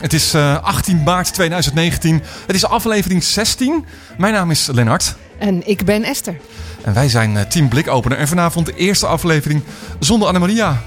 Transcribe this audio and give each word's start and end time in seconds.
Het 0.00 0.12
is 0.12 0.34
eh, 0.34 0.62
18 0.62 1.02
maart 1.02 1.34
2019. 1.34 2.22
Het 2.46 2.56
is 2.56 2.66
aflevering 2.66 3.24
16. 3.24 3.84
Mijn 4.18 4.32
naam 4.32 4.50
is 4.50 4.66
Lennart. 4.66 5.14
En 5.38 5.68
ik 5.68 5.84
ben 5.84 6.04
Esther. 6.04 6.36
En 6.82 6.94
wij 6.94 7.08
zijn 7.08 7.36
eh, 7.36 7.42
Team 7.42 7.68
Blikopener. 7.68 8.18
En 8.18 8.28
vanavond 8.28 8.66
de 8.66 8.74
eerste 8.76 9.06
aflevering 9.06 9.62
zonder 9.98 10.28
Annemaria. 10.28 10.82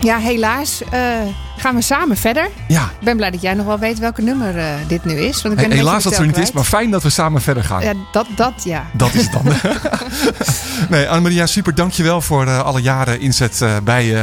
Ja, 0.00 0.18
helaas 0.18 0.82
eh, 0.90 1.00
gaan 1.56 1.74
we 1.74 1.80
samen 1.80 2.16
verder. 2.16 2.48
Ja, 2.68 2.82
Ik 2.82 3.04
ben 3.04 3.16
blij 3.16 3.30
dat 3.30 3.42
jij 3.42 3.54
nog 3.54 3.66
wel 3.66 3.78
weet 3.78 3.98
welke 3.98 4.22
nummer 4.22 4.58
eh, 4.58 4.74
dit 4.86 5.04
nu 5.04 5.12
is. 5.14 5.42
Want 5.42 5.54
ik 5.54 5.68
ben 5.68 5.76
helaas 5.76 6.02
dat 6.02 6.18
er 6.18 6.26
niet 6.26 6.38
is, 6.38 6.52
maar 6.52 6.64
fijn 6.64 6.90
dat 6.90 7.02
we 7.02 7.10
samen 7.10 7.42
verder 7.42 7.64
gaan. 7.64 7.82
Ja, 7.82 7.92
dat, 8.12 8.26
dat 8.36 8.64
ja. 8.64 8.86
Dat 8.92 9.14
is 9.14 9.22
het 9.22 9.32
dan. 9.32 9.44
nee, 10.90 11.08
Annemaria, 11.08 11.46
super 11.46 11.74
dankjewel 11.74 12.20
voor 12.20 12.46
eh, 12.46 12.60
alle 12.60 12.80
jaren 12.80 13.20
inzet 13.20 13.62
eh, 13.62 13.76
bij 13.84 14.22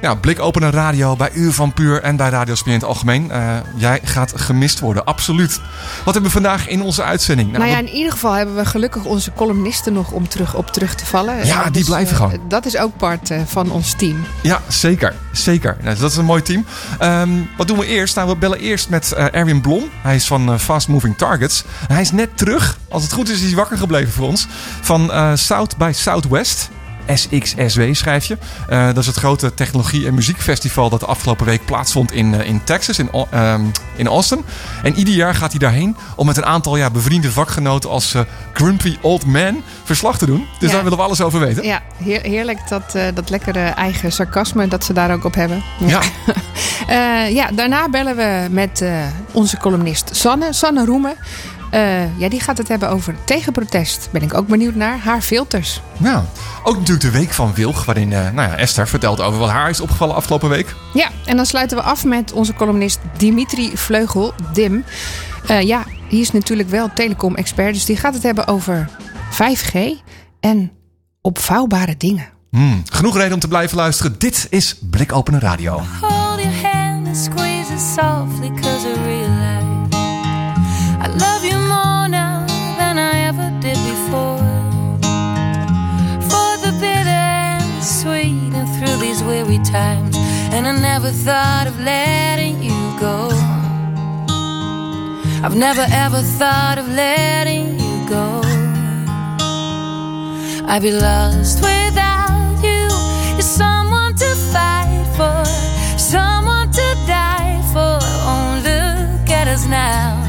ja, 0.00 0.14
Blikopener 0.14 0.72
Radio, 0.72 1.16
bij 1.16 1.30
Uur 1.32 1.52
van 1.52 1.72
Puur 1.72 2.02
en 2.02 2.16
bij 2.16 2.28
Radio 2.28 2.54
in 2.64 2.72
het 2.72 2.84
algemeen. 2.84 3.30
Eh, 3.30 3.56
jij 3.76 4.00
gaat 4.04 4.32
gemist 4.36 4.80
worden, 4.80 5.04
absoluut. 5.04 5.60
Wat 6.04 6.14
hebben 6.14 6.22
we 6.22 6.30
vandaag 6.30 6.68
in 6.68 6.82
onze 6.82 7.02
uitzending? 7.02 7.52
Nou 7.52 7.64
ja, 7.66 7.72
we- 7.76 7.78
in 7.86 7.88
ieder 7.88 8.12
geval 8.12 8.32
hebben 8.32 8.56
we 8.56 8.64
gelukkig 8.64 9.04
onze 9.04 9.32
columnisten 9.32 9.92
nog 9.92 10.10
om 10.10 10.28
terug, 10.28 10.54
op 10.54 10.70
terug 10.70 10.94
te 10.94 11.06
vallen. 11.06 11.46
Ja, 11.46 11.64
Eh, 11.64 11.72
die 11.72 11.84
blijven 11.84 12.16
eh, 12.16 12.22
gewoon. 12.22 12.48
Dat 12.48 12.66
is 12.66 12.76
ook 12.76 12.96
part 12.96 13.30
eh, 13.30 13.40
van 13.46 13.70
ons 13.70 13.92
team. 13.96 14.24
Ja, 14.42 14.60
zeker. 14.68 15.14
Zeker. 15.32 15.76
Nou, 15.82 15.96
dat 15.98 16.10
is 16.10 16.16
een 16.16 16.24
mooi 16.24 16.42
team. 16.42 16.64
Ehm, 16.98 17.30
wat 17.56 17.68
doen 17.68 17.78
we 17.78 17.86
eerst? 17.86 18.14
Nou, 18.16 18.28
we 18.28 18.36
bellen 18.36 18.58
eerst 18.58 18.88
met 18.88 19.12
Erwin 19.12 19.60
Blom. 19.60 19.84
Hij 20.02 20.14
is 20.14 20.26
van 20.26 20.60
Fast 20.60 20.88
Moving 20.88 21.16
Targets. 21.16 21.64
Hij 21.88 22.00
is 22.00 22.10
net 22.12 22.36
terug. 22.36 22.78
Als 22.88 23.02
het 23.02 23.12
goed 23.12 23.28
is, 23.28 23.40
is 23.40 23.46
hij 23.46 23.54
wakker 23.56 23.78
gebleven 23.78 24.12
voor 24.12 24.26
ons. 24.26 24.46
Van 24.80 25.10
South 25.34 25.76
by 25.76 25.90
Southwest. 25.94 26.68
SXSW 27.14 27.80
schrijf 27.92 28.24
je. 28.24 28.38
Eh, 28.68 28.86
dat 28.86 28.96
is 28.96 29.06
het 29.06 29.16
grote 29.16 29.54
technologie- 29.54 30.06
en 30.06 30.14
muziekfestival 30.14 30.88
dat 30.90 31.00
de 31.00 31.06
afgelopen 31.06 31.46
week 31.46 31.64
plaatsvond 31.64 32.12
in, 32.12 32.34
eh, 32.34 32.48
in 32.48 32.64
Texas, 32.64 32.98
in, 32.98 33.08
Au- 33.12 33.26
ehm, 33.30 33.60
in 33.96 34.06
Austin. 34.06 34.44
En 34.82 34.94
ieder 34.94 35.14
jaar 35.14 35.34
gaat 35.34 35.50
hij 35.50 35.58
daarheen 35.58 35.96
om 36.16 36.26
met 36.26 36.36
een 36.36 36.44
aantal 36.46 36.76
ja, 36.76 36.90
bevriende 36.90 37.30
vakgenoten 37.32 37.90
als 37.90 38.14
eh, 38.14 38.20
Grumpy 38.52 38.96
Old 39.00 39.26
Man 39.26 39.62
verslag 39.84 40.18
te 40.18 40.26
doen. 40.26 40.46
Dus 40.58 40.68
Ja. 40.68 40.74
daar 40.74 40.82
willen 40.82 40.98
we 40.98 41.04
alles 41.04 41.20
over 41.20 41.40
weten. 41.40 41.64
Ja, 41.64 41.80
heer- 42.02 42.22
heerlijk 42.22 42.58
dat, 42.68 42.94
eh, 42.94 43.02
dat 43.14 43.30
lekkere 43.30 43.60
eigen 43.64 44.12
sarcasme 44.12 44.68
dat 44.68 44.84
ze 44.84 44.92
daar 44.92 45.12
ook 45.12 45.24
op 45.24 45.34
hebben. 45.34 45.62
Ja. 45.78 46.00
Eh, 46.86 47.30
ja, 47.34 47.50
daarna 47.54 47.88
bellen 47.88 48.16
we 48.16 48.46
met 48.50 48.80
eh, 48.80 48.92
onze 49.32 49.56
columnist 49.56 50.08
Sanne, 50.16 50.52
Sanne 50.52 50.84
Roemen. 50.84 51.14
Eh, 51.70 52.18
ja, 52.18 52.28
die 52.28 52.40
gaat 52.40 52.58
het 52.58 52.68
hebben 52.68 52.90
over 52.90 53.14
tegenprotest. 53.24 54.08
Ben 54.12 54.22
ik 54.22 54.34
ook 54.34 54.46
benieuwd 54.46 54.74
naar. 54.74 54.98
Haar 54.98 55.20
filters. 55.20 55.80
Nou, 55.96 56.24
ook 56.62 56.74
natuurlijk 56.74 57.00
de 57.00 57.10
week 57.18 57.32
van 57.32 57.54
Wilg, 57.54 57.84
waarin 57.84 58.12
eh, 58.12 58.30
nou 58.30 58.50
ja, 58.50 58.56
Esther 58.56 58.88
vertelt 58.88 59.20
over 59.20 59.38
wat 59.38 59.50
haar 59.50 59.70
is 59.70 59.80
opgevallen 59.80 60.14
afgelopen 60.14 60.48
week. 60.48 60.74
Ja, 60.94 61.08
en 61.24 61.36
dan 61.36 61.46
sluiten 61.46 61.76
we 61.76 61.82
af 61.82 62.04
met 62.04 62.32
onze 62.32 62.54
columnist 62.54 62.98
Dimitri 63.16 63.76
Vleugel, 63.76 64.32
Dim. 64.52 64.84
Eh, 65.46 65.60
ja, 65.62 65.84
die 66.08 66.20
is 66.20 66.32
natuurlijk 66.32 66.68
wel 66.68 66.90
telecom-expert, 66.94 67.74
dus 67.74 67.84
die 67.84 67.96
gaat 67.96 68.14
het 68.14 68.22
hebben 68.22 68.46
over 68.46 68.88
5G 69.30 69.78
en 70.40 70.72
opvouwbare 71.20 71.96
dingen. 71.96 72.28
Hmm, 72.50 72.82
genoeg 72.92 73.16
reden 73.16 73.32
om 73.32 73.40
te 73.40 73.48
blijven 73.48 73.76
luisteren. 73.76 74.18
Dit 74.18 74.46
is 74.50 74.78
Blikopener 74.90 75.40
Radio. 75.40 75.82
Hold 76.00 76.40
your 76.40 76.62
hand 76.62 77.06
and 77.06 77.16
squeeze 77.16 77.72
it 77.72 77.80
softly 77.80 78.50
cause 78.60 78.86
love 81.18 81.44
you 81.44 81.58
more 81.74 82.08
now 82.08 82.46
than 82.78 82.98
I 82.98 83.14
ever 83.30 83.48
did 83.60 83.78
before 83.92 84.38
For 86.30 86.50
the 86.64 86.72
bitter 86.80 87.24
and 87.52 87.84
sweet 87.84 88.52
and 88.58 88.68
through 88.76 88.96
these 89.04 89.22
weary 89.22 89.58
times 89.64 90.16
And 90.54 90.66
I 90.66 90.72
never 90.72 91.10
thought 91.10 91.66
of 91.66 91.78
letting 91.80 92.62
you 92.62 92.78
go 93.00 93.28
I've 95.44 95.56
never 95.56 95.86
ever 95.90 96.20
thought 96.38 96.78
of 96.78 96.88
letting 96.88 97.78
you 97.78 98.08
go 98.08 98.42
I'd 100.68 100.82
be 100.82 100.90
lost 100.90 101.62
without 101.62 102.58
you. 102.60 102.88
You're 103.34 103.40
someone 103.40 104.16
to 104.16 104.34
fight 104.52 105.06
for, 105.16 105.44
someone 105.96 106.72
to 106.72 106.86
die 107.06 107.62
for. 107.72 107.98
Oh, 108.02 108.60
look 108.64 109.30
at 109.30 109.46
us 109.46 109.64
now. 109.68 110.25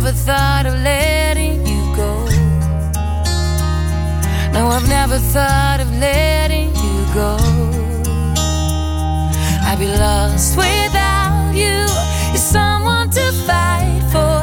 Never 0.00 0.12
thought 0.12 0.66
of 0.66 0.74
letting 0.82 1.66
you 1.66 1.80
go. 1.96 2.12
No, 4.52 4.68
I've 4.68 4.86
never 4.90 5.16
thought 5.16 5.80
of 5.80 5.90
letting 5.98 6.68
you 6.84 6.96
go. 7.14 7.38
I'd 9.68 9.78
be 9.78 9.88
lost 10.04 10.54
without 10.54 11.52
you. 11.54 11.78
You're 12.32 12.48
someone 12.58 13.08
to 13.08 13.24
fight 13.48 14.02
for, 14.12 14.42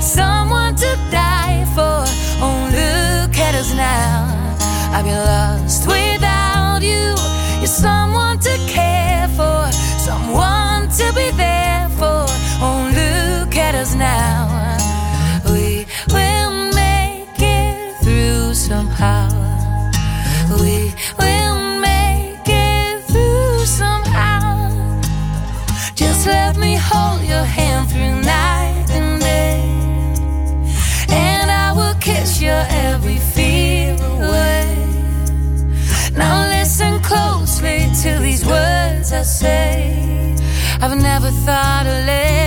someone 0.00 0.74
to 0.76 0.90
die 1.10 1.66
for. 1.74 2.00
Oh, 2.44 2.60
look 2.72 3.36
at 3.36 3.54
us 3.54 3.74
now. 3.74 4.56
I'd 4.94 5.04
be 5.04 5.12
lost 5.12 5.86
without 5.86 6.03
say. 39.44 40.36
I've 40.82 40.96
never 40.96 41.30
thought 41.46 41.86
of 41.86 41.98
letting 42.06 42.43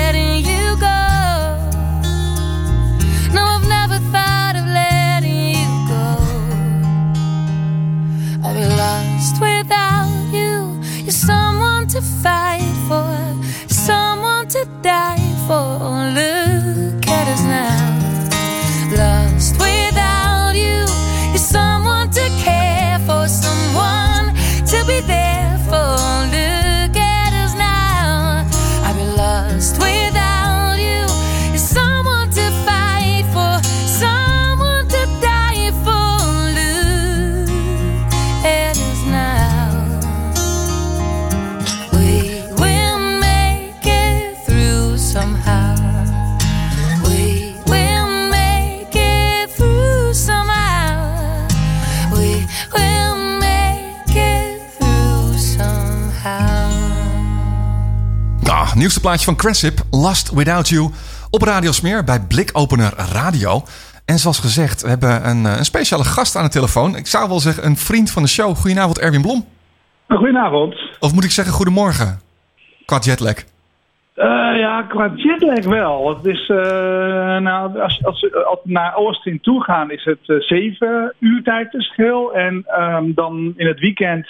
nieuwste 58.87 59.07
plaatje 59.07 59.25
van 59.25 59.35
Cressip, 59.35 59.77
Last 59.91 60.33
Without 60.33 60.69
You, 60.69 60.89
op 61.29 61.41
Radio 61.41 61.71
Smeer 61.71 62.03
bij 62.03 62.19
Blikopener 62.27 62.93
Radio. 63.13 63.63
En 64.05 64.17
zoals 64.17 64.39
gezegd, 64.39 64.81
we 64.81 64.89
hebben 64.89 65.29
een, 65.29 65.45
eh, 65.45 65.57
een 65.57 65.65
speciale 65.65 66.03
gast 66.03 66.35
aan 66.35 66.43
de 66.43 66.49
telefoon. 66.49 66.95
Ik 66.95 67.07
zou 67.07 67.27
wel 67.29 67.39
zeggen 67.39 67.65
een 67.65 67.75
vriend 67.75 68.11
van 68.11 68.21
de 68.23 68.27
show. 68.29 68.55
Goedenavond, 68.55 68.99
Erwin 68.99 69.21
Blom. 69.21 69.45
Goedenavond. 70.07 70.75
Of 70.99 71.13
moet 71.13 71.23
ik 71.23 71.31
zeggen 71.31 71.53
goedemorgen? 71.53 72.19
Qua 72.85 72.99
jetlag. 72.99 73.33
Eh, 73.33 74.57
ja, 74.57 74.81
qua 74.81 75.11
jetlag 75.15 75.65
wel. 75.65 76.15
Het 76.15 76.25
is, 76.25 76.49
eh, 76.49 76.57
nou, 77.37 77.79
als, 77.79 78.03
als, 78.05 78.33
als 78.45 78.59
we 78.63 78.71
naar 78.71 78.93
Austin 78.93 79.39
toe 79.41 79.63
gaan, 79.63 79.91
is 79.91 80.03
het 80.03 80.23
eh, 80.25 80.39
zeven 80.39 81.13
uur 81.19 81.43
tijdverschil. 81.43 82.33
En 82.33 82.63
ehm, 82.67 83.13
dan 83.13 83.53
in 83.55 83.67
het 83.67 83.79
weekend 83.79 84.25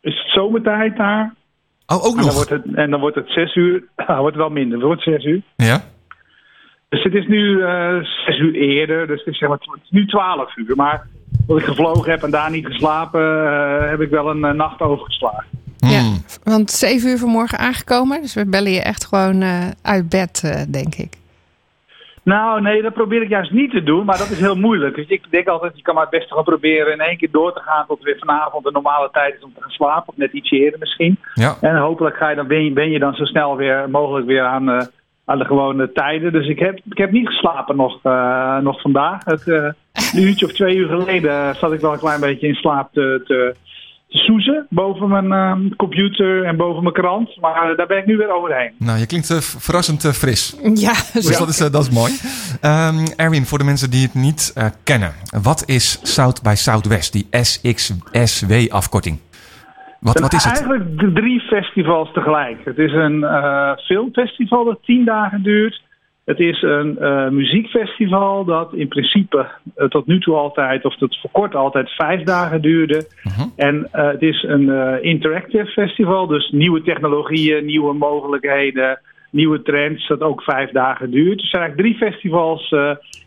is 0.00 0.18
het 0.18 0.32
zomertijd 0.32 0.96
daar. 0.96 1.34
Oh, 1.86 2.04
ook 2.04 2.10
En 2.10 2.16
dan 2.16 2.24
nog? 2.24 2.34
wordt 2.34 2.50
het, 2.50 2.62
en 2.74 2.90
dan 2.90 3.00
wordt 3.00 3.16
het 3.16 3.28
zes 3.28 3.54
uur. 3.54 3.82
Dan 4.06 4.16
wordt 4.16 4.36
het 4.36 4.44
wel 4.44 4.52
minder. 4.54 4.78
Het 4.78 4.86
wordt 4.86 5.02
zes 5.02 5.24
uur. 5.24 5.40
Ja? 5.56 5.84
Dus 6.88 7.02
het 7.02 7.14
is 7.14 7.26
nu 7.26 7.62
eh, 7.62 7.96
zes 8.26 8.38
uur 8.38 8.54
eerder. 8.54 9.06
Dus 9.06 9.18
het 9.24 9.26
is, 9.34 9.38
zeg 9.38 9.48
maar, 9.48 9.58
het 9.58 9.82
is 9.82 9.90
nu 9.90 10.06
twaalf 10.06 10.56
uur. 10.56 10.76
Maar 10.76 11.06
omdat 11.46 11.58
ik 11.62 11.68
gevlogen 11.68 12.10
heb 12.10 12.22
en 12.22 12.30
daar 12.30 12.50
niet 12.50 12.66
geslapen, 12.66 13.20
eh, 13.46 13.88
heb 13.90 14.00
ik 14.00 14.10
wel 14.10 14.30
een 14.30 14.44
eh, 14.44 14.52
nacht 14.52 14.80
overgeslagen. 14.80 15.44
Ja, 15.76 16.00
Hmm. 16.00 16.22
want 16.44 16.70
7 16.70 17.10
uur 17.10 17.18
vanmorgen 17.18 17.58
aangekomen. 17.58 18.20
Dus 18.20 18.34
we 18.34 18.46
bellen 18.46 18.72
je 18.72 18.80
echt 18.82 19.04
gewoon 19.04 19.42
eh, 19.42 19.66
uit 19.82 20.08
bed, 20.08 20.40
eh, 20.44 20.60
denk 20.68 20.94
ik. 20.94 21.12
Nou, 22.32 22.60
nee, 22.60 22.82
dat 22.82 22.92
probeer 22.92 23.22
ik 23.22 23.28
juist 23.28 23.50
niet 23.50 23.70
te 23.70 23.82
doen, 23.82 24.04
maar 24.04 24.18
dat 24.18 24.30
is 24.30 24.40
heel 24.40 24.54
moeilijk. 24.56 24.94
Dus 24.94 25.06
ik 25.08 25.30
denk 25.30 25.48
altijd, 25.48 25.76
je 25.76 25.82
kan 25.82 25.94
maar 25.94 26.02
het 26.02 26.18
beste 26.18 26.34
gaan 26.34 26.44
proberen 26.44 26.92
in 26.92 27.00
één 27.00 27.16
keer 27.16 27.30
door 27.30 27.52
te 27.52 27.60
gaan 27.60 27.86
tot 27.86 28.02
weer 28.02 28.16
vanavond 28.18 28.64
de 28.64 28.70
normale 28.70 29.08
tijd 29.12 29.34
is 29.34 29.42
om 29.42 29.52
te 29.54 29.62
gaan 29.62 29.70
slapen. 29.70 30.08
Of 30.08 30.16
net 30.16 30.32
iets 30.32 30.50
eerder 30.50 30.78
misschien. 30.78 31.18
Ja. 31.34 31.56
En 31.60 31.76
hopelijk 31.76 32.16
ga 32.16 32.28
je 32.28 32.36
dan, 32.36 32.46
ben, 32.46 32.64
je, 32.64 32.72
ben 32.72 32.90
je 32.90 32.98
dan 32.98 33.14
zo 33.14 33.24
snel 33.24 33.56
weer 33.56 33.90
mogelijk 33.90 34.26
weer 34.26 34.42
aan, 34.42 34.70
eh, 34.70 34.86
aan 35.24 35.38
de 35.38 35.44
gewone 35.44 35.92
tijden. 35.92 36.32
Dus 36.32 36.48
ik 36.48 36.58
heb, 36.58 36.80
ik 36.90 36.98
heb 36.98 37.10
niet 37.10 37.26
geslapen 37.26 37.76
nog, 37.76 38.00
eh, 38.02 38.58
nog 38.58 38.80
vandaag. 38.80 39.24
Het, 39.24 39.48
eh, 39.48 39.70
een 40.14 40.22
uurtje 40.22 40.46
of 40.46 40.52
twee 40.52 40.76
uur 40.76 40.88
geleden 40.88 41.54
zat 41.54 41.72
ik 41.72 41.80
wel 41.80 41.92
een 41.92 41.98
klein 41.98 42.20
beetje 42.20 42.48
in 42.48 42.54
slaap 42.54 42.92
te, 42.92 43.22
te 43.26 43.54
soezen 44.16 44.66
boven 44.70 45.08
mijn 45.08 45.32
eh, 45.32 45.76
computer 45.76 46.44
en 46.44 46.56
boven 46.56 46.82
mijn 46.82 46.94
krant. 46.94 47.36
Maar 47.40 47.70
eh, 47.70 47.76
daar 47.76 47.86
ben 47.86 47.98
ik 47.98 48.06
nu 48.06 48.16
weer 48.16 48.34
overheen. 48.34 48.72
Nou, 48.78 48.98
je 48.98 49.06
klinkt 49.06 49.30
eh, 49.30 49.36
verrassend 49.38 50.04
eh, 50.04 50.10
fris. 50.12 50.56
Ja, 50.74 50.92
Dus 51.12 51.38
dat 51.38 51.48
is, 51.48 51.56
dat 51.58 51.82
is 51.82 51.90
mooi. 51.90 52.12
Ehm, 52.60 53.06
Erwin, 53.16 53.44
voor 53.46 53.58
de 53.58 53.64
mensen 53.64 53.90
die 53.90 54.02
het 54.02 54.14
niet 54.14 54.52
eh, 54.54 54.66
kennen. 54.84 55.12
Wat 55.42 55.62
is 55.66 56.00
South 56.02 56.42
by 56.42 56.52
Southwest, 56.56 57.12
die 57.12 57.26
SXSW-afkorting? 57.30 59.18
Wat, 60.00 60.18
wat 60.18 60.32
is 60.32 60.44
het? 60.44 60.52
Eigenlijk 60.52 60.98
de 60.98 61.12
drie 61.12 61.40
festivals 61.40 62.12
tegelijk. 62.12 62.64
Het 62.64 62.78
is 62.78 62.92
een 62.92 63.24
eh, 63.24 63.70
filmfestival 63.76 64.64
dat 64.64 64.78
tien 64.82 65.04
dagen 65.04 65.42
duurt. 65.42 65.82
Het 66.26 66.40
is 66.40 66.62
een 66.62 66.98
eh, 66.98 67.28
muziekfestival 67.28 68.44
dat 68.44 68.74
in 68.74 68.88
principe 68.88 69.46
eh, 69.74 69.86
tot 69.86 70.06
nu 70.06 70.20
toe 70.20 70.34
altijd, 70.34 70.84
of 70.84 70.96
tot 70.96 71.18
voor 71.20 71.30
kort 71.30 71.54
altijd, 71.54 71.90
vijf 71.90 72.22
dagen 72.22 72.62
duurde. 72.62 73.06
En 73.56 73.88
eh, 73.92 74.06
het 74.06 74.22
is 74.22 74.42
een 74.42 75.02
interactive 75.02 75.66
festival, 75.66 76.26
dus 76.26 76.50
nieuwe 76.50 76.82
technologieën, 76.82 77.64
nieuwe 77.64 77.94
mogelijkheden, 77.94 79.00
nieuwe 79.30 79.62
trends, 79.62 80.08
dat 80.08 80.20
ook 80.20 80.42
vijf 80.42 80.70
dagen 80.70 81.10
duurt. 81.10 81.38
Dus 81.38 81.42
er 81.42 81.48
zijn 81.48 81.62
eigenlijk 81.62 81.96
drie 81.96 82.10
festivals 82.10 82.74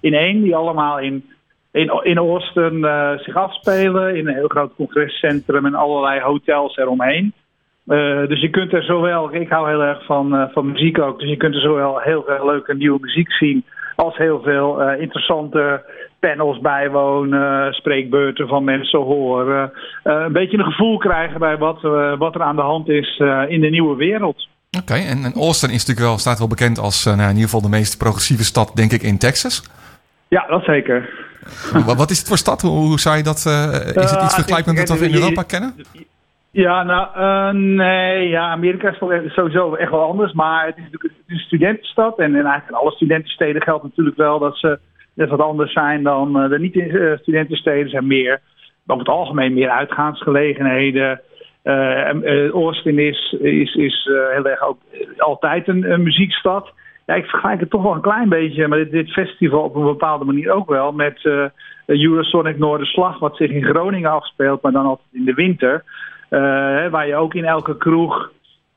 in 0.01 0.13
één, 0.13 0.41
die 0.41 0.55
allemaal 0.55 0.99
in 0.99 1.23
in, 1.71 1.99
in 2.03 2.17
Austin 2.17 2.87
zich 3.17 3.35
afspelen. 3.35 4.15
In 4.15 4.27
een 4.27 4.33
heel 4.33 4.47
groot 4.47 4.75
congrescentrum 4.75 5.65
en 5.65 5.75
allerlei 5.75 6.19
hotels 6.19 6.77
eromheen. 6.77 7.33
Eh, 7.89 8.27
dus 8.27 8.41
je 8.41 8.50
kunt 8.50 8.74
er 8.74 8.83
zowel, 8.83 9.33
ik 9.33 9.50
hou 9.50 9.69
heel 9.69 9.81
erg 9.81 10.06
van, 10.06 10.36
eh, 10.36 10.44
van 10.53 10.71
muziek 10.71 11.00
ook, 11.00 11.19
dus 11.19 11.30
je 11.30 11.38
kunt 11.38 11.56
er 11.56 11.62
zowel 11.62 12.00
heel 12.00 12.24
veel 12.27 12.45
leuke 12.45 12.75
nieuwe 12.75 13.00
muziek 13.01 13.31
zien. 13.31 13.65
Als 13.95 14.18
heel 14.18 14.41
veel 14.41 14.81
eh, 14.81 15.01
interessante 15.01 15.83
panels 16.19 16.59
bijwonen, 16.59 17.74
spreekbeurten 17.74 18.47
van 18.47 18.63
mensen 18.63 19.00
horen. 19.00 19.71
Een 20.03 20.31
beetje 20.31 20.57
een 20.57 20.71
gevoel 20.71 20.97
krijgen 20.97 21.39
bij 21.39 21.57
wat, 21.57 21.81
wat 22.18 22.36
er 22.36 22.41
aan 22.41 22.56
de 22.56 22.62
hand 22.62 22.89
is 22.89 23.18
in 23.47 23.62
de 23.62 23.69
nieuwe 23.69 23.95
wereld. 23.95 24.47
Oké, 24.80 24.94
en, 24.94 25.24
en 25.24 25.33
Austin 25.33 25.69
is 25.69 25.85
natuurlijk 25.85 26.07
wel, 26.07 26.18
staat 26.18 26.38
wel 26.38 26.47
bekend 26.47 26.80
als 26.80 27.06
nou, 27.06 27.21
in 27.21 27.27
ieder 27.27 27.44
geval 27.44 27.62
de 27.62 27.69
meest 27.69 27.97
progressieve 27.97 28.44
stad, 28.44 28.71
denk 28.75 28.92
ik, 28.92 29.01
in 29.01 29.18
Texas. 29.18 29.63
Ja, 30.27 30.45
dat 30.47 30.63
zeker. 30.63 31.09
wat, 31.85 31.97
wat 31.97 32.09
is 32.09 32.18
het 32.18 32.27
voor 32.27 32.38
stad? 32.38 32.62
Hoe, 32.62 32.71
hoe 32.71 33.00
zou 33.00 33.18
je 33.18 33.24
dat... 33.24 33.38
is 33.38 34.12
het 34.12 34.24
iets 34.24 34.33
vergelijkbaar 34.33 34.74
met 34.74 34.89
wat 34.89 35.00
we 35.00 35.06
in 35.06 35.13
Europa 35.13 35.44
kennen? 35.44 35.75
Ja, 36.51 36.83
nou, 36.83 37.07
eh, 37.15 37.61
nee, 37.61 38.27
ja, 38.27 38.49
Amerika 38.49 38.89
is 38.89 39.33
sowieso 39.33 39.73
echt 39.75 39.91
wel 39.91 40.09
anders, 40.09 40.33
maar 40.33 40.65
het 40.65 40.77
is 40.77 40.83
natuurlijk 40.83 41.13
een 41.27 41.37
studentenstad 41.37 42.19
en, 42.19 42.25
en 42.25 42.33
eigenlijk 42.33 42.69
in 42.69 42.75
alle 42.75 42.91
studentensteden 42.91 43.61
geldt 43.61 43.83
natuurlijk 43.83 44.17
wel 44.17 44.39
dat 44.39 44.57
ze 44.57 44.79
net 45.13 45.29
wat 45.29 45.39
anders 45.39 45.71
zijn 45.73 46.03
dan 46.03 46.41
eh, 46.41 46.49
de 46.49 46.59
niet-studentensteden. 46.59 47.83
Er 47.83 47.89
zijn 47.89 48.07
meer, 48.07 48.41
over 48.87 49.05
het 49.05 49.15
algemeen 49.15 49.53
meer 49.53 49.69
uitgaansgelegenheden. 49.69 51.21
En, 51.63 52.23
eh, 52.23 52.49
Austin 52.49 52.99
is, 52.99 53.35
is, 53.39 53.75
is 53.75 54.09
heel 54.33 54.45
erg 54.45 54.61
ook 54.61 54.79
altijd 55.17 55.67
een, 55.67 55.91
een 55.91 56.03
muziekstad. 56.03 56.71
Ja, 57.05 57.15
ik 57.15 57.25
vergelijk 57.25 57.59
het 57.59 57.69
toch 57.69 57.83
wel 57.83 57.93
een 57.93 58.01
klein 58.01 58.29
beetje, 58.29 58.67
maar 58.67 58.89
dit, 58.89 59.11
festival 59.11 59.63
op 59.63 59.75
een 59.75 59.83
bepaalde 59.83 60.25
manier 60.25 60.51
ook 60.51 60.69
wel 60.69 60.91
met 60.91 61.29
Eurosonic 61.85 62.57
Noorderslag, 62.57 63.19
wat 63.19 63.35
zich 63.35 63.51
in 63.51 63.63
Groningen 63.63 64.11
afspeelt, 64.11 64.61
maar 64.61 64.71
dan 64.71 64.85
altijd 64.85 65.07
in 65.11 65.25
de 65.25 65.33
winter. 65.33 65.83
Eh, 66.29 66.39
waar 66.89 67.07
je 67.07 67.15
ook 67.15 67.33
in 67.33 67.45
elke 67.45 67.77
kroeg 67.77 68.31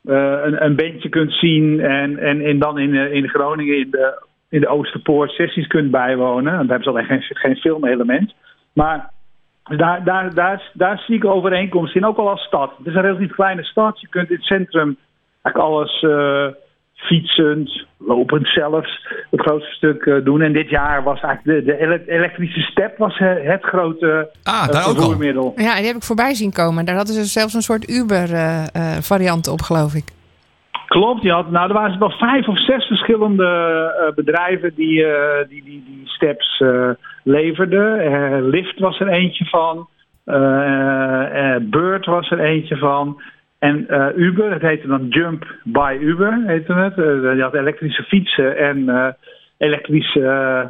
eh, 0.05 0.39
een, 0.43 0.65
een 0.65 0.77
bandje 0.77 1.09
kunt 1.09 1.33
zien 1.33 1.81
en, 1.81 2.19
en, 2.19 2.41
en 2.41 2.59
dan 2.59 2.79
in, 2.79 2.95
eh, 2.95 3.13
in 3.13 3.29
Groningen 3.29 3.79
in 3.79 3.91
de, 3.91 4.23
in 4.49 4.61
de 4.61 4.69
Oosterpoort 4.69 5.31
sessies 5.31 5.67
kunt 5.67 5.91
bijwonen. 5.91 6.53
Dan 6.53 6.69
hebben 6.69 6.83
ze 6.83 6.89
alleen 6.89 7.05
geen, 7.05 7.23
geen 7.23 7.57
filmelement. 7.57 8.35
Maar 8.73 9.11
daar, 9.63 10.05
daar, 10.05 10.35
daar, 10.35 10.71
daar 10.73 10.99
zie 10.99 11.17
ik 11.17 11.25
overeenkomsten 11.25 12.01
in, 12.01 12.07
ook 12.07 12.19
al 12.19 12.31
als 12.31 12.43
stad. 12.43 12.73
Het 12.79 12.87
is 12.87 12.95
een 12.95 13.03
relatief 13.03 13.33
kleine 13.33 13.65
stad. 13.65 14.01
Je 14.01 14.09
kunt 14.09 14.31
in 14.31 14.37
het 14.37 14.45
centrum 14.45 14.97
eigenlijk 15.43 15.73
alles 15.73 16.01
fietsend, 17.03 17.85
lopend 17.99 18.47
zelfs, 18.49 19.07
het 19.31 19.41
grootste 19.41 19.73
stuk 19.75 20.03
eh, 20.07 20.25
doen. 20.25 20.41
En 20.43 20.53
dit 20.53 20.69
jaar 20.71 21.03
was 21.03 21.21
eigenlijk 21.21 21.67
de, 21.67 21.73
de 21.73 21.79
ele- 21.81 22.03
elektrische 22.07 22.61
step 22.61 22.99
was, 22.99 23.19
eh, 23.19 23.33
het 23.43 23.63
grote 23.65 24.31
Ah, 24.43 24.63
eh, 24.63 24.69
daar 24.69 24.81
ook 24.83 24.89
al. 24.89 24.95
vervoermiddel. 24.95 25.53
Ja, 25.57 25.77
die 25.77 25.87
heb 25.87 25.97
ik 25.97 26.03
voorbij 26.03 26.35
zien 26.35 26.53
komen. 26.53 26.85
Daar 26.85 26.97
hadden 26.97 27.15
ze 27.15 27.25
zelfs 27.25 27.55
een 27.55 27.63
soort 27.63 27.91
Uber-variant 27.91 29.49
op, 29.49 29.61
geloof 29.61 29.95
ik. 29.95 30.05
Klopt, 30.87 31.23
je 31.23 31.31
had, 31.33 31.51
nou, 31.51 31.69
er 31.69 31.75
waren 31.75 31.99
wel 31.99 32.11
vijf 32.11 32.49
of 32.49 32.59
zes 32.65 32.85
verschillende 32.87 33.45
eh, 34.09 34.15
bedrijven 34.15 34.73
die, 34.75 35.05
eh, 35.05 35.49
die, 35.49 35.65
die, 35.65 35.85
die 35.87 36.03
steps 36.05 36.61
eh, 36.61 36.89
leverden. 37.25 38.49
Lyft 38.49 38.79
was 38.79 39.01
er 39.01 39.09
eentje 39.09 39.45
van. 39.45 39.89
Eh, 40.25 41.55
eh, 41.55 41.63
Bird 41.63 42.07
was 42.07 42.31
er 42.31 42.41
eentje 42.41 42.77
van. 42.77 43.23
En 43.69 43.89
eh, 43.89 44.17
Uber, 44.17 44.53
het 44.53 44.63
heette 44.63 44.87
dan 44.87 45.09
Jump 45.09 45.45
by 45.65 45.99
Uber, 46.01 46.43
heette 46.47 46.73
het. 46.73 46.99
Eh, 46.99 47.35
je 47.37 47.43
had 47.43 47.55
elektrische 47.55 48.03
fietsen 48.03 48.57
en 48.57 48.89
eh, 48.89 49.09
elektrische 49.57 50.21
eh, 50.21 50.69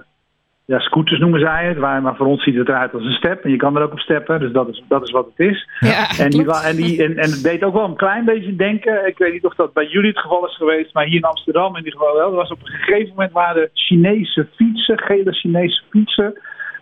ja, 0.65 0.79
scooters 0.79 1.21
noemen 1.21 1.41
zij 1.41 1.67
het. 1.69 1.79
Waar, 1.79 2.03
maar 2.03 2.17
voor 2.17 2.27
ons 2.27 2.43
ziet 2.43 2.57
het 2.57 2.69
eruit 2.69 2.95
als 2.95 3.05
een 3.05 3.13
step. 3.13 3.45
En 3.45 3.51
je 3.51 3.57
kan 3.57 3.77
er 3.77 3.83
ook 3.83 3.93
op 3.93 3.99
steppen, 3.99 4.41
dus 4.41 4.53
dat 4.53 4.69
is, 4.69 4.83
dat 4.89 5.03
is 5.03 5.11
wat 5.11 5.27
het 5.27 5.49
is. 5.49 5.69
Ja, 5.79 6.09
En, 6.19 6.31
die, 6.31 6.53
en, 6.53 6.77
die, 6.77 7.05
en, 7.05 7.17
en 7.17 7.31
het 7.31 7.43
deed 7.43 7.65
ook 7.65 7.75
wel 7.75 7.85
een 7.85 7.97
klein 7.97 8.25
beetje 8.25 8.57
denken. 8.57 9.07
Ik 9.07 9.19
weet 9.19 9.33
niet 9.33 9.47
of 9.47 9.55
dat 9.55 9.73
bij 9.73 9.87
jullie 9.87 10.11
het 10.11 10.19
geval 10.19 10.47
is 10.47 10.57
geweest, 10.57 10.95
maar 10.95 11.05
hier 11.05 11.17
in 11.17 11.25
Amsterdam 11.25 11.77
in 11.77 11.85
ieder 11.85 11.99
geval 11.99 12.17
wel. 12.17 12.31
Er 12.31 12.37
was 12.37 12.51
op 12.51 12.61
een 12.63 12.73
gegeven 12.73 13.09
moment 13.09 13.33
waren 13.33 13.71
Chinese 13.75 14.49
fietsen, 14.57 14.99
gele 14.99 15.33
Chinese 15.33 15.83
fietsen. 15.91 16.35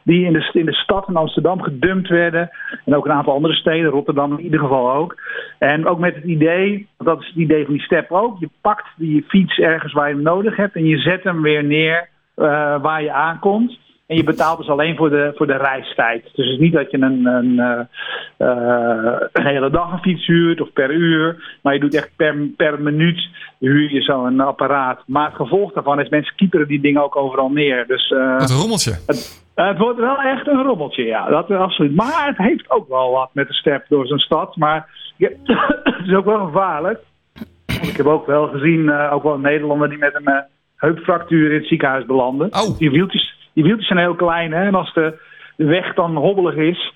Die 0.02 0.24
in 0.24 0.32
de, 0.32 0.50
in 0.52 0.66
de 0.66 0.74
stad 0.74 1.08
in 1.08 1.16
Amsterdam 1.16 1.62
gedumpt 1.62 2.08
werden. 2.08 2.50
En 2.84 2.96
ook 2.96 3.04
een 3.04 3.12
aantal 3.12 3.34
andere 3.34 3.54
steden, 3.54 3.90
Rotterdam 3.90 4.32
in 4.32 4.44
ieder 4.44 4.60
geval 4.60 4.92
ook. 4.92 5.20
En 5.58 5.86
ook 5.86 5.98
met 5.98 6.14
het 6.14 6.24
idee, 6.24 6.88
want 6.96 7.10
dat 7.10 7.20
is 7.20 7.26
het 7.26 7.36
idee 7.36 7.64
van 7.64 7.74
die 7.74 7.82
step 7.82 8.10
ook. 8.10 8.40
Je 8.40 8.48
pakt 8.60 8.86
die 8.96 9.24
fiets 9.28 9.58
ergens 9.58 9.92
waar 9.92 10.08
je 10.08 10.14
hem 10.14 10.22
nodig 10.22 10.56
hebt 10.56 10.74
en 10.74 10.84
je 10.84 10.98
zet 10.98 11.22
hem 11.22 11.42
weer 11.42 11.64
neer 11.64 12.08
eh, 12.34 12.82
waar 12.82 13.02
je 13.02 13.12
aankomt. 13.12 13.78
En 14.10 14.16
je 14.16 14.24
betaalt 14.24 14.58
dus 14.58 14.68
alleen 14.68 14.96
voor 14.96 15.10
de, 15.10 15.32
voor 15.34 15.46
de 15.46 15.56
reistijd. 15.56 16.22
Dus 16.22 16.46
het 16.46 16.54
is 16.54 16.58
niet 16.58 16.72
dat 16.72 16.90
je 16.90 16.98
een, 17.00 17.26
een, 17.26 17.58
eh, 17.58 17.80
eh, 18.36 19.20
een 19.32 19.46
hele 19.46 19.70
dag 19.70 19.92
een 19.92 19.98
fiets 19.98 20.26
huurt 20.26 20.60
of 20.60 20.72
per 20.72 20.90
uur. 20.92 21.58
Maar 21.62 21.74
je 21.74 21.80
doet 21.80 21.94
echt 21.94 22.10
per, 22.16 22.36
per 22.56 22.80
minuut 22.80 23.28
huur 23.58 23.92
je 23.92 24.00
zo'n 24.00 24.40
apparaat. 24.40 25.02
Maar 25.06 25.26
het 25.26 25.34
gevolg 25.34 25.72
daarvan 25.72 26.00
is 26.00 26.08
mensen 26.08 26.34
kieperen 26.34 26.68
die 26.68 26.80
dingen 26.80 27.02
ook 27.02 27.16
overal 27.16 27.50
neer. 27.50 27.86
Dus 27.86 28.10
eh, 28.10 28.38
Het 28.38 28.50
rommeltje. 28.50 28.98
het, 29.06 29.49
het 29.66 29.78
wordt 29.78 29.98
wel 29.98 30.16
echt 30.18 30.46
een 30.46 30.62
rommeltje, 30.62 31.04
ja. 31.04 31.28
Dat 31.28 31.50
is 31.50 31.56
absoluut. 31.56 31.94
Maar 31.94 32.26
het 32.26 32.36
heeft 32.36 32.70
ook 32.70 32.88
wel 32.88 33.10
wat 33.10 33.30
met 33.32 33.48
de 33.48 33.54
step 33.54 33.84
door 33.88 34.06
zo'n 34.06 34.18
stad. 34.18 34.56
Maar 34.56 34.88
ja, 35.16 35.28
het 35.84 36.06
is 36.06 36.14
ook 36.14 36.24
wel 36.24 36.44
gevaarlijk. 36.44 37.00
Want 37.66 37.88
ik 37.88 37.96
heb 37.96 38.06
ook 38.06 38.26
wel 38.26 38.48
gezien, 38.48 38.88
eh, 38.88 39.12
ook 39.12 39.22
wel 39.22 39.34
een 39.34 39.40
Nederlander 39.40 39.88
die 39.88 39.98
met 39.98 40.14
een 40.14 40.26
eh, 40.26 40.42
heupfractuur 40.76 41.50
in 41.50 41.58
het 41.58 41.66
ziekenhuis 41.66 42.04
belandde. 42.04 42.44
Oh. 42.50 42.78
Die, 42.78 42.90
wieltjes, 42.90 43.50
die 43.52 43.64
wieltjes 43.64 43.86
zijn 43.86 43.98
heel 43.98 44.14
klein, 44.14 44.52
hè. 44.52 44.64
En 44.64 44.74
als 44.74 44.94
de, 44.94 45.18
de 45.56 45.64
weg 45.64 45.94
dan 45.94 46.16
hobbelig 46.16 46.54
is... 46.54 46.92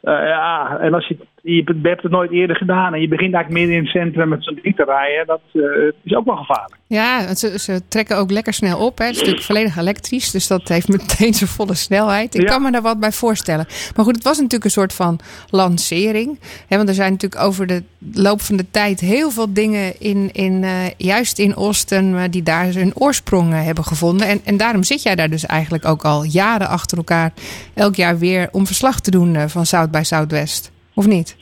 eh, 0.00 0.12
ja, 0.12 0.78
en 0.78 0.94
als 0.94 1.06
je 1.06 1.16
je 1.44 1.62
hebt 1.82 2.02
het 2.02 2.12
nooit 2.12 2.30
eerder 2.30 2.56
gedaan 2.56 2.94
en 2.94 3.00
je 3.00 3.08
begint 3.08 3.34
eigenlijk 3.34 3.64
midden 3.64 3.76
in 3.76 3.82
het 3.82 4.02
centrum 4.02 4.28
met 4.28 4.44
zo'n 4.44 4.58
ding 4.62 4.76
te 4.76 4.84
rijden, 4.84 5.26
dat 5.26 5.40
eh, 5.52 5.62
is 6.02 6.14
ook 6.14 6.24
wel 6.24 6.36
gevaarlijk. 6.36 6.76
Ja, 6.86 7.34
ze, 7.34 7.58
ze 7.58 7.80
trekken 7.88 8.16
ook 8.16 8.30
lekker 8.30 8.52
snel 8.52 8.78
op. 8.78 8.98
Hè. 8.98 9.04
Het 9.04 9.14
is 9.14 9.18
natuurlijk 9.20 9.46
volledig 9.46 9.76
elektrisch, 9.76 10.30
dus 10.30 10.46
dat 10.46 10.68
heeft 10.68 10.88
meteen 10.88 11.34
zijn 11.34 11.50
volle 11.50 11.74
snelheid. 11.74 12.34
Ik 12.34 12.40
Ja. 12.40 12.46
kan 12.48 12.62
me 12.62 12.70
daar 12.70 12.82
wat 12.82 13.00
bij 13.00 13.12
voorstellen. 13.12 13.66
Maar 13.96 14.04
goed, 14.04 14.14
het 14.14 14.24
was 14.24 14.36
natuurlijk 14.36 14.64
een 14.64 14.70
soort 14.70 14.92
van 14.92 15.18
lancering. 15.50 16.38
Hè, 16.68 16.76
want 16.76 16.88
er 16.88 16.94
zijn 16.94 17.12
natuurlijk 17.12 17.42
over 17.42 17.66
de 17.66 17.82
loop 18.12 18.40
van 18.40 18.56
de 18.56 18.70
tijd 18.70 19.00
heel 19.00 19.30
veel 19.30 19.52
dingen 19.52 20.00
in, 20.00 20.30
in 20.32 20.64
eh, 20.64 20.70
juist 20.96 21.38
in 21.38 21.54
Austin, 21.54 22.16
eh, 22.16 22.22
die 22.30 22.42
daar 22.42 22.66
hun 22.72 22.92
oorsprong 22.94 23.52
hebben 23.52 23.84
gevonden. 23.84 24.26
En, 24.28 24.40
en 24.44 24.56
daarom 24.56 24.82
zit 24.82 25.02
jij 25.02 25.14
daar 25.14 25.30
dus 25.30 25.46
eigenlijk 25.46 25.84
ook 25.84 26.04
al 26.04 26.22
jaren 26.24 26.68
achter 26.68 26.96
elkaar, 26.98 27.32
elk 27.74 27.94
jaar 27.94 28.18
weer 28.18 28.48
om 28.52 28.66
verslag 28.66 29.00
te 29.00 29.10
doen 29.10 29.48
van 29.48 29.66
South 29.66 29.90
by 29.90 30.00
Southwest. 30.02 30.72
Of 30.94 31.06
niet? 31.06 31.36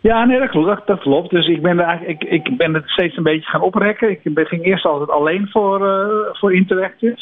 Ja, 0.00 0.24
nee, 0.24 0.38
dat 0.38 0.48
klopt. 0.50 0.66
Dat, 0.66 0.86
dat 0.86 1.00
klopt. 1.00 1.30
Dus 1.30 1.46
ik 1.46 1.62
ben, 1.62 1.78
er 1.78 1.84
eigenlijk, 1.84 2.22
ik, 2.24 2.48
ik 2.48 2.56
ben 2.56 2.74
het 2.74 2.88
steeds 2.88 3.16
een 3.16 3.22
beetje 3.22 3.50
gaan 3.50 3.60
oprekken. 3.60 4.10
Ik 4.10 4.34
ben, 4.34 4.46
ging 4.46 4.64
eerst 4.64 4.84
altijd 4.84 5.10
alleen 5.10 5.48
voor, 5.50 5.86
eh, 5.88 6.06
voor 6.32 6.54
Interactive. 6.54 7.18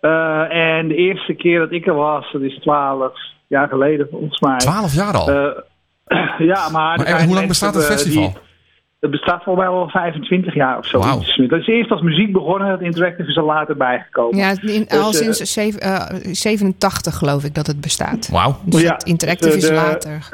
Eh, 0.00 0.78
en 0.78 0.88
de 0.88 0.94
eerste 0.94 1.34
keer 1.34 1.58
dat 1.58 1.72
ik 1.72 1.86
er 1.86 1.94
was, 1.94 2.32
dat 2.32 2.42
is 2.42 2.58
twaalf 2.60 3.12
jaar 3.46 3.68
geleden 3.68 4.06
volgens 4.10 4.40
mij. 4.40 4.56
Twaalf 4.56 4.94
jaar 4.94 5.14
al. 5.14 5.30
Eh, 5.30 5.58
ja, 6.52 6.68
maar... 6.68 6.96
maar 6.96 7.06
zijn 7.06 7.16
en 7.20 7.26
hoe 7.26 7.34
lang 7.34 7.48
bestaat 7.48 7.74
het 7.74 7.84
festival? 7.86 8.22
die- 8.22 8.36
het 9.00 9.10
bestaat 9.10 9.42
volgens 9.42 9.66
mij 9.66 9.74
al 9.74 9.88
25 9.88 10.54
jaar 10.54 10.78
of 10.78 10.86
zo. 10.86 10.98
Wauw. 10.98 11.22
Dat 11.48 11.60
is 11.60 11.66
eerst 11.66 11.90
als 11.90 12.00
muziek 12.00 12.32
begonnen, 12.32 12.68
het 12.70 12.80
Interactive 12.80 13.28
is 13.28 13.36
er 13.36 13.42
later 13.44 13.76
bijgekomen. 13.76 14.38
Ja, 14.38 14.50
in, 14.60 14.84
Dus, 14.88 14.98
al 14.98 15.12
sinds 15.12 15.38
zeven- 15.38 15.80
eh, 15.80 16.06
87 16.32 17.14
geloof 17.16 17.44
ik 17.44 17.54
dat 17.54 17.66
het 17.66 17.80
bestaat. 17.80 18.28
Wauw. 18.28 18.56
Dus 18.64 18.80
Ja, 18.82 18.92
het 18.92 19.02
interactive 19.04 19.54
dus, 19.54 19.64
is 19.64 19.70
later. 19.70 20.28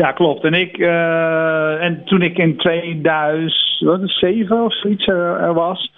Ja, 0.00 0.12
klopt. 0.12 0.44
En, 0.44 0.54
ik, 0.54 0.78
eh, 0.78 1.82
en 1.82 2.04
toen 2.04 2.22
ik 2.22 2.38
in 2.38 2.56
2007 2.56 4.64
of 4.64 4.74
zoiets 4.74 5.06
er, 5.06 5.54
was, 5.54 5.92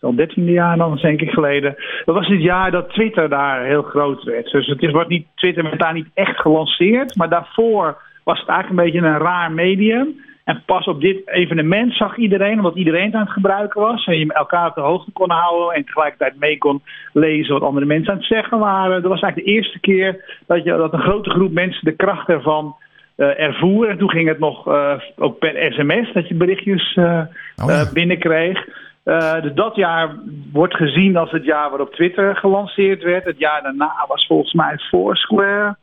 al 0.00 0.14
13 0.14 0.44
jaar 0.44 0.76
dan 0.76 0.96
denk 0.96 1.20
ik 1.20 1.30
geleden, 1.30 1.74
dat 2.04 2.14
was 2.14 2.26
het 2.26 2.42
jaar 2.42 2.70
dat 2.70 2.90
Twitter 2.90 3.28
daar 3.28 3.64
heel 3.64 3.82
groot 3.82 4.22
werd. 4.22 4.50
Dus 4.50 4.66
het 4.66 4.82
is, 4.82 4.92
wordt 4.92 5.08
niet, 5.08 5.26
Twitter 5.34 5.62
werd 5.62 5.78
daar 5.78 5.92
niet 5.92 6.08
echt 6.14 6.40
gelanceerd, 6.40 7.16
maar 7.16 7.28
daarvoor 7.28 7.98
was 8.24 8.40
het 8.40 8.48
eigenlijk 8.48 8.78
een 8.78 8.92
beetje 8.92 9.08
een 9.08 9.18
raar 9.18 9.52
medium. 9.52 10.20
En 10.44 10.62
pas 10.66 10.86
op 10.86 11.00
dit 11.00 11.28
evenement 11.28 11.94
zag 11.94 12.16
iedereen, 12.16 12.56
omdat 12.56 12.76
iedereen 12.76 13.04
het 13.04 13.14
aan 13.14 13.20
het 13.20 13.30
gebruiken 13.30 13.80
was. 13.80 14.06
En 14.06 14.18
je 14.18 14.32
elkaar 14.32 14.68
op 14.68 14.74
de 14.74 14.80
hoogte 14.80 15.12
kon 15.12 15.30
houden 15.30 15.74
en 15.74 15.84
tegelijkertijd 15.84 16.38
mee 16.38 16.58
kon 16.58 16.82
lezen 17.12 17.52
wat 17.52 17.62
andere 17.62 17.86
mensen 17.86 18.12
aan 18.12 18.18
het 18.18 18.26
zeggen 18.26 18.58
waren. 18.58 19.02
Dat 19.02 19.10
was 19.10 19.20
eigenlijk 19.20 19.46
de 19.46 19.52
eerste 19.52 19.80
keer 19.80 20.38
dat, 20.46 20.64
je, 20.64 20.70
dat 20.70 20.92
een 20.92 21.00
grote 21.00 21.30
groep 21.30 21.52
mensen 21.52 21.84
de 21.84 21.96
kracht 21.96 22.28
ervan 22.28 22.76
eh, 23.20 23.40
ervoer. 23.40 23.88
En 23.88 23.98
toen 23.98 24.10
ging 24.10 24.28
het 24.28 24.38
nog 24.38 24.68
eh, 24.68 24.92
ook 25.16 25.38
per 25.38 25.72
sms, 25.72 26.12
dat 26.12 26.28
je 26.28 26.34
berichtjes 26.34 26.94
eh, 26.94 27.20
Oh 27.62 27.68
ja. 27.68 27.90
binnenkreeg. 27.92 28.68
Eh, 29.02 29.42
dus 29.42 29.54
dat 29.54 29.76
jaar 29.76 30.16
wordt 30.52 30.74
gezien 30.74 31.16
als 31.16 31.30
het 31.30 31.44
jaar 31.44 31.68
waarop 31.68 31.94
Twitter 31.94 32.36
gelanceerd 32.36 33.02
werd. 33.02 33.24
Het 33.24 33.38
jaar 33.38 33.62
daarna 33.62 34.04
was 34.08 34.26
volgens 34.26 34.52
mij 34.52 34.78
Foursquare. 34.78 35.76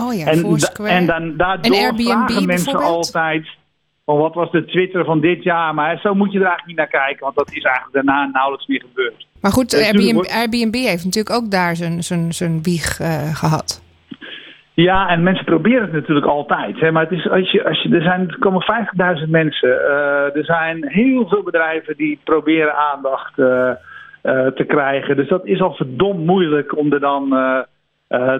Oh 0.00 0.14
ja, 0.14 0.26
en, 0.26 0.38
Foursquare. 0.38 0.90
en 0.90 1.06
dan, 1.06 1.36
daardoor 1.36 1.74
En 1.74 1.82
Airbnb 1.82 2.06
vragen 2.06 2.46
mensen 2.46 2.76
altijd... 2.76 3.46
Van 4.04 4.16
wat 4.18 4.34
was 4.34 4.50
de 4.50 4.64
Twitter 4.64 5.04
van 5.04 5.20
dit 5.20 5.42
jaar? 5.42 5.74
Maar 5.74 5.98
zo 5.98 6.14
moet 6.14 6.32
je 6.32 6.38
er 6.38 6.46
eigenlijk 6.46 6.66
niet 6.66 6.76
naar 6.76 7.02
kijken. 7.02 7.24
Want 7.24 7.36
dat 7.36 7.52
is 7.52 7.62
eigenlijk 7.62 7.94
daarna 7.94 8.30
nauwelijks 8.32 8.66
meer 8.66 8.84
gebeurd. 8.88 9.26
maar 9.40 9.52
goed, 9.52 9.74
Airbnb, 9.74 10.12
wordt- 10.12 10.30
Airbnb 10.30 10.74
heeft 10.74 11.04
natuurlijk 11.04 11.36
ook 11.36 11.50
daar 11.50 11.76
zijn, 11.76 12.02
zijn, 12.02 12.32
zijn 12.32 12.62
wieg 12.62 13.00
eh, 13.00 13.34
gehad. 13.34 13.82
Ja, 14.74 15.08
en 15.08 15.22
mensen 15.22 15.44
proberen 15.44 15.82
het 15.82 15.92
natuurlijk 15.92 16.26
altijd. 16.26 16.80
Hè? 16.80 16.92
Maar 16.92 17.02
het 17.02 17.18
is, 17.18 17.28
als 17.28 17.50
je, 17.50 17.64
als 17.64 17.82
je, 17.82 17.94
er, 17.94 18.02
zijn, 18.02 18.38
komen 18.38 18.64
50.000 19.24 19.28
mensen. 19.28 19.80
Eh, 19.88 20.36
er 20.36 20.44
zijn 20.44 20.88
heel 20.88 21.28
veel 21.28 21.42
bedrijven 21.42 21.96
die 21.96 22.20
proberen 22.24 22.74
aandacht 22.74 23.38
eh, 23.38 23.70
eh, 23.70 24.46
te 24.46 24.64
krijgen. 24.64 25.16
Dus 25.16 25.28
dat 25.28 25.46
is 25.46 25.60
al 25.60 25.74
verdomd 25.74 26.26
moeilijk 26.26 26.76
om 26.76 26.92
er 26.92 27.00
dan, 27.00 27.28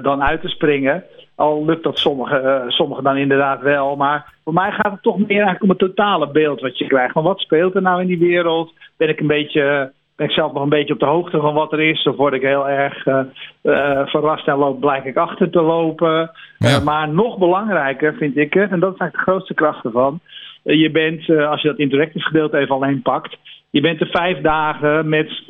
dan 0.02 0.22
uit 0.22 0.40
te 0.40 0.48
springen. 0.48 1.04
Al 1.34 1.64
lukt 1.64 1.82
dat 1.82 1.98
sommigen 1.98 2.70
sommigen 2.70 3.04
dan 3.04 3.16
inderdaad 3.16 3.60
wel. 3.60 3.96
Maar 3.96 4.34
voor 4.44 4.52
mij 4.52 4.70
gaat 4.70 4.92
het 4.92 5.02
toch 5.02 5.18
meer 5.18 5.28
eigenlijk 5.28 5.62
om 5.62 5.68
het 5.68 5.78
totale 5.78 6.30
beeld 6.30 6.60
wat 6.60 6.78
je 6.78 6.86
krijgt. 6.86 7.12
Van 7.12 7.22
wat 7.22 7.40
speelt 7.40 7.74
er 7.74 7.82
nou 7.82 8.00
in 8.00 8.06
die 8.06 8.18
wereld? 8.18 8.72
Ben 8.96 9.08
ik 9.08 9.20
een 9.20 9.26
beetje... 9.26 9.92
Ben 10.22 10.30
ik 10.30 10.36
zelf 10.36 10.52
nog 10.52 10.62
een 10.62 10.68
beetje 10.68 10.92
op 10.92 11.00
de 11.00 11.06
hoogte 11.06 11.40
van 11.40 11.54
wat 11.54 11.72
er 11.72 11.80
is? 11.80 12.02
Of 12.02 12.16
word 12.16 12.34
ik 12.34 12.42
heel 12.42 12.68
erg 12.68 13.06
eh, 13.06 13.20
eh, 13.62 14.06
verrast 14.06 14.48
en 14.48 14.56
loop, 14.56 14.80
blijk 14.80 15.04
ik 15.04 15.16
achter 15.16 15.50
te 15.50 15.62
lopen? 15.62 16.30
Ja. 16.58 16.68
Eh, 16.68 16.82
maar 16.84 17.08
nog 17.08 17.38
belangrijker 17.38 18.14
vind 18.14 18.36
ik 18.36 18.54
het, 18.54 18.70
en 18.70 18.80
dat 18.80 18.94
is 18.94 18.98
eigenlijk 18.98 19.12
de 19.12 19.30
grootste 19.30 19.54
kracht 19.54 19.84
ervan. 19.84 20.20
je 20.62 20.90
bent, 20.90 21.30
als 21.30 21.62
je 21.62 21.68
dat 21.68 21.78
interactive 21.78 22.24
gedeelte 22.24 22.58
even 22.58 22.74
alleen 22.74 23.02
pakt, 23.02 23.36
je 23.70 23.80
bent 23.80 24.00
er 24.00 24.06
vijf 24.06 24.40
dagen 24.40 25.08
met, 25.08 25.42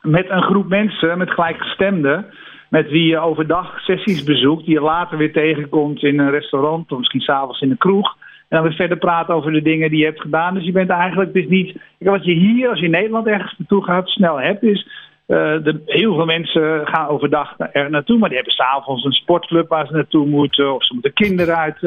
met 0.00 0.30
een 0.30 0.42
groep 0.42 0.68
mensen, 0.68 1.18
met 1.18 1.30
gelijkgestemden, 1.30 2.26
met 2.68 2.90
wie 2.90 3.06
je 3.06 3.18
overdag 3.18 3.80
sessies 3.80 4.24
bezoekt, 4.24 4.64
die 4.64 4.74
je 4.74 4.80
later 4.80 5.18
weer 5.18 5.32
tegenkomt 5.32 6.02
in 6.02 6.18
een 6.18 6.30
restaurant 6.30 6.92
of 6.92 6.98
misschien 6.98 7.20
s'avonds 7.20 7.60
in 7.60 7.70
een 7.70 7.76
kroeg. 7.76 8.16
En 8.54 8.60
dan 8.60 8.68
weer 8.68 8.78
verder 8.78 8.98
praten 8.98 9.34
over 9.34 9.52
de 9.52 9.62
dingen 9.62 9.90
die 9.90 9.98
je 9.98 10.04
hebt 10.04 10.20
gedaan. 10.20 10.54
Dus 10.54 10.64
je 10.64 10.72
bent 10.72 10.90
eigenlijk, 10.90 11.34
is 11.34 11.48
niet. 11.48 11.76
Wat 11.98 12.24
je 12.24 12.32
hier, 12.32 12.68
als 12.68 12.78
je 12.78 12.84
in 12.84 12.90
Nederland 12.90 13.26
ergens 13.26 13.54
naartoe 13.58 13.84
gaat, 13.84 14.08
snel 14.08 14.40
hebt, 14.40 14.62
is. 14.62 14.88
de, 15.26 15.82
heel 15.86 16.14
veel 16.14 16.24
mensen 16.24 16.86
gaan 16.86 17.08
overdag 17.08 17.54
er 17.72 17.90
naartoe, 17.90 18.18
maar 18.18 18.28
die 18.28 18.38
hebben 18.38 18.54
s'avonds 18.54 19.04
een 19.04 19.12
sportclub 19.12 19.68
waar 19.68 19.86
ze 19.86 19.92
naartoe 19.92 20.26
moeten. 20.26 20.74
Of 20.74 20.84
ze 20.84 20.92
moeten 20.92 21.12
kinderen 21.12 21.56
uit 21.56 21.74
eh, 21.74 21.80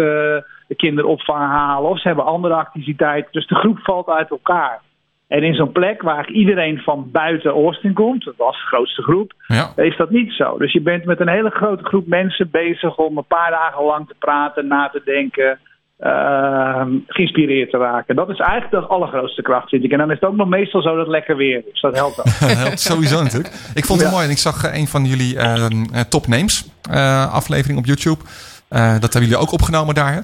de 0.67 0.75
kinderopvang 0.75 1.45
halen. 1.45 1.89
Of 1.89 2.01
ze 2.01 2.07
hebben 2.07 2.25
andere 2.25 2.53
activiteiten. 2.53 3.31
Dus 3.31 3.47
de 3.47 3.55
groep 3.55 3.79
valt 3.79 4.07
uit 4.09 4.29
elkaar. 4.29 4.81
En 5.27 5.43
in 5.43 5.55
zo'n 5.55 5.71
plek 5.71 6.01
waar 6.01 6.29
iedereen 6.31 6.77
van 6.79 7.09
buiten 7.11 7.51
Austin 7.51 7.93
komt, 7.93 8.23
dat 8.23 8.35
was 8.37 8.55
de 8.55 8.67
grootste 8.67 9.01
groep, 9.01 9.33
Ja. 9.47 9.71
is 9.75 9.97
dat 9.97 10.09
niet 10.09 10.31
zo. 10.33 10.57
Dus 10.57 10.71
je 10.73 10.81
bent 10.81 11.05
met 11.05 11.19
een 11.19 11.29
hele 11.29 11.49
grote 11.49 11.83
groep 11.83 12.07
mensen 12.07 12.49
bezig 12.51 12.97
om 12.97 13.17
een 13.17 13.25
paar 13.27 13.51
dagen 13.51 13.83
lang 13.83 14.07
te 14.07 14.15
praten, 14.19 14.67
na 14.67 14.89
te 14.89 15.01
denken, 15.05 15.59
ehm, 15.99 16.89
geïnspireerd 17.07 17.69
te 17.71 17.77
raken. 17.77 18.15
Dat 18.15 18.29
is 18.29 18.39
eigenlijk 18.39 18.71
de 18.71 18.79
allergrootste 18.93 19.41
kracht, 19.41 19.69
vind 19.69 19.83
ik. 19.83 19.91
En 19.91 19.97
dan 19.97 20.11
is 20.11 20.19
het 20.19 20.29
ook 20.29 20.35
nog 20.35 20.47
meestal 20.47 20.81
zo 20.81 20.95
dat 20.95 21.07
lekker 21.07 21.35
weer 21.37 21.63
is. 21.73 21.81
Dat 21.81 21.95
helpt 21.95 22.19
ook. 22.19 22.25
Dat 22.25 22.57
helpt 22.65 22.79
sowieso 22.79 23.23
natuurlijk. 23.23 23.53
Ik 23.73 23.85
vond 23.85 23.99
het 23.99 24.09
Ja. 24.09 24.13
mooi 24.15 24.25
en 24.25 24.31
ik 24.31 24.37
zag 24.37 24.63
eh, 24.63 24.77
een 24.79 24.87
van 24.87 25.05
jullie 25.05 25.37
ehm, 25.37 25.83
eh, 25.93 26.01
top 26.01 26.27
names 26.27 26.65
eh, 26.89 27.33
aflevering 27.33 27.79
op 27.79 27.85
YouTube. 27.85 28.23
Dat 28.69 29.01
hebben 29.13 29.21
jullie 29.21 29.37
ook 29.37 29.51
opgenomen 29.51 29.95
daar. 29.95 30.13
hè? 30.13 30.19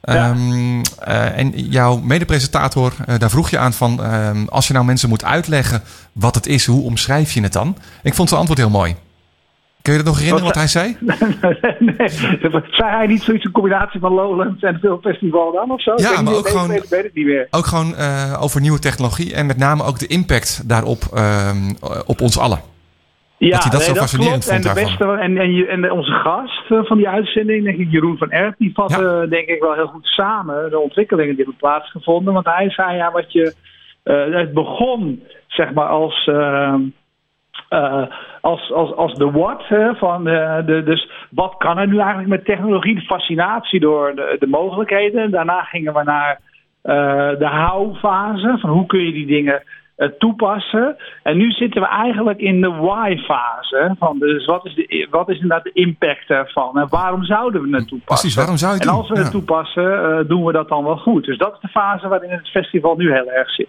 Ehm, 0.00 0.82
eh, 1.00 1.38
en 1.38 1.50
jouw 1.50 1.96
medepresentator, 1.96 2.92
daar 3.18 3.30
vroeg 3.30 3.50
je 3.50 3.58
aan 3.58 3.72
van... 3.72 4.00
als 4.50 4.66
je 4.66 4.72
nou 4.72 4.84
mensen 4.84 5.08
moet 5.08 5.24
uitleggen 5.24 5.82
wat 6.12 6.34
het 6.34 6.46
is, 6.46 6.66
hoe 6.66 6.84
omschrijf 6.84 7.32
je 7.32 7.42
het 7.42 7.52
dan? 7.52 7.76
Ik 8.02 8.14
vond 8.14 8.28
zijn 8.28 8.40
antwoord 8.40 8.60
heel 8.60 8.70
mooi. 8.70 8.96
Kun 9.84 9.92
je 9.92 9.98
dat 9.98 10.08
nog 10.08 10.18
herinneren 10.18 10.46
wat 10.46 10.54
hij 10.54 10.66
zei? 10.66 10.96
nee, 11.98 12.08
zei 12.70 12.90
hij 12.90 13.06
niet 13.06 13.22
zoiets 13.22 13.44
een 13.44 13.50
combinatie 13.50 14.00
van 14.00 14.12
Lowlands 14.12 14.62
en 14.62 14.78
veel 14.80 14.98
festival 15.02 15.52
dan 15.52 15.70
of 15.70 15.82
zo? 15.82 15.92
Ja, 15.96 16.08
Ik 16.10 16.14
maar 16.14 16.22
niet, 16.24 16.34
ook 16.34 16.48
gewoon- 16.48 16.68
weet- 16.68 16.82
Ik 16.84 16.88
weet 16.90 17.02
het 17.02 17.14
niet 17.14 17.26
meer. 17.26 17.46
Ook 17.50 17.66
gewoon 17.66 17.94
eh, 17.94 18.38
over 18.42 18.60
nieuwe 18.60 18.78
technologie 18.78 19.34
en 19.34 19.46
met 19.46 19.56
name 19.58 19.82
ook 19.84 19.98
de 19.98 20.06
impact 20.06 20.68
daarop 20.68 21.02
ehm, 21.14 21.56
op 22.06 22.20
ons 22.20 22.38
allen. 22.38 22.60
Ja, 23.36 23.50
Dat 23.50 23.62
hij 23.62 23.70
dat 23.72 23.82
zo 23.82 23.94
fascinerend 23.94 24.44
klopt. 24.44 24.62
vond 24.62 24.66
En, 24.66 24.74
de 24.74 24.80
daarvan. 24.82 25.06
beste, 25.06 25.22
en, 25.24 25.36
en, 25.68 25.84
en 25.84 25.90
onze 25.92 26.10
gast 26.12 26.70
eh, 26.70 26.78
van 26.84 26.96
die 26.96 27.08
uitzending, 27.08 27.64
denk 27.64 27.78
ik, 27.78 27.90
Jeroen 27.90 28.16
van 28.18 28.30
Erp, 28.30 28.54
die 28.58 28.70
vatte 28.74 29.26
denk 29.30 29.48
ik 29.48 29.60
wel 29.60 29.74
heel 29.74 29.86
goed 29.86 30.06
samen 30.06 30.70
de 30.70 30.78
ontwikkelingen 30.78 31.34
die 31.34 31.44
hebben 31.44 31.60
plaatsgevonden. 31.60 32.32
Want 32.34 32.46
hij 32.46 32.70
zei 32.70 32.96
ja, 32.96 33.12
wat 33.12 33.32
je. 33.32 33.54
eh, 34.02 34.34
het 34.38 34.52
begon 34.52 35.22
zeg 35.48 35.72
maar 35.72 35.86
als. 35.88 36.30
Eh, 37.74 38.02
als, 38.40 38.72
als, 38.72 38.94
als 38.94 39.14
de 39.14 39.30
what, 39.30 39.62
hè, 39.68 39.94
van 39.94 40.24
de, 40.24 40.62
de, 40.66 40.82
dus 40.82 41.10
wat 41.30 41.54
kan 41.58 41.78
er 41.78 41.86
nu 41.86 41.98
eigenlijk 41.98 42.28
met 42.28 42.44
technologie? 42.44 42.94
De 42.94 43.00
fascinatie 43.00 43.80
door 43.80 44.14
de, 44.14 44.36
de 44.38 44.46
mogelijkheden. 44.46 45.30
Daarna 45.30 45.62
gingen 45.62 45.94
we 45.94 46.02
naar 46.02 46.40
eh, 46.82 47.38
de 47.38 47.48
how-fase, 47.48 48.56
van 48.60 48.70
hoe 48.70 48.86
kun 48.86 49.00
je 49.00 49.12
die 49.12 49.26
dingen 49.26 49.62
eh, 49.96 50.08
toepassen. 50.18 50.96
En 51.22 51.36
nu 51.36 51.50
zitten 51.50 51.80
we 51.80 51.88
eigenlijk 51.88 52.38
in 52.38 52.60
de 52.60 52.70
why-fase. 52.70 53.96
dus 54.18 54.44
wat 54.44 54.66
is, 54.66 54.74
de, 54.74 55.06
wat 55.10 55.28
is 55.28 55.34
inderdaad 55.34 55.64
de 55.64 55.72
impact 55.72 56.30
ervan? 56.30 56.78
En 56.78 56.86
waarom 56.88 57.24
zouden 57.24 57.62
we 57.62 57.76
het 57.76 57.88
toepassen? 57.88 58.04
Precies, 58.04 58.34
waarom 58.34 58.56
zou 58.56 58.72
je 58.72 58.78
het 58.78 58.88
En 58.88 58.94
als 58.94 59.08
we 59.08 59.14
Ja. 59.14 59.22
het 59.22 59.30
toepassen, 59.30 60.18
eh, 60.18 60.28
doen 60.28 60.44
we 60.44 60.52
dat 60.52 60.68
dan 60.68 60.84
wel 60.84 60.96
goed. 60.96 61.24
Dus 61.24 61.38
dat 61.38 61.52
is 61.52 61.60
de 61.60 61.68
fase 61.68 62.08
waarin 62.08 62.30
het 62.30 62.48
festival 62.48 62.96
nu 62.96 63.12
heel 63.12 63.30
erg 63.30 63.50
zit. 63.50 63.68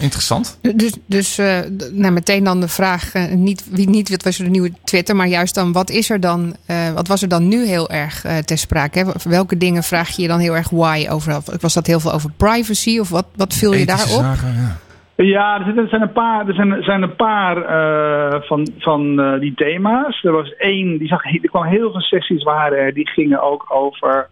Interessant. 0.00 0.58
Dus, 0.74 0.96
dus 1.06 1.38
eh, 1.38 1.58
nou, 1.92 2.12
meteen 2.12 2.44
dan 2.44 2.60
de 2.60 2.68
vraag, 2.68 3.14
eh, 3.14 3.32
niet, 3.32 3.68
wie, 3.70 3.88
niet 3.88 4.10
wat 4.10 4.22
was 4.22 4.38
er 4.38 4.44
de 4.44 4.50
nieuwe 4.50 4.72
Twitter, 4.84 5.16
maar 5.16 5.26
juist 5.26 5.54
dan 5.54 5.72
wat 5.72 5.90
is 5.90 6.10
er 6.10 6.20
dan, 6.20 6.56
eh, 6.66 6.92
wat 6.92 7.08
was 7.08 7.22
er 7.22 7.28
dan 7.28 7.48
nu 7.48 7.66
heel 7.66 7.90
erg 7.90 8.24
eh, 8.24 8.36
ter 8.38 8.58
sprake? 8.58 8.98
Hè? 8.98 9.04
Welke 9.30 9.56
dingen 9.56 9.82
vraag 9.82 10.08
je 10.08 10.22
je 10.22 10.28
dan 10.28 10.38
heel 10.38 10.56
erg 10.56 10.70
why 10.70 11.06
over? 11.10 11.40
Was 11.60 11.74
dat 11.74 11.86
heel 11.86 12.00
veel 12.00 12.12
over 12.12 12.30
privacy 12.36 12.98
of 12.98 13.08
wat, 13.08 13.26
wat 13.36 13.54
viel 13.54 13.74
je 13.74 13.86
daarop? 13.86 14.20
ja. 14.20 14.76
Ja, 15.22 15.58
er 15.58 15.64
zitten- 15.64 15.82
er 15.82 15.88
zijn 15.88 16.02
een 16.02 16.12
paar, 16.12 16.48
er 16.48 16.54
zijn, 16.54 16.70
er 16.72 16.84
zijn 16.84 17.02
een 17.02 17.16
paar 17.16 17.56
eh, 17.56 18.40
van, 18.42 18.68
van 18.78 19.20
eh, 19.20 19.40
die 19.40 19.54
thema's. 19.54 20.24
Er 20.24 20.32
was 20.32 20.54
één, 20.56 20.98
die 20.98 21.08
zag, 21.08 21.24
er 21.24 21.48
kwam 21.48 21.64
heel 21.64 21.90
veel 21.90 22.00
sessies 22.00 22.42
waren 22.42 22.78
er, 22.78 22.94
die 22.94 23.08
gingen 23.08 23.42
ook 23.42 23.66
over 23.68 24.28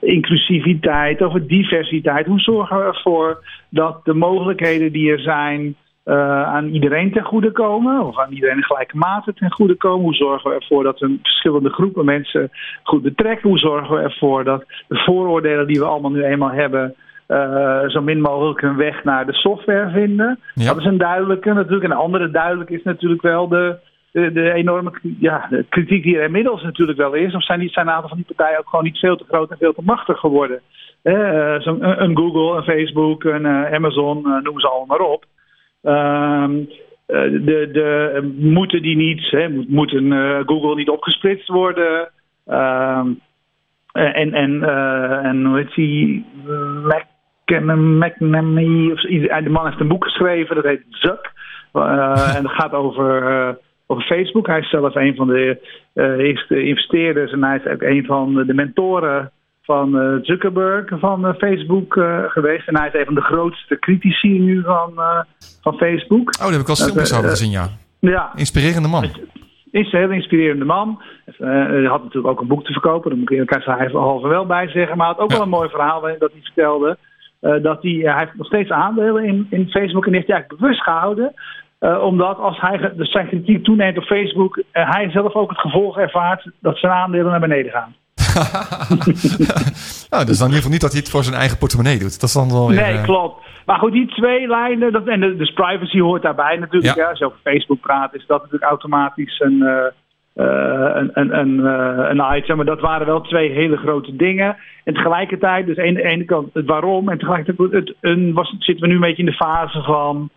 inclusiviteit, 0.00 1.22
over 1.22 1.46
diversiteit. 1.46 2.26
Hoe 2.26 2.40
zorgen 2.40 2.78
we 2.78 2.84
ervoor 2.84 3.44
dat 3.68 4.04
de 4.04 4.14
mogelijkheden 4.14 4.92
die 4.92 5.10
er 5.12 5.20
zijn 5.20 5.74
uh, 6.04 6.42
aan 6.42 6.68
iedereen 6.68 7.12
ten 7.12 7.24
goede 7.24 7.52
komen, 7.52 8.06
of 8.06 8.18
aan 8.18 8.32
iedereen 8.32 8.56
in 8.56 8.62
gelijke 8.62 8.96
mate 8.96 9.34
ten 9.34 9.52
goede 9.52 9.74
komen? 9.74 10.04
Hoe 10.04 10.14
zorgen 10.14 10.50
we 10.50 10.56
ervoor 10.56 10.82
dat 10.82 10.98
we 10.98 11.18
verschillende 11.22 11.70
groepen 11.70 12.04
mensen 12.04 12.50
goed 12.82 13.02
betrekken? 13.02 13.48
Hoe 13.48 13.58
zorgen 13.58 13.96
we 13.96 14.02
ervoor 14.02 14.44
dat 14.44 14.64
de 14.88 14.98
vooroordelen 14.98 15.66
die 15.66 15.78
we 15.78 15.84
allemaal 15.84 16.10
nu 16.10 16.24
eenmaal 16.24 16.50
hebben, 16.50 16.94
uh, 17.28 17.88
zo 17.88 18.00
min 18.00 18.20
mogelijk 18.20 18.62
een 18.62 18.76
weg 18.76 19.04
naar 19.04 19.26
de 19.26 19.34
software 19.34 19.90
vinden? 19.90 20.38
Ja. 20.54 20.66
Dat 20.66 20.78
is 20.78 20.84
een 20.84 20.98
duidelijke 20.98 21.52
natuurlijk. 21.52 21.84
En 21.84 21.90
een 21.90 21.96
andere 21.96 22.30
duidelijk 22.30 22.70
is 22.70 22.82
natuurlijk 22.82 23.22
wel 23.22 23.48
de, 23.48 23.76
de, 24.12 24.52
enorme 24.52 24.92
ja, 25.18 25.48
kritiek 25.68 26.02
die 26.02 26.16
er 26.16 26.24
inmiddels 26.24 26.62
natuurlijk 26.62 26.98
wel 26.98 27.14
is. 27.14 27.34
Of 27.34 27.44
zijn, 27.44 27.60
die, 27.60 27.68
zijn 27.68 27.86
een 27.86 27.92
aantal 27.92 28.08
van 28.08 28.18
die 28.18 28.34
partijen 28.34 28.58
ook 28.58 28.68
gewoon 28.68 28.84
niet 28.84 28.98
veel 28.98 29.16
te 29.16 29.24
groot 29.28 29.50
en 29.50 29.56
veel 29.58 29.72
te 29.72 29.82
machtig 29.84 30.18
geworden? 30.18 30.60
Uh, 31.02 31.60
zo 31.60 31.76
een, 31.80 32.02
een, 32.02 32.16
Google, 32.16 32.56
een 32.56 32.62
Facebook, 32.62 33.24
een 33.24 33.44
uh, 33.44 33.72
Amazon, 33.72 34.22
noem 34.42 34.60
ze 34.60 34.68
allemaal 34.68 34.98
maar 34.98 35.06
op. 35.06 35.24
Ehm, 35.82 36.54
de, 37.44 37.68
de, 37.72 38.34
moeten 38.38 38.82
die 38.82 38.96
niet, 38.96 39.30
hè, 39.30 39.48
moeten 39.48 40.12
Google 40.46 40.74
niet 40.74 40.88
opgesplitst 40.88 41.48
worden? 41.48 42.10
Ehm, 42.46 43.06
en, 43.92 44.32
en, 44.32 44.62
en 45.22 45.44
hoe 45.44 45.56
heet 45.56 45.74
die? 45.74 46.26
McNamee, 47.44 48.92
of 48.92 49.00
de 49.00 49.48
man 49.50 49.66
heeft 49.66 49.80
een 49.80 49.88
boek 49.88 50.04
geschreven, 50.04 50.54
dat 50.54 50.64
heet 50.64 50.84
Zuck. 50.90 51.32
en 51.72 52.42
dat 52.42 52.52
gaat 52.52 52.72
over 52.72 53.58
over 53.90 54.04
Facebook. 54.04 54.46
Hij 54.46 54.58
is 54.58 54.70
zelf 54.70 54.94
een 54.94 55.14
van 55.14 55.26
de 55.26 55.58
uh, 55.94 56.18
eerste 56.18 56.62
investeerders 56.62 57.32
en 57.32 57.44
hij 57.44 57.56
is 57.56 57.72
ook 57.72 57.82
een 57.82 58.04
van 58.04 58.34
de 58.34 58.54
mentoren 58.54 59.30
van 59.62 59.96
uh, 59.96 60.14
Zuckerberg 60.22 60.98
van 60.98 61.26
uh, 61.26 61.34
Facebook 61.34 61.92
geweest. 62.26 62.68
En 62.68 62.76
hij 62.76 62.88
is 62.88 62.94
een 62.94 63.04
van 63.04 63.14
de 63.14 63.20
grootste 63.20 63.78
critici 63.78 64.38
nu 64.38 64.62
van, 64.62 64.92
van 65.60 65.74
Facebook. 65.76 66.34
Oh, 66.36 66.42
daar 66.42 66.52
heb 66.52 66.60
ik 66.60 66.68
al 66.68 66.74
filmpjes 66.74 67.16
over 67.16 67.30
gezien, 67.30 67.50
ja. 67.50 67.68
Ja. 68.00 68.32
Inspirerende 68.34 68.88
man. 68.88 69.04
Is 69.70 69.92
een 69.92 69.98
heel 69.98 70.10
inspirerende 70.10 70.64
man. 70.64 71.02
Hij 71.24 71.84
had 71.84 72.02
natuurlijk 72.02 72.32
ook 72.32 72.40
een 72.40 72.46
boek 72.46 72.64
te 72.64 72.72
verkopen. 72.72 73.10
Daar 73.10 73.18
moet 73.18 73.30
ik 73.30 73.54
er 73.54 73.96
halve 73.96 74.28
wel 74.28 74.46
bij 74.46 74.68
zeggen. 74.68 74.96
Maar 74.96 75.06
hij 75.06 75.14
had 75.14 75.24
ook 75.24 75.30
ja. 75.30 75.36
wel 75.36 75.44
een 75.44 75.58
mooi 75.58 75.68
verhaal 75.68 76.00
dat 76.00 76.32
hij 76.32 76.40
vertelde. 76.42 76.96
dat 77.40 77.82
hij, 77.82 77.92
hij 77.92 78.18
heeft 78.18 78.34
nog 78.34 78.46
steeds 78.46 78.70
aandelen 78.70 79.24
in, 79.24 79.46
in 79.50 79.70
Facebook. 79.70 80.06
En 80.06 80.12
heeft 80.12 80.26
hij 80.26 80.36
eigenlijk 80.36 80.60
bewust 80.60 80.82
gehouden 80.82 81.32
uh, 81.80 82.02
omdat 82.02 82.38
als 82.38 82.60
hij 82.60 82.92
dus 82.96 83.10
zijn 83.10 83.28
kritiek 83.28 83.64
toeneemt 83.64 83.98
op 83.98 84.04
Facebook, 84.04 84.56
uh, 84.56 84.62
hij 84.72 85.10
zelf 85.10 85.34
ook 85.34 85.50
het 85.50 85.58
gevolg 85.58 85.98
ervaart 85.98 86.50
dat 86.60 86.78
zijn 86.78 86.92
aandelen 86.92 87.30
naar 87.30 87.40
beneden 87.40 87.72
gaan. 87.72 87.94
nou, 90.10 90.24
dus 90.24 90.38
dan 90.38 90.48
in 90.48 90.54
ieder 90.54 90.62
geval 90.62 90.70
niet 90.70 90.80
dat 90.80 90.92
hij 90.92 91.00
het 91.00 91.10
voor 91.10 91.24
zijn 91.24 91.36
eigen 91.36 91.58
portemonnee 91.58 91.98
doet. 91.98 92.20
Dat 92.20 92.28
is 92.28 92.32
dan 92.32 92.48
wel 92.48 92.68
weer, 92.68 92.80
Nee, 92.80 93.00
klopt. 93.00 93.44
Maar 93.66 93.78
goed, 93.78 93.92
die 93.92 94.06
twee 94.06 94.48
lijnen, 94.48 94.92
dat, 94.92 95.06
en 95.06 95.20
de, 95.20 95.36
dus 95.36 95.52
privacy 95.52 96.00
hoort 96.00 96.22
daarbij 96.22 96.56
natuurlijk. 96.56 96.94
Ja. 96.94 97.02
Ja, 97.02 97.08
als 97.08 97.18
je 97.18 97.24
over 97.24 97.38
Facebook 97.42 97.80
praat, 97.80 98.14
is 98.14 98.26
dat 98.26 98.42
natuurlijk 98.42 98.70
automatisch 98.70 99.40
een, 99.40 99.62
uh, 99.62 100.94
een, 100.94 101.10
een, 101.12 101.38
een, 101.38 101.64
een 102.10 102.36
item. 102.36 102.56
Maar 102.56 102.66
dat 102.66 102.80
waren 102.80 103.06
wel 103.06 103.20
twee 103.20 103.50
hele 103.50 103.76
grote 103.76 104.16
dingen. 104.16 104.56
En 104.84 104.94
tegelijkertijd, 104.94 105.66
dus 105.66 105.78
aan 105.78 105.94
de 105.94 106.02
ene 106.02 106.24
kant 106.24 106.54
het 106.54 106.66
waarom. 106.66 107.08
En 107.08 107.18
tegelijkertijd 107.18 107.72
het, 107.72 107.94
een, 108.00 108.32
was, 108.32 108.54
zitten 108.58 108.80
we 108.80 108.86
nu 108.86 108.94
een 108.94 109.00
beetje 109.00 109.22
in 109.22 109.30
de 109.30 109.32
fase 109.32 109.82
van 109.82 110.30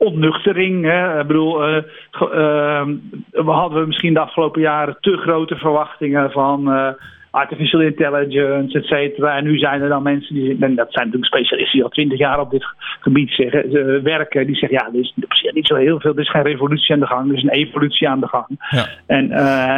ontnuchtering. 0.00 0.84
Hè. 0.84 1.20
Ik 1.20 1.26
bedoel, 1.26 1.68
uh, 1.68 1.76
uh, 2.22 2.86
we 3.30 3.50
hadden 3.50 3.86
misschien 3.86 4.14
de 4.14 4.20
afgelopen 4.20 4.60
jaren 4.60 4.96
te 5.00 5.16
grote 5.16 5.56
verwachtingen 5.56 6.30
van 6.30 6.68
uh, 6.68 6.88
artificial 7.30 7.80
intelligence, 7.80 8.78
et 8.78 8.84
cetera. 8.84 9.36
En 9.36 9.44
nu 9.44 9.58
zijn 9.58 9.82
er 9.82 9.88
dan 9.88 10.02
mensen 10.02 10.34
die, 10.34 10.56
en 10.60 10.74
dat 10.74 10.92
zijn 10.92 11.04
natuurlijk 11.04 11.34
specialisten 11.34 11.72
die 11.72 11.84
al 11.84 11.90
twintig 11.90 12.18
jaar 12.18 12.40
op 12.40 12.50
dit 12.50 12.66
gebied 13.00 13.30
zeggen, 13.30 14.02
werken, 14.02 14.46
die 14.46 14.56
zeggen 14.56 14.78
ja, 14.78 14.88
er 14.92 15.00
is 15.00 15.14
niet 15.52 15.66
zo 15.66 15.74
heel 15.74 16.00
veel, 16.00 16.12
er 16.12 16.20
is 16.20 16.30
geen 16.30 16.42
revolutie 16.42 16.94
aan 16.94 17.00
de 17.00 17.06
gang, 17.06 17.28
er 17.30 17.36
is 17.36 17.42
een 17.42 17.48
evolutie 17.48 18.08
aan 18.08 18.20
de 18.20 18.28
gang. 18.28 18.46
Ja. 18.70 18.86
En, 19.06 19.30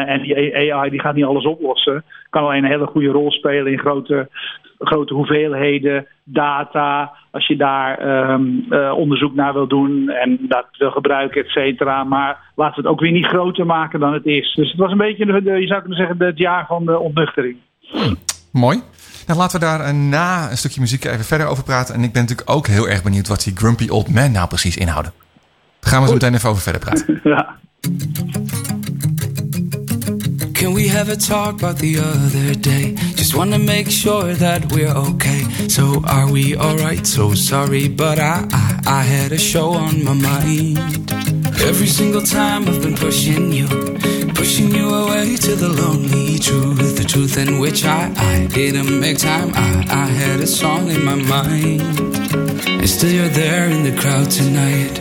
en 0.06 0.22
die 0.22 0.72
AI 0.74 0.90
die 0.90 1.00
gaat 1.00 1.14
niet 1.14 1.24
alles 1.24 1.44
oplossen, 1.44 2.04
kan 2.30 2.42
alleen 2.42 2.64
een 2.64 2.70
hele 2.70 2.86
goede 2.86 3.08
rol 3.08 3.30
spelen 3.30 3.72
in 3.72 3.78
grote 3.78 4.28
grote 4.78 5.14
hoeveelheden 5.14 6.06
data. 6.24 7.12
Als 7.32 7.46
je 7.46 7.56
daar 7.56 7.90
um, 8.30 8.66
uh, 8.70 8.92
onderzoek 8.96 9.34
naar 9.34 9.52
wil 9.52 9.66
doen 9.66 10.08
en 10.08 10.38
dat 10.40 10.66
wil 10.78 10.90
gebruiken, 10.90 11.44
et 11.44 11.50
cetera. 11.50 12.04
Maar 12.04 12.52
laten 12.54 12.74
we 12.74 12.80
het 12.80 12.90
ook 12.90 13.00
weer 13.00 13.12
niet 13.12 13.26
groter 13.26 13.66
maken 13.66 14.00
dan 14.00 14.12
het 14.12 14.26
is. 14.26 14.54
Dus 14.54 14.70
het 14.70 14.80
was 14.80 14.90
een 14.90 14.98
beetje, 14.98 15.26
de, 15.26 15.42
de, 15.42 15.60
je 15.60 15.66
zou 15.66 15.80
kunnen 15.80 15.98
zeggen, 15.98 16.26
het 16.26 16.38
jaar 16.38 16.66
van 16.66 16.86
de 16.86 16.98
ontnuchtering. 16.98 17.56
Hmm. 17.80 18.16
Mooi. 18.52 18.80
Nou, 19.26 19.38
laten 19.38 19.60
we 19.60 19.66
daar 19.66 19.94
na 19.94 20.50
een 20.50 20.56
stukje 20.56 20.80
muziek 20.80 21.04
even 21.04 21.24
verder 21.24 21.46
over 21.46 21.64
praten. 21.64 21.94
En 21.94 22.02
ik 22.02 22.12
ben 22.12 22.22
natuurlijk 22.22 22.50
ook 22.50 22.66
heel 22.66 22.88
erg 22.88 23.02
benieuwd 23.02 23.28
wat 23.28 23.42
die 23.44 23.56
Grumpy 23.56 23.88
Old 23.88 24.14
Man 24.14 24.32
nou 24.32 24.48
precies 24.48 24.76
inhouden. 24.76 25.12
Daar 25.80 25.90
gaan 25.92 26.00
we 26.00 26.06
zo 26.06 26.12
meteen 26.12 26.34
even 26.34 26.48
over 26.48 26.62
verder 26.62 26.80
praten. 26.80 27.20
ja. 27.34 27.56
Can 30.52 30.74
we 30.74 30.90
have 30.90 31.10
a 31.10 31.16
talk 31.16 31.52
about 31.52 31.78
the 31.78 31.98
other 31.98 32.60
day? 32.60 33.11
Just 33.22 33.36
wanna 33.36 33.60
make 33.60 33.88
sure 33.88 34.34
that 34.34 34.72
we're 34.72 34.96
okay. 35.12 35.42
So 35.68 36.02
are 36.06 36.28
we 36.28 36.56
alright? 36.56 37.06
So 37.06 37.34
sorry, 37.34 37.86
but 37.86 38.18
I, 38.18 38.48
I 38.50 38.80
I 38.84 39.02
had 39.04 39.30
a 39.30 39.38
show 39.38 39.70
on 39.74 40.02
my 40.02 40.12
mind. 40.12 40.78
Every 41.70 41.86
single 41.86 42.22
time 42.22 42.66
I've 42.68 42.82
been 42.82 42.96
pushing 42.96 43.52
you, 43.52 43.68
pushing 44.34 44.74
you 44.74 44.92
away 44.92 45.36
to 45.36 45.54
the 45.54 45.68
lonely 45.68 46.40
truth, 46.40 46.96
the 46.98 47.04
truth 47.04 47.38
in 47.38 47.60
which 47.60 47.84
I 47.84 48.12
I 48.16 48.48
didn't 48.48 48.98
make 48.98 49.18
time. 49.18 49.52
I 49.54 49.68
I 50.04 50.06
had 50.22 50.40
a 50.40 50.46
song 50.48 50.90
in 50.90 51.04
my 51.04 51.14
mind, 51.14 51.80
and 52.82 52.90
still 52.90 53.12
you're 53.18 53.34
there 53.42 53.70
in 53.70 53.84
the 53.84 53.94
crowd 54.02 54.32
tonight, 54.32 54.94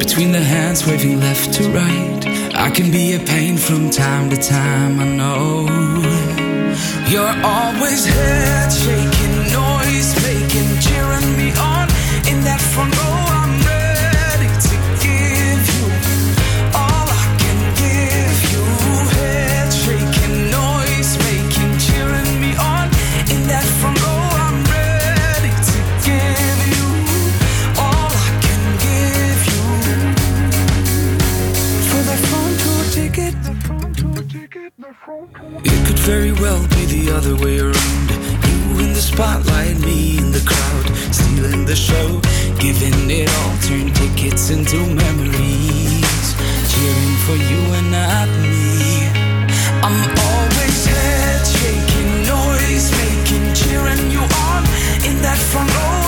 between 0.00 0.32
the 0.32 0.44
hands 0.54 0.84
waving 0.84 1.20
left 1.20 1.54
to 1.54 1.62
right. 1.70 2.26
I 2.66 2.70
can 2.70 2.90
be 2.90 3.14
a 3.14 3.20
pain 3.20 3.56
from 3.56 3.88
time 3.90 4.30
to 4.30 4.36
time, 4.36 4.98
I 4.98 5.06
know. 5.20 6.11
You're 7.12 7.28
always 7.44 8.06
head 8.06 8.72
shaking, 8.72 9.52
noise 9.52 10.14
making, 10.22 10.80
cheering 10.80 11.36
me 11.36 11.52
on 11.60 11.86
in 12.26 12.40
that 12.44 12.58
front 12.58 12.96
row. 12.96 13.11
Very 36.02 36.32
well 36.32 36.60
be 36.68 36.84
the 36.86 37.12
other 37.12 37.36
way 37.36 37.60
around. 37.60 38.10
You 38.10 38.80
in 38.84 38.92
the 38.92 39.00
spotlight, 39.00 39.78
me 39.80 40.18
in 40.18 40.32
the 40.32 40.42
crowd, 40.44 40.86
stealing 41.14 41.64
the 41.64 41.76
show, 41.76 42.20
giving 42.58 43.08
it 43.08 43.28
all, 43.38 43.56
turn 43.58 43.92
tickets 43.94 44.50
into 44.50 44.78
memories, 44.78 46.26
cheering 46.72 47.14
for 47.24 47.36
you 47.38 47.60
and 47.78 47.90
not 47.92 48.28
me. 48.42 49.06
I'm 49.86 50.10
always 50.26 50.86
head 50.86 51.46
shaking, 51.46 52.10
noise 52.26 52.90
making, 53.02 53.54
cheering 53.54 54.10
you 54.10 54.22
on 54.50 54.62
in 55.06 55.22
that 55.22 55.38
front 55.38 55.70
row. 55.70 56.01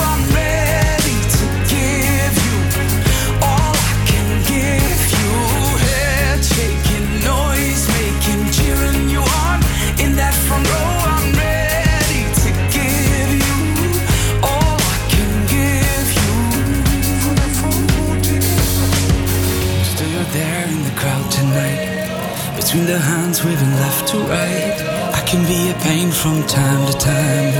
Between 22.75 22.91
the 22.91 22.99
hands 22.99 23.41
waving 23.41 23.73
left 23.75 24.07
to 24.09 24.17
right. 24.27 24.77
I 25.15 25.21
can 25.25 25.47
be 25.47 25.71
a 25.71 25.73
pain 25.75 26.11
from 26.11 26.45
time 26.45 26.85
to 26.91 26.97
time. 26.97 27.53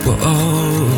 Whoa, 0.00 0.16
whoa. 0.24 0.88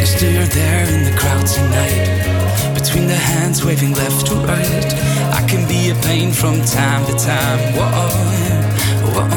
And 0.00 0.08
still 0.08 0.32
you're 0.32 0.52
there 0.56 0.88
in 0.88 1.04
the 1.04 1.14
crowd 1.20 1.46
tonight. 1.46 2.72
Between 2.72 3.08
the 3.08 3.20
hands 3.32 3.62
waving 3.62 3.92
left 3.92 4.26
to 4.28 4.34
right. 4.36 4.90
I 5.36 5.44
can 5.46 5.68
be 5.68 5.90
a 5.90 5.94
pain 6.08 6.32
from 6.32 6.62
time 6.62 7.04
to 7.08 7.12
time. 7.12 7.60
Whoa, 7.76 8.08
whoa. 9.12 9.28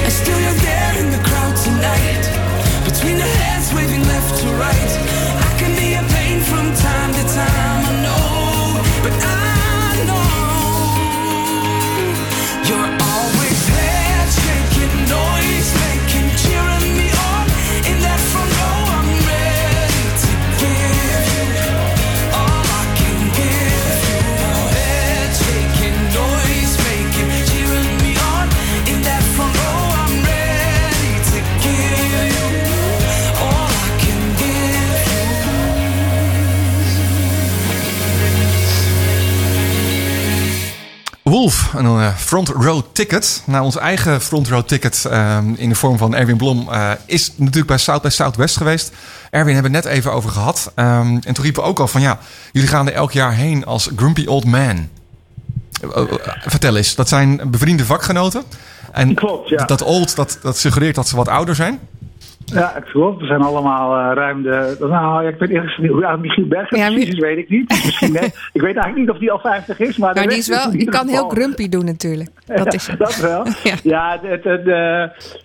And 0.00 0.12
still 0.20 0.40
you're 0.40 0.60
there 0.64 0.94
in 0.96 1.10
the 1.12 1.22
crowd 1.28 1.56
tonight. 1.60 2.24
Between 2.88 3.18
the 3.18 3.30
hands 3.44 3.70
waving 3.74 4.00
left 4.00 4.40
to 4.40 4.48
right. 4.64 5.35
Een 41.76 42.00
eh, 42.00 42.14
front 42.14 42.48
row 42.48 42.82
ticket. 42.92 43.42
Nou, 43.44 43.64
ons 43.64 43.76
eigen 43.76 44.20
front 44.20 44.48
row 44.48 44.62
ticket 44.62 45.04
ehm, 45.04 45.52
in 45.56 45.68
de 45.68 45.74
vorm 45.74 45.98
van 45.98 46.14
Erwin 46.14 46.36
Blom 46.36 46.68
eh, 46.70 46.90
is 47.06 47.32
natuurlijk 47.36 47.66
bij 47.66 47.78
South 47.78 48.02
by 48.02 48.08
Southwest 48.08 48.56
geweest. 48.56 48.92
Erwin 49.30 49.54
hebben 49.54 49.72
we 49.72 49.76
het 49.76 49.86
net 49.86 49.94
even 49.94 50.12
over 50.12 50.30
gehad. 50.30 50.72
Ehm, 50.74 51.18
en 51.24 51.34
toen 51.34 51.44
riepen 51.44 51.62
we 51.62 51.68
ook 51.68 51.80
al 51.80 51.88
van 51.88 52.00
ja, 52.00 52.18
jullie 52.52 52.68
gaan 52.68 52.86
er 52.86 52.94
elk 52.94 53.12
jaar 53.12 53.32
heen 53.32 53.64
als 53.64 53.90
Grumpy 53.96 54.26
Old 54.26 54.44
Man. 54.44 54.88
Eh, 55.80 56.02
vertel 56.40 56.76
eens, 56.76 56.94
dat 56.94 57.08
zijn 57.08 57.40
bevriende 57.50 57.84
vakgenoten. 57.84 58.42
En 58.92 59.14
Klopt, 59.14 59.48
ja. 59.48 59.64
dat 59.64 59.82
old, 59.82 60.16
dat, 60.16 60.38
dat 60.42 60.58
suggereert 60.58 60.94
dat 60.94 61.08
ze 61.08 61.16
wat 61.16 61.28
ouder 61.28 61.54
zijn. 61.54 61.80
Ja, 62.54 62.70
het 62.74 62.84
klopt. 62.84 63.20
We 63.20 63.26
zijn 63.26 63.42
allemaal 63.42 63.98
eh, 63.98 64.14
ruim 64.14 64.42
de... 64.42 64.76
Nou, 64.80 65.22
ja, 65.22 65.28
ik 65.28 65.38
weet 65.38 65.50
eerst 65.50 65.78
niet 65.78 65.90
hoe 65.90 66.16
Michiel 66.20 66.46
Berger 66.46 66.78
Ja, 66.78 66.90
precies 66.90 67.18
weet 67.18 67.38
ik 67.38 67.48
niet. 67.48 67.68
Misschien. 67.68 68.14
Ik 68.56 68.60
weet 68.60 68.76
eigenlijk 68.76 68.96
niet 68.96 69.10
of 69.10 69.18
die 69.18 69.30
al 69.30 69.38
50 69.38 69.78
is, 69.78 69.96
maar... 69.96 70.14
Maar 70.14 70.22
die 70.22 70.34
rest 70.34 70.48
is 70.50 70.56
wel, 70.56 70.70
die 70.70 70.78
ieder 70.78 70.94
kan 70.94 71.08
heel 71.08 71.28
grumpy 71.28 71.68
doen 71.68 71.84
natuurlijk. 71.84 72.30
Dat 72.64 72.74
is 72.74 72.86
het. 72.86 72.98
Dat 72.98 73.16
wel. 73.16 73.44
Ja. 73.62 73.74
ja, 73.82 74.18
het, 74.22 74.44
het, 74.44 74.66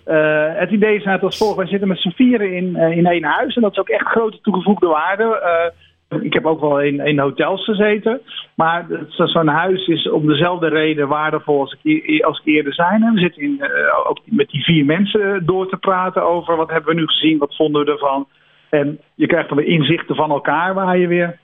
eh, 0.04 0.60
het 0.60 0.70
idee 0.70 0.96
is 0.96 1.04
net 1.04 1.22
als 1.22 1.36
volgt. 1.36 1.56
Wij 1.56 1.66
zitten 1.66 1.88
met 1.88 1.98
z'n 1.98 2.10
vieren 2.10 2.56
in, 2.56 2.76
eh, 2.76 2.96
in 2.96 3.06
één 3.06 3.24
huis. 3.24 3.56
En 3.56 3.62
dat 3.62 3.72
is 3.72 3.78
ook 3.78 3.88
echt 3.88 4.06
grote 4.06 4.38
toegevoegde 4.42 4.86
waarde. 4.86 5.72
Ik 6.20 6.32
heb 6.32 6.46
ook 6.46 6.60
wel 6.60 6.80
in, 6.80 7.18
hotels 7.18 7.64
gezeten. 7.64 8.20
Maar 8.54 8.86
zo'n 9.08 9.48
huis 9.48 9.86
is 9.86 10.10
om 10.10 10.26
dezelfde 10.26 10.68
reden 10.68 11.08
waardevol 11.08 11.60
als 11.60 11.76
ik, 11.82 12.22
als 12.24 12.38
ik 12.38 12.46
eerder. 12.46 12.78
En 12.78 13.14
we 13.14 13.20
zitten 13.20 13.42
in, 13.42 13.60
eh, 13.60 14.08
ook 14.08 14.18
met 14.24 14.48
die 14.48 14.64
vier 14.64 14.84
mensen 14.84 15.46
door 15.46 15.68
te 15.68 15.76
praten 15.76 16.22
over 16.22 16.56
wat 16.56 16.70
hebben 16.70 16.94
we 16.94 17.00
nu 17.00 17.06
gezien, 17.06 17.38
wat 17.38 17.56
vonden 17.56 17.84
we 17.84 17.90
ervan. 17.92 18.26
En 18.70 19.00
je 19.14 19.26
krijgt 19.26 19.48
dan 19.48 19.58
weer 19.58 19.66
inzichten 19.66 20.16
van 20.16 20.30
elkaar 20.30 20.74
waar 20.74 20.98
je 20.98 21.06
weer 21.06 21.38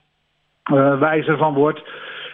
eh, 0.62 0.98
wijzer 0.98 1.36
van 1.36 1.54
wordt. 1.54 1.82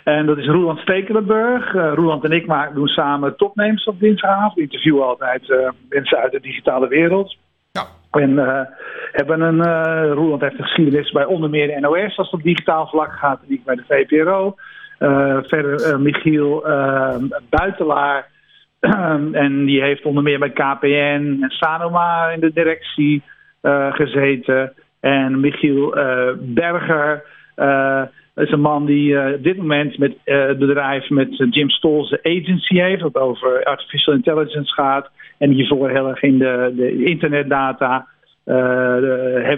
En 0.05 0.27
dat 0.27 0.38
is 0.38 0.47
Roland 0.47 0.79
Stekelenburg. 0.79 1.75
Eh, 1.75 1.92
Roland 1.94 2.25
en 2.25 2.33
ik 2.33 2.47
maken, 2.47 2.75
doen 2.75 2.87
samen 2.87 3.37
topnames 3.37 3.85
op 3.85 4.01
dinsdagavond. 4.01 4.55
We 4.55 4.61
interviewen 4.61 5.07
altijd 5.07 5.51
eh, 5.51 5.68
mensen 5.88 6.18
uit 6.18 6.33
de 6.33 6.40
digitale 6.40 6.88
wereld. 6.88 7.37
En 8.14 8.38
eh, 8.38 8.61
hebben 9.12 9.40
een, 9.40 9.61
eh 9.61 10.12
Roland 10.12 10.40
heeft 10.40 10.59
een 10.59 10.64
geschiedenis 10.64 11.12
bij 11.12 11.24
onder 11.24 11.50
meer 11.50 11.66
de 11.66 11.81
NOS 11.81 12.16
als 12.16 12.31
het 12.31 12.40
op 12.40 12.42
digitaal 12.42 12.87
vlak 12.87 13.12
gaat. 13.12 13.40
En 13.46 13.55
ik 13.55 13.64
bij 13.64 13.74
de 13.74 13.85
VPRO. 13.88 14.55
Eh, 14.98 15.38
verder 15.42 16.00
Michiel 16.00 16.62
Buitelaar. 17.50 18.27
en 19.44 19.64
die 19.64 19.83
heeft 19.83 20.05
onder 20.05 20.22
meer 20.22 20.38
bij 20.38 20.50
KPN 20.50 21.38
en 21.40 21.50
Sanoma 21.50 22.29
in 22.29 22.40
de 22.40 22.53
directie 22.53 23.22
gezeten. 23.90 24.72
En 25.00 25.40
Michiel 25.40 25.94
Berger 26.40 27.24
eh, 28.35 28.44
is 28.44 28.53
een 28.53 28.61
man 28.61 28.87
die 28.87 29.18
eh, 29.18 29.35
op 29.35 29.42
dit 29.42 29.57
moment 29.57 29.99
met 29.99 30.16
eh, 30.25 30.47
het 30.47 30.59
bedrijf 30.59 31.11
met 31.11 31.40
eh, 31.40 31.47
Jim 31.51 31.70
Stolz 31.70 32.11
de 32.11 32.23
agency 32.23 32.75
heeft, 32.75 33.03
wat 33.03 33.14
over 33.14 33.64
artificial 33.64 34.14
intelligence 34.14 34.73
gaat. 34.73 35.11
En 35.38 35.51
hiervoor 35.51 35.90
heel 35.90 36.09
erg 36.09 36.23
in 36.23 36.38
de, 36.38 36.73
de 36.77 37.05
internetdata 37.05 38.07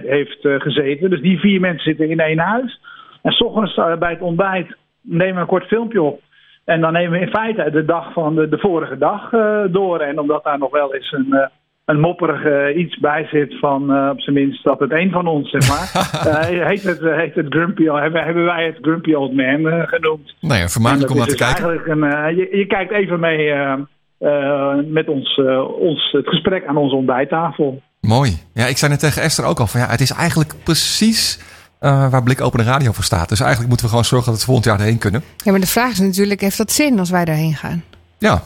heeft 0.07 0.39
gezeten. 0.41 1.11
Dus 1.11 1.21
die 1.21 1.39
vier 1.39 1.61
mensen 1.61 1.85
zitten 1.85 2.09
in 2.09 2.21
één 2.21 2.39
huis. 2.39 2.81
En 3.23 3.33
s 3.33 3.41
ochtends 3.41 3.99
bij 3.99 4.11
het 4.11 4.21
ontbijt 4.21 4.77
nemen 5.01 5.35
we 5.35 5.41
een 5.41 5.47
kort 5.47 5.67
filmpje 5.67 6.03
op. 6.03 6.21
En 6.65 6.81
dan 6.81 6.93
nemen 6.93 7.19
we 7.19 7.25
in 7.25 7.33
feite 7.33 7.71
de 7.71 7.85
dag 7.85 8.13
van 8.13 8.35
de, 8.35 8.49
de 8.49 8.59
vorige 8.59 8.99
dag 8.99 9.31
door. 9.71 10.01
En 10.01 10.19
omdat 10.19 10.45
daar 10.45 10.59
nog 10.59 10.71
wel 10.71 10.95
eens 10.95 11.13
een, 11.13 11.49
een 11.87 12.01
mopperig 12.01 12.77
iets 12.77 12.99
bij 12.99 13.27
zit 13.31 13.59
van 13.59 13.93
eh, 13.93 14.09
op 14.13 14.21
zijn 14.21 14.35
minst 14.35 14.65
dat 14.65 14.81
het 14.81 14.93
een 14.93 15.11
van 15.11 15.27
ons, 15.27 15.51
zeg 15.51 15.69
maar. 15.69 15.91
eh, 16.51 16.67
heet, 16.67 16.83
het, 16.83 17.01
eh, 17.01 17.17
heet 17.17 17.35
het 17.35 17.47
Grumpy, 17.49 17.85
hebben, 17.85 18.25
hebben 18.25 18.45
wij 18.45 18.67
het 18.67 18.79
Grumpy 18.81 19.13
Old 19.13 19.35
Man 19.35 19.69
eh, 19.69 19.89
genoemd. 19.89 20.35
Nou 20.41 20.61
ja, 20.61 20.69
vermakelijk 20.69 21.11
om 21.11 21.17
naar 21.17 21.27
te 21.27 21.37
dus 21.37 21.47
kijken. 21.47 21.65
Eigenlijk 21.65 22.03
een, 22.03 22.37
je, 22.37 22.57
je 22.57 22.67
kijkt 22.67 22.93
even 22.93 23.21
mee 23.21 23.51
eh, 23.51 23.73
eh, 24.19 24.75
met 24.85 25.09
ons, 25.09 25.41
ons, 25.81 26.13
het 26.13 26.29
gesprek 26.29 26.67
aan 26.67 26.77
onze 26.77 26.95
ontbijttafel. 26.95 27.83
Mooi. 28.01 28.39
Ja, 28.55 28.67
ik 28.67 28.77
zei 28.77 28.91
net 28.91 29.01
tegen 29.01 29.23
Esther 29.23 29.45
ook 29.45 29.61
al 29.61 29.67
van 29.67 29.81
ja, 29.81 29.87
het 29.87 30.01
is 30.01 30.11
eigenlijk 30.11 30.55
precies 30.63 31.39
eh, 31.79 32.11
waar 32.11 32.23
Blik 32.23 32.41
Open 32.41 32.59
de 32.59 32.65
Radio 32.65 32.93
voor 32.93 33.05
staat. 33.05 33.29
Dus 33.29 33.41
eigenlijk 33.41 33.69
moeten 33.69 33.87
we 33.87 33.93
gewoon 33.93 34.09
zorgen 34.09 34.31
dat 34.31 34.41
we 34.41 34.47
volgend 34.47 34.67
jaar 34.67 34.79
erheen 34.81 34.99
kunnen. 34.99 35.23
Ja, 35.37 35.51
maar 35.51 35.61
de 35.61 35.67
vraag 35.67 35.91
is 35.91 35.99
natuurlijk, 35.99 36.41
heeft 36.41 36.59
dat 36.59 36.73
zin 36.73 36.99
als 36.99 37.11
wij 37.11 37.25
daarheen 37.25 37.55
gaan? 37.55 37.85
Ja. 38.19 38.43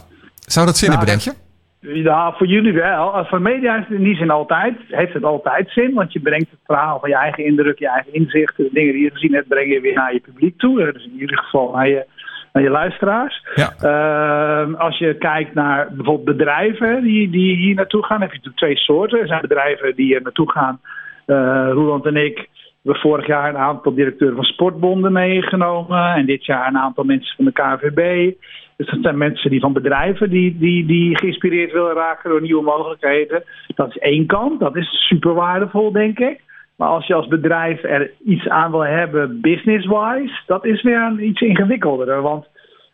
Zou 0.46 0.66
dat 0.66 0.78
zin 0.78 0.88
Nou, 0.88 0.98
hebben, 0.98 1.20
denk 1.24 1.36
je? 1.36 1.42
Ja, 1.80 2.32
voor 2.32 2.46
jullie 2.46 2.72
wel. 2.72 3.24
Voor 3.24 3.42
media 3.42 3.76
is 3.76 3.84
het 3.88 3.98
in 3.98 4.04
die 4.04 4.16
zin 4.16 4.30
altijd, 4.30 4.76
heeft 4.88 5.12
het 5.12 5.24
altijd 5.24 5.70
zin. 5.70 5.94
Want 5.94 6.12
je 6.12 6.20
brengt 6.20 6.50
het 6.50 6.60
verhaal 6.64 7.00
van 7.00 7.08
je 7.08 7.14
eigen 7.14 7.44
indruk, 7.44 7.78
je 7.78 7.88
eigen 7.88 8.14
inzichten, 8.14 8.64
de 8.64 8.70
dingen 8.72 8.92
die 8.92 9.02
je 9.02 9.10
gezien 9.10 9.34
hebt, 9.34 9.48
breng 9.48 9.72
je 9.72 9.80
weer 9.80 9.94
naar 9.94 10.12
je 10.12 10.20
publiek 10.20 10.58
toe. 10.58 10.92
Dus 10.92 11.04
in 11.04 11.20
ieder 11.20 11.38
geval 11.38 11.72
naar 11.72 11.88
je, 11.88 12.06
naar 12.52 12.62
je 12.62 12.70
luisteraars. 12.70 13.46
Ja. 13.54 13.72
Ehm, 13.80 14.74
als 14.74 14.98
je 14.98 15.14
kijkt 15.14 15.54
naar 15.54 15.88
bijvoorbeeld 15.94 16.36
bedrijven 16.36 17.02
die, 17.02 17.30
die 17.30 17.56
hier 17.56 17.74
naartoe 17.74 18.04
gaan, 18.04 18.20
heb 18.20 18.30
je 18.30 18.36
natuurlijk 18.36 18.62
twee 18.62 18.76
soorten. 18.76 19.20
Er 19.20 19.26
zijn 19.26 19.40
bedrijven 19.40 19.96
die 19.96 20.06
hier 20.06 20.22
naartoe 20.22 20.50
gaan. 20.50 20.80
Eh 21.26 21.68
Roland 21.72 22.06
en 22.06 22.16
ik 22.16 22.48
hebben 22.82 23.02
vorig 23.02 23.26
jaar 23.26 23.48
een 23.48 23.56
aantal 23.56 23.94
directeuren 23.94 24.36
van 24.36 24.44
sportbonden 24.44 25.12
meegenomen. 25.12 26.14
En 26.14 26.26
dit 26.26 26.44
jaar 26.44 26.68
een 26.68 26.78
aantal 26.78 27.04
mensen 27.04 27.36
van 27.36 27.44
de 27.44 27.52
KVB. 27.52 28.32
Dus 28.80 28.90
dat 28.90 28.98
zijn 29.02 29.18
mensen 29.18 29.50
die 29.50 29.60
van 29.60 29.72
bedrijven 29.72 30.30
die, 30.30 30.58
die, 30.58 30.86
die 30.86 31.18
geïnspireerd 31.18 31.72
willen 31.72 31.94
raken 31.94 32.30
door 32.30 32.40
nieuwe 32.40 32.62
mogelijkheden. 32.62 33.42
Dat 33.74 33.88
is 33.88 33.98
één 33.98 34.26
kant, 34.26 34.60
dat 34.60 34.76
is 34.76 35.06
super 35.08 35.34
waardevol, 35.34 35.92
denk 35.92 36.18
ik. 36.18 36.40
Maar 36.76 36.88
als 36.88 37.06
je 37.06 37.14
als 37.14 37.26
bedrijf 37.26 37.82
er 37.82 38.10
iets 38.24 38.48
aan 38.48 38.70
wil 38.70 38.84
hebben, 38.84 39.40
business-wise, 39.40 40.40
dat 40.46 40.64
is 40.64 40.82
weer 40.82 41.00
een 41.00 41.24
iets 41.24 41.40
ingewikkelder. 41.40 42.22
Want 42.22 42.46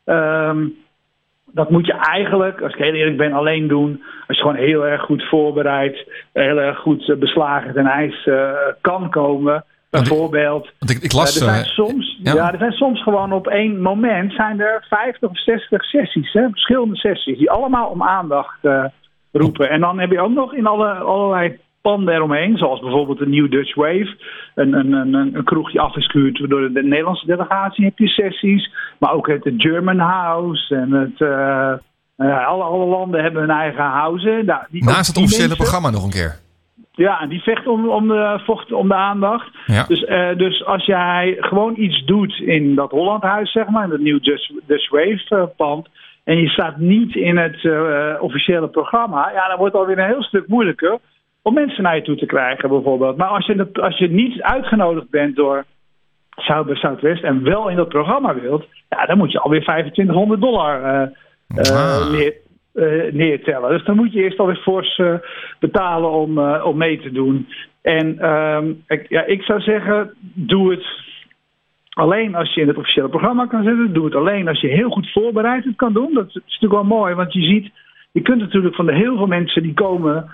ehm, 0.04 0.66
dat 1.52 1.70
moet 1.70 1.86
je 1.86 1.92
eigenlijk, 1.92 2.60
als 2.62 2.72
ik 2.72 2.84
heel 2.84 2.94
eerlijk 2.94 3.16
ben, 3.16 3.32
alleen 3.32 3.68
doen. 3.68 4.02
Als 4.26 4.36
je 4.36 4.42
gewoon 4.42 4.58
heel 4.58 4.86
erg 4.86 5.02
goed 5.02 5.28
voorbereid, 5.28 6.06
heel 6.32 6.60
erg 6.60 6.78
goed 6.78 7.08
eh, 7.08 7.16
beslagen 7.16 7.72
ten 7.72 7.86
ijs 7.86 8.26
eh, 8.26 8.50
kan 8.80 9.10
komen. 9.10 9.64
Bijvoorbeeld. 10.04 10.70
Want 10.78 10.90
ik, 10.90 11.02
ik 11.02 11.12
Ja, 11.12 11.18
las... 11.18 11.36
er, 11.36 11.44
zijn 11.44 11.62
eh, 11.64 11.68
soms, 11.68 12.18
ja. 12.22 12.34
ja. 12.34 12.52
er 12.52 12.58
zijn 12.58 12.72
soms 12.72 13.02
gewoon 13.02 13.32
op 13.32 13.46
één 13.46 13.80
moment 13.82 14.32
zijn 14.32 14.60
er 14.60 14.84
50 14.88 15.28
of 15.28 15.38
60 15.38 15.84
sessies, 15.84 16.32
hè, 16.32 16.48
verschillende 16.50 16.96
sessies, 16.96 17.38
die 17.38 17.50
allemaal 17.50 17.88
om 17.88 18.02
aandacht 18.02 18.58
eh, 18.62 18.84
roepen. 19.32 19.70
En 19.70 19.80
dan 19.80 19.98
heb 20.00 20.10
je 20.10 20.20
ook 20.20 20.34
nog 20.34 20.54
in 20.54 20.66
alle, 20.66 20.88
allerlei 20.92 21.58
panden 21.80 22.14
eromheen, 22.14 22.56
zoals 22.56 22.80
bijvoorbeeld 22.80 23.18
de 23.18 23.26
New 23.28 23.50
Dutch 23.50 23.74
Wave, 23.74 24.16
een, 24.54 24.72
een, 24.72 24.92
een, 24.92 25.14
een 25.14 25.44
kroeg 25.44 25.70
die 25.70 25.80
afgeschuurd 25.80 26.44
door 26.50 26.72
de 26.72 26.82
Nederlandse 26.82 27.26
delegatie, 27.26 27.84
heb 27.84 27.98
je 27.98 28.08
sessies. 28.08 28.70
Maar 28.98 29.12
ook 29.12 29.26
het 29.26 29.52
German 29.56 29.98
House 29.98 30.74
en 30.76 30.92
het. 30.92 31.20
eh, 31.20 31.72
alle, 32.46 32.62
alle 32.62 32.84
landen 32.86 33.22
hebben 33.22 33.40
hun 33.40 33.50
eigen 33.50 33.84
house. 33.84 34.42
Nou, 34.46 34.60
naast 34.70 35.06
het 35.06 35.16
officiële 35.16 35.48
mensen- 35.48 35.56
programma 35.64 35.90
nog 35.90 36.04
een 36.04 36.10
keer. 36.10 36.44
Ja, 36.96 37.20
en 37.20 37.28
die 37.28 37.42
vecht 37.42 37.66
om, 37.66 37.88
om, 37.88 38.08
de, 38.08 38.40
vocht 38.44 38.72
om 38.72 38.88
de 38.88 38.94
aandacht. 38.94 39.48
Ja. 39.66 39.84
Dus, 39.88 40.04
eh, 40.04 40.28
dus 40.36 40.64
als 40.64 40.84
jij 40.86 41.36
gewoon 41.40 41.74
iets 41.76 42.04
doet 42.04 42.38
in 42.40 42.74
dat 42.74 42.90
Hollandhuis, 42.90 43.52
zeg 43.52 43.68
maar, 43.68 43.84
in 43.84 43.90
het 43.90 44.00
nieuw 44.00 44.20
Dutch, 44.20 44.50
Dutch 44.66 44.90
Wave 44.90 45.22
eh, 45.28 45.42
pand. 45.56 45.88
En 46.24 46.36
je 46.40 46.48
staat 46.48 46.76
niet 46.76 47.14
in 47.14 47.36
het 47.36 47.64
eh, 47.64 48.14
officiële 48.20 48.68
programma. 48.68 49.30
Ja, 49.32 49.48
dan 49.48 49.58
wordt 49.58 49.72
het 49.72 49.82
alweer 49.82 49.98
een 49.98 50.04
heel 50.12 50.22
stuk 50.22 50.46
moeilijker 50.48 50.98
om 51.42 51.54
mensen 51.54 51.82
naar 51.82 51.96
je 51.96 52.02
toe 52.02 52.16
te 52.16 52.26
krijgen, 52.26 52.68
bijvoorbeeld. 52.68 53.16
Maar 53.16 53.28
als 53.28 53.46
je, 53.46 53.54
dat- 53.56 53.78
als 53.80 53.98
je 53.98 54.10
niet 54.10 54.42
uitgenodigd 54.42 55.10
bent 55.10 55.36
door 55.36 55.64
by 56.66 56.74
Southwest 56.74 57.22
en 57.22 57.42
wel 57.42 57.68
in 57.68 57.76
dat 57.76 57.88
programma 57.88 58.34
wilt, 58.34 58.64
ja, 58.88 59.06
dan 59.06 59.18
moet 59.18 59.32
je 59.32 59.38
alweer 59.40 59.62
2500 59.62 60.40
dollar 60.40 61.10
Ah. 61.56 62.10
Eh, 62.76 63.12
neertellen. 63.12 63.70
Dus 63.70 63.84
dan 63.84 63.96
moet 63.96 64.12
je 64.12 64.22
eerst 64.22 64.38
alweer 64.38 64.56
fors 64.56 64.98
eh, 64.98 65.14
betalen 65.58 66.10
om, 66.10 66.38
eh, 66.38 66.66
om 66.66 66.76
mee 66.76 67.00
te 67.00 67.12
doen. 67.12 67.48
En 67.82 68.18
ehm, 68.18 68.72
ik, 68.86 69.08
ja, 69.08 69.24
ik 69.24 69.42
zou 69.42 69.60
zeggen, 69.60 70.14
doe 70.34 70.70
het 70.70 70.84
alleen 71.90 72.34
als 72.34 72.54
je 72.54 72.60
in 72.60 72.68
het 72.68 72.76
officiële 72.76 73.08
programma 73.08 73.46
kan 73.46 73.64
zitten. 73.64 73.92
Doe 73.92 74.04
het 74.04 74.14
alleen 74.14 74.48
als 74.48 74.60
je 74.60 74.66
heel 74.66 74.90
goed 74.90 75.12
voorbereid 75.12 75.64
het 75.64 75.76
kan 75.76 75.92
doen. 75.92 76.14
Dat 76.14 76.26
is 76.26 76.34
natuurlijk 76.34 76.72
wel 76.72 76.98
mooi, 76.98 77.14
want 77.14 77.32
je 77.32 77.42
ziet, 77.42 77.70
je 78.12 78.20
kunt 78.20 78.40
natuurlijk 78.40 78.74
van 78.74 78.86
de 78.86 78.94
heel 78.94 79.16
veel 79.16 79.26
mensen 79.26 79.62
die 79.62 79.74
komen, 79.74 80.30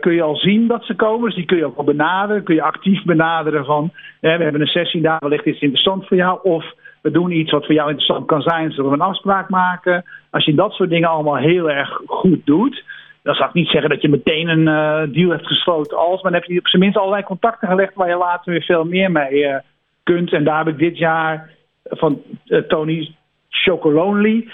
kun 0.00 0.14
je 0.14 0.22
al 0.22 0.36
zien 0.36 0.66
dat 0.66 0.84
ze 0.84 0.94
komen. 0.94 1.26
Dus 1.26 1.34
die 1.34 1.44
kun 1.44 1.56
je 1.56 1.64
ook 1.64 1.76
wel 1.76 1.84
benaderen, 1.84 2.42
kun 2.42 2.54
je 2.54 2.62
actief 2.62 3.04
benaderen 3.04 3.64
van, 3.64 3.90
we 4.20 4.28
hebben 4.28 4.60
een 4.60 4.66
sessie 4.66 5.00
daar, 5.00 5.20
wellicht 5.20 5.46
is 5.46 5.52
het 5.52 5.62
interessant 5.62 6.06
voor 6.06 6.16
jou. 6.16 6.38
Of 6.42 6.74
we 7.04 7.10
doen 7.10 7.30
iets 7.30 7.50
wat 7.50 7.64
voor 7.66 7.74
jou 7.74 7.88
interessant 7.88 8.26
kan 8.26 8.42
zijn, 8.42 8.72
zullen 8.72 8.90
we 8.90 8.96
een 8.96 9.02
afspraak 9.02 9.48
maken. 9.48 10.04
Als 10.30 10.44
je 10.44 10.54
dat 10.54 10.72
soort 10.72 10.90
dingen 10.90 11.08
allemaal 11.08 11.36
heel 11.36 11.70
erg 11.70 12.00
goed 12.06 12.46
doet, 12.46 12.84
dan 13.22 13.34
zou 13.34 13.48
ik 13.48 13.54
niet 13.54 13.68
zeggen 13.68 13.90
dat 13.90 14.02
je 14.02 14.08
meteen 14.08 14.48
een 14.48 14.68
eh, 14.68 15.12
deal 15.12 15.30
hebt 15.30 15.46
gesloten 15.46 15.98
als, 15.98 16.22
maar 16.22 16.32
dan 16.32 16.40
heb 16.40 16.50
je 16.50 16.58
op 16.58 16.68
zijn 16.68 16.82
minst 16.82 16.96
allerlei 16.98 17.22
contacten 17.22 17.68
gelegd 17.68 17.94
waar 17.94 18.08
je 18.08 18.16
later 18.16 18.52
weer 18.52 18.62
veel 18.62 18.84
meer 18.84 19.10
mee 19.10 19.46
eh, 19.46 19.58
kunt. 20.02 20.32
En 20.32 20.44
daar 20.44 20.58
heb 20.58 20.68
ik 20.68 20.78
dit 20.78 20.98
jaar 20.98 21.50
van 21.84 22.22
eh, 22.46 22.58
Tony 22.58 23.14
Chocolonely 23.48 24.48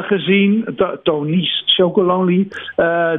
gezien. 0.00 0.64
To- 0.76 0.96
Tony's 1.02 1.62
Chocolonely. 1.66 2.48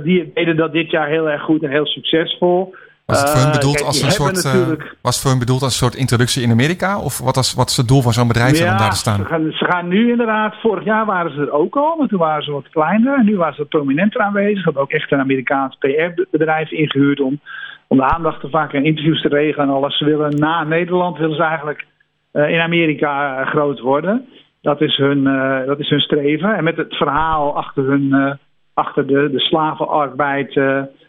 die 0.03 0.31
deden 0.33 0.55
dat 0.55 0.71
dit 0.71 0.91
jaar 0.91 1.07
heel 1.07 1.29
erg 1.29 1.41
goed 1.41 1.63
en 1.63 1.69
heel 1.69 1.85
succesvol. 1.85 2.75
Was 3.05 3.21
het 3.21 3.29
voor 3.29 3.39
hun 3.39 3.47
Eh, 3.53 3.57
bedoeld 3.59 3.75
kijk, 3.75 3.87
als 3.87 4.01
een 4.01 4.11
soort, 4.11 4.37
eh, 4.45 4.53
natuurlijk- 4.53 4.95
was 5.01 5.13
het 5.13 5.21
voor 5.21 5.31
hun 5.31 5.39
bedoeld 5.39 5.61
als 5.61 5.71
een 5.71 5.83
soort 5.85 5.95
introductie 5.95 6.43
in 6.43 6.51
Amerika? 6.51 6.99
Of 6.99 7.19
wat 7.19 7.35
was, 7.35 7.53
wat 7.53 7.69
is 7.69 7.77
het 7.77 7.87
doel 7.87 8.01
van 8.01 8.11
zo'n 8.13 8.27
bedrijf 8.27 8.59
om 8.59 8.77
daar 8.77 8.89
te 8.89 8.95
staan? 9.05 9.17
Ze 9.17 9.25
gaan, 9.25 9.51
ze 9.51 9.65
gaan 9.65 9.87
nu 9.87 10.09
inderdaad, 10.11 10.55
vorig 10.61 10.83
jaar 10.83 11.05
waren 11.05 11.31
ze 11.31 11.41
er 11.41 11.51
ook 11.51 11.75
al, 11.75 11.95
maar 11.97 12.07
toen 12.07 12.19
waren 12.19 12.43
ze 12.43 12.51
wat 12.51 12.69
kleiner. 12.69 13.17
En 13.17 13.25
nu 13.25 13.37
waren 13.37 13.53
ze 13.53 13.59
wat 13.61 13.69
prominenter 13.69 14.21
aanwezig. 14.21 14.57
Ze 14.57 14.63
hebben 14.63 14.81
ook 14.81 14.91
echt 14.91 15.11
een 15.11 15.19
Amerikaans 15.19 15.75
PR-bedrijf 15.75 16.71
ingehuurd 16.71 17.19
om, 17.19 17.39
om 17.87 17.97
de 17.97 18.03
aandacht 18.03 18.39
te 18.41 18.49
vakken 18.49 18.79
en 18.79 18.85
interviews 18.85 19.21
te 19.21 19.27
regelen 19.27 19.67
en 19.67 19.73
alles. 19.73 19.97
Ze 19.97 20.05
willen 20.05 20.35
na 20.39 20.63
Nederland 20.63 21.17
willen 21.17 21.35
ze 21.35 21.43
eigenlijk 21.43 21.85
eh, 22.31 22.49
in 22.49 22.59
Amerika 22.59 23.45
groot 23.45 23.79
worden. 23.79 24.25
Dat 24.61 24.81
is, 24.81 24.97
hun, 24.97 25.23
dat 25.65 25.79
is 25.79 25.89
hun 25.89 25.99
streven. 25.99 26.55
En 26.55 26.63
met 26.63 26.77
het 26.77 26.95
verhaal 26.95 27.57
achter, 27.57 27.83
hun, 27.83 28.37
achter 28.73 29.07
de, 29.07 29.29
de 29.31 29.39
slavenarbeid 29.39 30.59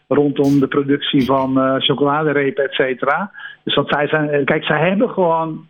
rondom 0.07 0.59
de 0.59 0.67
productie 0.67 1.25
van 1.25 1.59
eh 1.59 1.75
chocoladerepen, 1.77 2.63
et 2.63 2.73
cetera. 2.73 3.31
Dus 3.63 3.75
wat 3.75 3.89
zij 3.89 4.07
zijn, 4.07 4.29
eh, 4.29 4.45
kijk, 4.45 4.63
zij 4.63 4.89
hebben 4.89 5.09
gewoon 5.09 5.67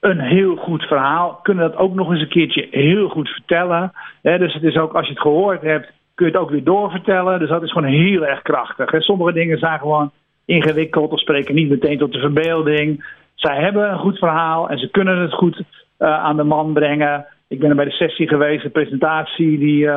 een 0.00 0.20
heel 0.20 0.56
goed 0.56 0.82
verhaal. 0.82 1.40
Kunnen 1.42 1.70
dat 1.70 1.80
ook 1.80 1.94
nog 1.94 2.10
eens 2.10 2.20
een 2.20 2.28
keertje 2.28 2.68
heel 2.70 3.08
goed 3.08 3.28
vertellen. 3.28 3.92
Dus 4.22 4.54
het 4.54 4.62
is 4.62 4.76
ook, 4.76 4.92
als 4.92 5.06
je 5.06 5.12
het 5.12 5.22
gehoord 5.22 5.62
hebt, 5.62 5.92
kun 6.14 6.26
je 6.26 6.32
het 6.32 6.40
ook 6.40 6.50
weer 6.50 6.64
doorvertellen. 6.64 7.38
Dus 7.38 7.48
dat 7.48 7.62
is 7.62 7.72
gewoon 7.72 7.88
heel 7.88 8.26
erg 8.26 8.42
krachtig. 8.42 8.90
Hè. 8.90 9.00
Sommige 9.00 9.32
dingen 9.32 9.58
zijn 9.58 9.78
gewoon 9.78 10.10
ingewikkeld 10.44 11.12
of 11.12 11.20
spreken 11.20 11.54
niet 11.54 11.68
meteen 11.68 11.98
tot 11.98 12.12
de 12.12 12.18
verbeelding. 12.18 13.04
Zij 13.34 13.56
hebben 13.56 13.90
een 13.90 13.98
goed 13.98 14.18
verhaal 14.18 14.68
en 14.68 14.78
ze 14.78 14.90
kunnen 14.90 15.18
het 15.18 15.32
goed 15.32 15.62
eh, 15.96 16.24
aan 16.24 16.36
de 16.36 16.44
man 16.44 16.72
brengen. 16.72 17.26
Ik 17.48 17.58
ben 17.58 17.70
er 17.70 17.76
bij 17.76 17.84
de 17.84 17.90
sessie 17.90 18.28
geweest, 18.28 18.62
de 18.62 18.70
presentatie 18.70 19.58
die, 19.58 19.88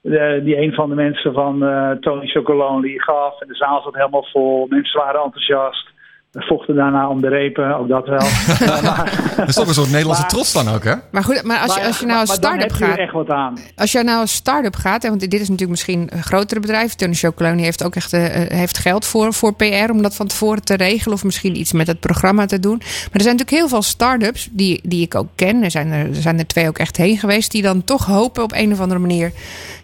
de- 0.00 0.40
die 0.44 0.56
een 0.62 0.72
van 0.72 0.88
de 0.88 0.94
mensen 0.94 1.32
van 1.32 1.64
eh, 1.64 1.90
Tony 1.90 2.26
Chocolonely 2.26 2.98
gaf. 2.98 3.40
En 3.40 3.48
de 3.48 3.54
zaal 3.54 3.82
zat 3.82 3.94
helemaal 3.94 4.26
vol. 4.32 4.66
Mensen 4.68 5.00
waren 5.00 5.22
enthousiast. 5.22 5.88
We 6.30 6.42
vochten 6.46 6.74
daarna 6.74 7.08
om 7.08 7.20
de 7.20 7.28
repen, 7.28 7.76
ook 7.76 7.88
dat 7.88 8.06
wel. 8.06 8.18
Eh, 8.60 8.82
maar- 8.82 9.32
Dat 9.36 9.48
is 9.48 9.54
toch 9.54 9.68
een 9.68 9.74
soort 9.74 9.90
Nederlandse 9.90 10.22
Maar- 10.22 10.30
trots 10.30 10.52
dan 10.52 10.68
ook, 10.68 10.84
hè? 10.84 10.94
Maar 11.10 11.24
goed, 11.24 11.42
maar 11.44 11.58
als 11.60 11.74
je, 11.74 11.80
maar- 11.80 11.88
als 11.88 12.00
je 12.00 12.06
nou 12.06 12.20
een 12.20 12.26
start-up 12.26 12.60
heb 12.60 12.70
je 12.78 12.84
er 12.84 12.90
gaat. 12.90 12.98
echt 12.98 13.12
wat 13.12 13.30
aan. 13.30 13.58
Als 13.76 13.92
je 13.92 14.02
nou 14.02 14.20
een 14.20 14.28
start-up 14.28 14.74
gaat, 14.76 15.02
want 15.08 15.20
dit 15.20 15.32
is 15.34 15.40
natuurlijk 15.40 15.70
misschien 15.70 16.08
een 16.12 16.22
grotere 16.22 16.60
bedrijf. 16.60 16.94
Tony 16.94 17.14
Chocolonely 17.14 17.62
heeft 17.62 17.84
ook 17.84 17.94
echt 17.94 18.12
eh, 18.12 18.42
eh, 18.42 18.50
heeft 18.50 18.78
geld 18.78 19.06
voor, 19.06 19.32
voor 19.32 19.54
PR 19.54 19.90
om 19.90 20.02
dat 20.02 20.16
van 20.16 20.26
tevoren 20.26 20.64
te 20.64 20.76
regelen. 20.76 21.14
Of 21.14 21.24
misschien 21.24 21.56
iets 21.56 21.72
met 21.72 21.86
het 21.86 22.00
programma 22.00 22.46
te 22.46 22.60
doen. 22.60 22.76
Maar 22.78 22.88
er 23.12 23.20
zijn 23.20 23.36
natuurlijk 23.36 23.50
heel 23.50 23.68
veel 23.68 23.82
start-ups 23.82 24.48
die, 24.52 24.80
die 24.82 25.02
ik 25.04 25.14
ook 25.14 25.28
ken. 25.34 25.62
Er 25.62 25.70
zijn 25.70 25.92
er, 25.92 26.06
er 26.06 26.14
zijn 26.14 26.38
er 26.38 26.46
twee 26.46 26.68
ook 26.68 26.78
echt 26.78 26.96
heen 26.96 27.18
geweest. 27.18 27.50
Die 27.52 27.62
dan 27.62 27.84
toch 27.84 28.06
hopen 28.06 28.42
op 28.42 28.52
een 28.52 28.72
of 28.72 28.80
andere 28.80 29.00
manier 29.00 29.32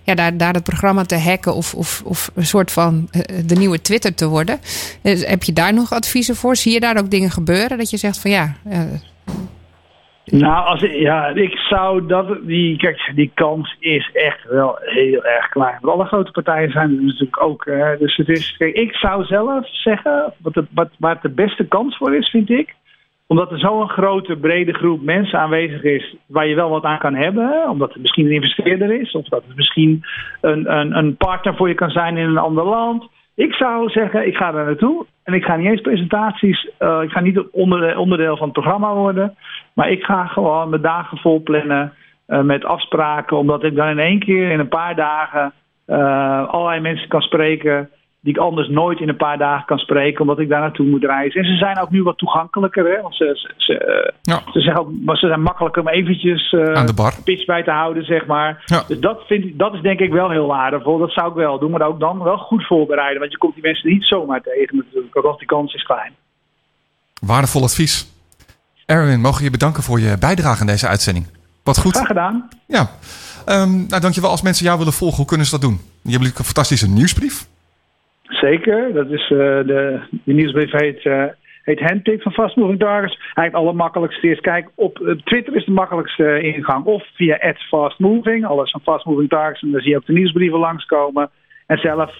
ja, 0.07 0.14
daar, 0.14 0.37
daar 0.37 0.53
het 0.55 0.64
programma 0.64 1.03
te 1.03 1.19
hacken. 1.19 1.55
Of, 1.55 1.75
of, 1.75 2.03
of 2.05 2.31
een 2.35 2.47
soort 2.47 2.73
van 2.73 3.09
eh, 3.11 3.21
de 3.47 3.55
nieuwe 3.55 3.81
Twitter 3.81 4.14
te 4.14 4.29
worden. 4.29 4.59
Dus 5.03 5.27
heb 5.27 5.42
je 5.42 5.53
daar 5.53 5.75
nog 5.75 5.92
adviezen 5.92 6.37
voor? 6.37 6.57
Zie 6.57 6.73
je 6.73 6.81
daar 6.81 6.99
ook 6.99 7.11
dingen 7.11 7.31
gebeuren 7.31 7.79
dat 7.79 7.90
je 7.90 7.97
zegt 7.97 8.21
van 8.21 8.31
ja... 8.31 8.55
eh, 8.71 8.81
Nou, 10.25 10.66
als, 10.66 10.81
ja, 10.81 11.27
ik 11.29 11.57
zou 11.57 12.07
dat. 12.07 12.38
Die, 12.42 12.77
kijk, 12.77 13.12
die 13.14 13.31
kans 13.35 13.77
is 13.79 14.11
echt 14.12 14.45
wel 14.49 14.79
heel 14.81 15.25
erg 15.25 15.49
klein. 15.49 15.79
Want 15.81 15.95
alle 15.95 16.05
grote 16.05 16.31
partijen 16.31 16.71
zijn 16.71 16.97
er 16.97 17.03
natuurlijk 17.05 17.42
ook. 17.42 17.64
hè. 17.64 17.97
dus 17.99 18.16
het 18.16 18.29
is. 18.29 18.57
Ik 18.59 18.95
zou 18.95 19.25
zelf 19.25 19.69
zeggen. 19.71 20.33
Wat 20.38 20.55
de, 20.55 20.64
wat, 20.71 20.88
waar 20.99 21.12
het 21.12 21.23
de 21.23 21.29
beste 21.29 21.64
kans 21.64 21.97
voor 21.97 22.16
is, 22.16 22.31
vind 22.31 22.51
ik. 22.51 22.75
Omdat 23.26 23.50
er 23.50 23.58
zo'n 23.58 23.88
grote, 23.88 24.36
brede 24.36 24.72
groep 24.72 25.02
mensen 25.02 25.38
aanwezig 25.38 25.82
is. 25.82 26.16
waar 26.26 26.46
je 26.46 26.54
wel 26.54 26.70
wat 26.70 26.84
aan 26.84 26.98
kan 26.98 27.14
hebben. 27.14 27.68
Omdat 27.68 27.92
het 27.92 28.02
misschien 28.02 28.26
een 28.26 28.32
investeerder 28.32 29.00
is. 29.00 29.12
Of 29.12 29.28
dat 29.28 29.42
het 29.46 29.56
misschien 29.56 30.04
een, 30.40 30.72
een, 30.78 30.96
een 30.96 31.16
partner 31.16 31.56
voor 31.56 31.68
je 31.68 31.74
kan 31.74 31.90
zijn 31.90 32.16
in 32.16 32.28
een 32.28 32.38
ander 32.38 32.64
land. 32.64 33.08
Ik 33.34 33.54
zou 33.54 33.88
zeggen, 33.88 34.26
ik 34.26 34.36
ga 34.36 34.52
daar 34.52 34.64
naartoe. 34.64 35.06
En 35.22 35.34
ik 35.34 35.44
ga 35.44 35.56
niet 35.56 35.66
eens 35.66 35.80
presentaties. 35.80 36.68
eh, 36.78 37.00
ik 37.02 37.10
ga 37.10 37.20
niet 37.20 37.40
onder, 37.50 37.98
onderdeel 37.98 38.36
van 38.36 38.48
het 38.48 38.58
programma 38.60 38.94
worden. 38.94 39.36
Maar 39.72 39.90
ik 39.90 40.02
ga 40.04 40.26
gewoon 40.26 40.68
mijn 40.68 40.82
dagen 40.82 41.18
vol 41.18 41.42
plannen 41.42 41.92
eh, 42.26 42.40
met 42.40 42.64
afspraken. 42.64 43.36
Omdat 43.36 43.64
ik 43.64 43.74
dan 43.74 43.88
in 43.88 43.98
één 43.98 44.18
keer 44.18 44.50
in 44.50 44.58
een 44.58 44.68
paar 44.68 44.94
dagen 44.94 45.52
eh, 45.86 46.48
allerlei 46.48 46.80
mensen 46.80 47.08
kan 47.08 47.20
spreken. 47.20 47.90
Die 48.26 48.34
ik 48.34 48.40
anders 48.40 48.68
nooit 48.68 49.00
in 49.00 49.08
een 49.08 49.16
paar 49.16 49.38
dagen 49.38 49.66
kan 49.66 49.78
spreken. 49.78 50.20
Omdat 50.20 50.38
ik 50.38 50.48
daar 50.48 50.60
naartoe 50.60 50.86
moet 50.86 51.04
reizen. 51.04 51.40
En 51.40 51.46
ze 51.46 51.56
zijn 51.56 51.78
ook 51.80 51.90
nu 51.90 52.02
wat 52.02 52.18
toegankelijker. 52.18 52.84
Hè? 52.94 53.00
Want 53.02 53.14
ze, 53.16 53.30
ze, 53.34 53.54
ze, 53.56 53.78
eh, 53.78 54.12
Ja. 54.22 54.42
ze, 54.52 54.60
zijn 54.60 54.78
ook, 54.78 54.88
maar 55.04 55.16
ze 55.16 55.26
zijn 55.26 55.42
makkelijker 55.42 55.82
om 55.82 55.88
eventjes 55.88 56.52
eh, 56.52 56.72
Aan 56.72 56.86
de 56.86 56.94
bar. 56.94 57.14
pitch 57.24 57.44
bij 57.44 57.62
te 57.62 57.70
houden, 57.70 58.04
zeg 58.04 58.26
maar. 58.26 58.62
Ja. 58.64 58.82
Dus 58.88 58.98
dat, 59.00 59.22
vind, 59.26 59.44
ik- 59.44 59.58
dat 59.58 59.74
is 59.74 59.80
denk 59.80 60.00
ik 60.00 60.12
wel 60.12 60.30
heel 60.30 60.46
waardevol. 60.46 60.98
Dat 60.98 61.10
zou 61.12 61.28
ik 61.28 61.34
wel 61.34 61.58
doen. 61.58 61.70
Maar 61.70 61.86
ook 61.86 62.00
dan 62.00 62.22
wel 62.22 62.36
goed 62.38 62.66
voorbereiden. 62.66 63.18
Want 63.20 63.32
je 63.32 63.38
komt 63.38 63.54
die 63.54 63.62
mensen 63.62 63.90
niet 63.90 64.04
zomaar 64.04 64.40
tegen 64.40 64.76
natuurlijk. 64.76 65.38
Die 65.38 65.46
kans 65.46 65.74
is 65.74 65.82
klein. 65.82 66.12
Waardevol 67.20 67.62
advies. 67.62 68.12
Erwin, 68.86 69.20
mogen 69.20 69.38
we 69.38 69.44
je 69.44 69.50
bedanken 69.50 69.82
voor 69.82 70.00
je 70.00 70.16
bijdrage 70.18 70.60
aan 70.60 70.66
deze 70.66 70.88
uitzending. 70.88 71.26
Wat 71.64 71.78
goed. 71.78 71.94
Graag 71.94 72.06
gedaan. 72.06 72.48
Ja. 72.66 72.90
Ehm, 73.44 73.76
nou, 73.86 74.00
dankjewel. 74.00 74.30
Als 74.30 74.42
mensen 74.42 74.64
jou 74.64 74.78
willen 74.78 74.92
volgen, 74.92 75.16
hoe 75.16 75.26
kunnen 75.26 75.46
ze 75.46 75.52
dat 75.52 75.60
doen? 75.60 75.72
Je 75.72 75.80
hebt 75.92 76.04
natuurlijk 76.12 76.38
een 76.38 76.44
fantastische 76.44 76.88
nieuwsbrief. 76.88 77.46
Zeker, 78.28 78.92
dat 78.92 79.10
is 79.10 79.22
eh, 79.22 79.38
de, 79.38 80.00
de 80.24 80.32
nieuwsbrief 80.32 80.70
heet, 80.70 81.02
heet 81.62 81.80
Handpick 81.80 82.22
van 82.22 82.32
Fast 82.32 82.56
Moving 82.56 82.78
Targets. 82.78 83.14
Eigenlijk 83.14 83.46
het 83.46 83.54
allermakkelijkste 83.54 84.28
is, 84.28 84.40
kijk, 84.40 84.68
op 84.74 84.98
eh, 85.00 85.14
Twitter 85.24 85.56
is 85.56 85.64
de 85.64 85.70
makkelijkste 85.70 86.40
ingang. 86.40 86.84
Of 86.84 87.04
via 87.14 87.54
@fastmoving, 87.68 88.46
alles 88.46 88.70
van 88.70 88.80
Fast 88.80 89.04
Moving 89.04 89.28
Targets. 89.28 89.62
En 89.62 89.70
dan 89.70 89.80
zie 89.80 89.90
je 89.90 89.96
ook 89.96 90.06
de 90.06 90.12
nieuwsbrieven 90.12 90.58
langskomen. 90.58 91.30
En 91.66 91.78
zelf 91.78 92.18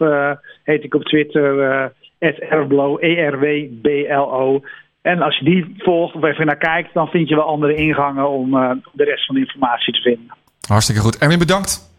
heet 0.65 0.85
ik 0.85 0.95
op 0.95 1.05
Twitter 1.05 1.93
@erblo, 2.19 2.99
E-R-W-B-L-O. 2.99 4.61
En 5.03 5.23
als 5.23 5.39
je 5.39 5.45
die 5.45 5.75
volgt 5.79 6.15
of 6.15 6.25
even 6.25 6.47
naar 6.47 6.57
kijkt, 6.57 6.95
dan 6.95 7.09
vind 7.09 7.29
je 7.29 7.35
wel 7.35 7.45
andere 7.45 7.75
ingangen 7.75 8.29
om 8.29 8.51
de 8.93 9.05
rest 9.05 9.27
van 9.27 9.35
de 9.35 9.41
informatie 9.41 9.93
te 9.93 10.01
vinden. 10.01 10.35
Hartstikke 10.69 11.01
goed. 11.01 11.19
Erwin, 11.19 11.39
bedankt. 11.39 11.95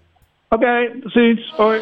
Oké, 0.50 0.90
tot 1.02 1.12
ziens. 1.12 1.54
Hoi. 1.58 1.80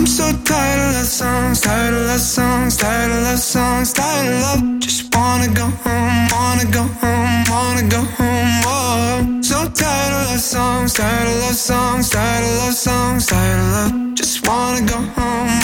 I'm 0.00 0.06
so 0.06 0.32
tired 0.44 0.80
of 0.80 0.94
love 0.94 1.04
songs, 1.04 1.60
tired 1.60 1.92
of 1.92 2.06
love 2.06 2.20
songs, 2.20 2.74
tired 2.78 3.10
of 3.12 3.22
love 3.22 3.38
songs, 3.38 3.92
tired 3.92 4.32
of 4.32 4.40
love. 4.40 4.80
Just 4.80 5.14
wanna 5.14 5.52
go 5.52 5.66
home, 5.84 6.28
wanna 6.32 6.64
go 6.72 6.84
home, 7.02 7.44
wanna 7.50 7.86
go 7.86 8.00
home. 8.16 8.62
Whoa. 8.64 9.42
So 9.42 9.68
tired 9.68 10.12
of 10.16 10.30
love 10.30 10.40
songs, 10.40 10.94
tired 10.94 11.28
of 11.28 11.36
love 11.42 11.54
songs, 11.54 12.08
tired 12.08 12.44
of 12.44 12.64
love 12.64 12.72
songs, 12.72 13.26
tired 13.26 13.60
of 13.60 13.72
love. 13.76 14.14
Just 14.14 14.46
wanna 14.48 14.80
go 14.86 14.96
home, 14.96 15.59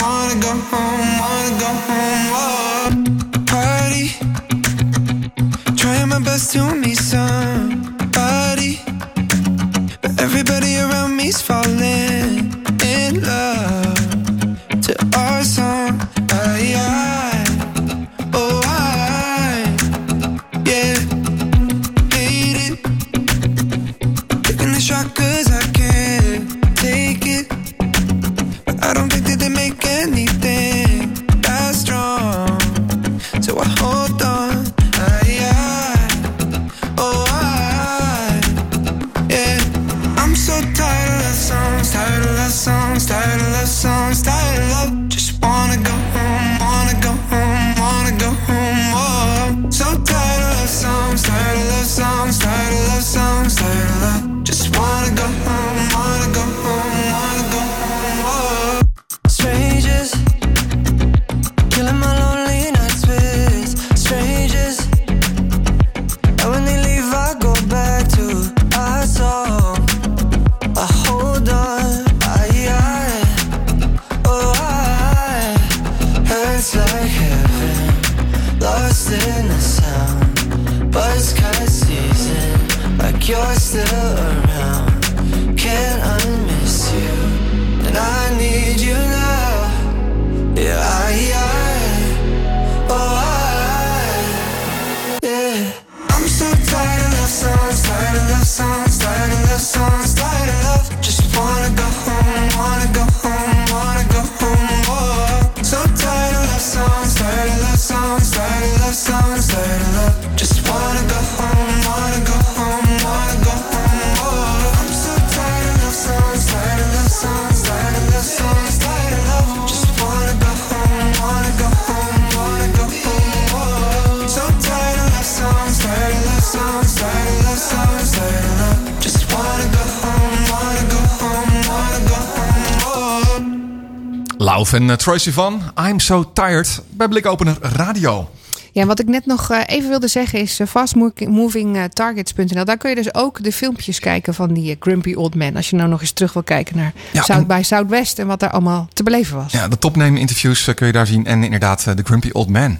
Lauf 134.37 134.73
en 134.73 134.81
eh, 134.81 134.89
uh, 134.89 134.95
Tracy 134.95 135.31
van 135.31 135.61
I'm 135.87 135.99
So 135.99 136.31
Tired. 136.33 136.81
Bij 136.89 137.07
Blikopener 137.07 137.57
Radio. 137.61 138.29
Ja, 138.77 138.85
wat 138.85 138.99
ik 138.99 139.07
net 139.07 139.25
nog 139.25 139.51
uh, 139.51 139.61
even 139.65 139.89
wilde 139.89 140.07
zeggen 140.07 140.39
is 140.39 140.59
uh, 140.59 140.67
fastmovingtargets.nl. 140.67 142.65
Daar 142.65 142.77
kun 142.77 142.89
je 142.89 142.95
dus 142.95 143.13
ook 143.13 143.43
de 143.43 143.51
filmpjes 143.51 143.99
kijken 143.99 144.33
van 144.33 144.53
die 144.53 144.75
Grumpy 144.79 145.13
Old 145.13 145.35
Man. 145.35 145.55
Als 145.55 145.69
je 145.69 145.75
nou 145.75 145.89
nog 145.89 146.01
eens 146.01 146.11
terug 146.11 146.33
wil 146.33 146.43
kijken 146.43 146.77
naar 146.77 146.93
Ja, 147.11 147.21
South 147.21 147.47
by 147.47 147.61
Southwest 147.63 148.19
en 148.19 148.27
wat 148.27 148.39
daar 148.39 148.49
allemaal 148.49 148.87
te 148.93 149.03
beleven 149.03 149.37
was. 149.37 149.51
Ja, 149.51 149.67
de 149.67 149.77
topname 149.77 150.19
interviews 150.19 150.67
eh, 150.67 150.75
kun 150.75 150.87
je 150.87 150.93
daar 150.93 151.07
zien. 151.07 151.25
En 151.25 151.43
inderdaad, 151.43 151.87
eh, 151.87 151.95
de 151.95 152.03
Grumpy 152.03 152.29
Old 152.31 152.49
Man. 152.49 152.79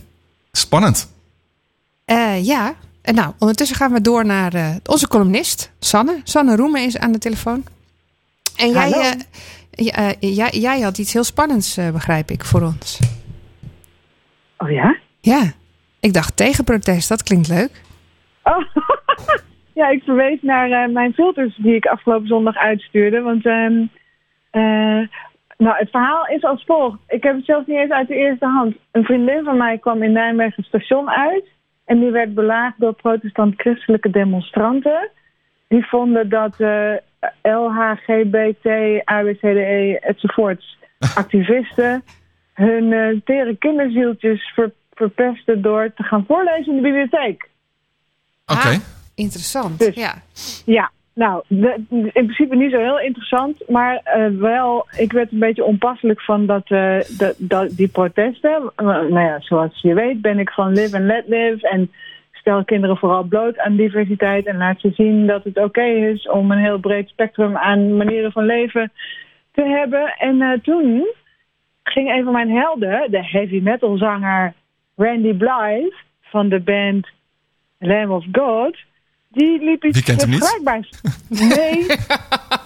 Spannend. 0.51 1.07
Eh, 2.05 2.45
ja. 2.45 2.75
En 3.01 3.15
nou, 3.15 3.33
ondertussen 3.39 3.77
gaan 3.77 3.91
we 3.91 4.01
door 4.01 4.25
naar 4.25 4.53
eh, 4.53 4.75
onze 4.85 5.07
columnist, 5.07 5.71
Sanne. 5.79 6.21
Sanne 6.23 6.55
Roemen 6.55 6.85
is 6.85 6.97
aan 6.97 7.11
de 7.11 7.17
telefoon. 7.17 7.63
En 8.55 8.71
jij, 8.71 9.15
eh, 9.71 10.09
eh, 10.19 10.51
jij, 10.51 10.79
had 10.79 10.97
iets 10.97 11.13
heel 11.13 11.23
spannends, 11.23 11.77
eh, 11.77 11.89
begrijp 11.89 12.31
ik, 12.31 12.43
voor 12.43 12.61
ons. 12.61 12.99
Oh 14.57 14.71
ja? 14.71 14.97
Ja, 15.21 15.53
ik 15.99 16.13
dacht 16.13 16.37
tegenprotest, 16.37 17.09
dat 17.09 17.23
klinkt 17.23 17.47
leuk. 17.47 17.81
Oh, 18.43 18.65
ja, 19.79 19.87
ik 19.89 20.03
verwees 20.03 20.41
naar 20.41 20.71
eh, 20.71 20.93
mijn 20.93 21.13
filters 21.13 21.55
die 21.55 21.75
ik 21.75 21.85
afgelopen 21.85 22.27
zondag 22.27 22.57
uitstuurde. 22.57 23.21
Want 23.21 23.45
ehm, 23.45 23.85
eh, 24.51 25.07
nou, 25.57 25.77
het 25.77 25.89
verhaal 25.89 26.27
is 26.27 26.43
als 26.43 26.63
volgt. 26.65 26.99
Ik 27.07 27.23
heb 27.23 27.35
het 27.35 27.45
zelfs 27.45 27.67
niet 27.67 27.77
eens 27.77 27.91
uit 27.91 28.07
de 28.07 28.15
eerste 28.15 28.45
hand. 28.45 28.75
Een 28.91 29.03
vriendin 29.03 29.43
van 29.43 29.57
mij 29.57 29.77
kwam 29.77 30.03
in 30.03 30.11
Nijmegen 30.11 30.63
station 30.63 31.09
uit. 31.09 31.45
En 31.85 31.99
die 31.99 32.11
werd 32.11 32.33
belaagd 32.33 32.79
door 32.79 32.93
protestant-christelijke 32.93 34.09
demonstranten. 34.09 35.09
Die 35.67 35.87
vonden 35.87 36.29
dat 36.29 36.59
eh 36.59 36.93
LHGBT, 37.41 38.65
ABCDE 39.05 39.99
enzovoorts 39.99 40.77
activisten 41.21 42.03
hun 42.53 42.93
eh, 42.93 43.21
tere 43.23 43.55
kinderzieltjes 43.55 44.51
ver- 44.55 44.73
verpesten 44.97 45.61
door 45.61 45.93
te 45.95 46.03
gaan 46.03 46.25
voorlezen 46.27 46.67
in 46.67 46.75
de 46.75 46.81
bibliotheek. 46.81 47.49
Oké. 48.45 48.67
Ah, 48.67 48.75
interessant, 49.15 49.79
Dus- 49.79 49.95
ja. 49.95 50.13
Ja, 50.65 50.91
nou, 51.13 51.43
de- 51.47 51.81
in 51.89 52.11
principe 52.11 52.55
niet 52.55 52.71
zo 52.71 52.77
heel 52.79 52.99
interessant, 52.99 53.69
maar 53.69 53.95
eh, 54.03 54.27
wel, 54.27 54.87
ik 54.97 55.11
werd 55.11 55.31
een 55.31 55.39
beetje 55.39 55.63
onpasselijk 55.63 56.21
van 56.21 56.45
dat, 56.45 56.69
eh, 56.69 56.99
dat, 57.17 57.35
dat, 57.37 57.69
die 57.75 57.87
protesten. 57.87 58.71
Eh, 58.75 58.85
nou 58.85 59.19
ja, 59.19 59.39
zoals 59.39 59.81
je 59.81 59.93
weet 59.93 60.21
ben 60.21 60.39
ik 60.39 60.49
van 60.49 60.71
live 60.73 60.95
and 60.95 61.05
let 61.05 61.23
live 61.27 61.67
en 61.69 61.91
stel 62.31 62.63
kinderen 62.65 62.97
vooral 62.97 63.23
bloot 63.23 63.57
aan 63.57 63.75
diversiteit 63.75 64.45
en 64.45 64.57
laat 64.57 64.79
ze 64.79 64.91
zien 64.93 65.27
dat 65.27 65.43
het 65.43 65.57
oké 65.57 65.83
is 65.83 66.29
om 66.29 66.51
een 66.51 66.63
heel 66.63 66.79
breed 66.79 67.07
spectrum 67.09 67.57
aan 67.57 67.97
manieren 67.97 68.31
van 68.31 68.45
leven 68.45 68.91
te 69.51 69.63
hebben. 69.63 70.13
En 70.17 70.41
eh, 70.41 70.59
toen 70.61 71.07
ging 71.83 72.09
een 72.11 72.23
van 72.23 72.33
mijn 72.33 72.51
helden, 72.51 73.11
de 73.11 73.25
heavy 73.25 73.59
metal 73.63 73.97
zanger 73.97 74.53
Randy 74.97 75.33
Blythe 75.33 75.93
van 76.21 76.49
de 76.49 76.59
band 76.59 77.07
Lamb 77.79 78.11
of 78.11 78.25
God, 78.31 78.77
die 79.29 79.63
liep 79.63 79.83
iets 79.83 79.95
Wie 79.97 80.05
kent 80.05 80.21
hem 80.21 80.29
niet? 80.29 80.39
Nee, 81.29 81.85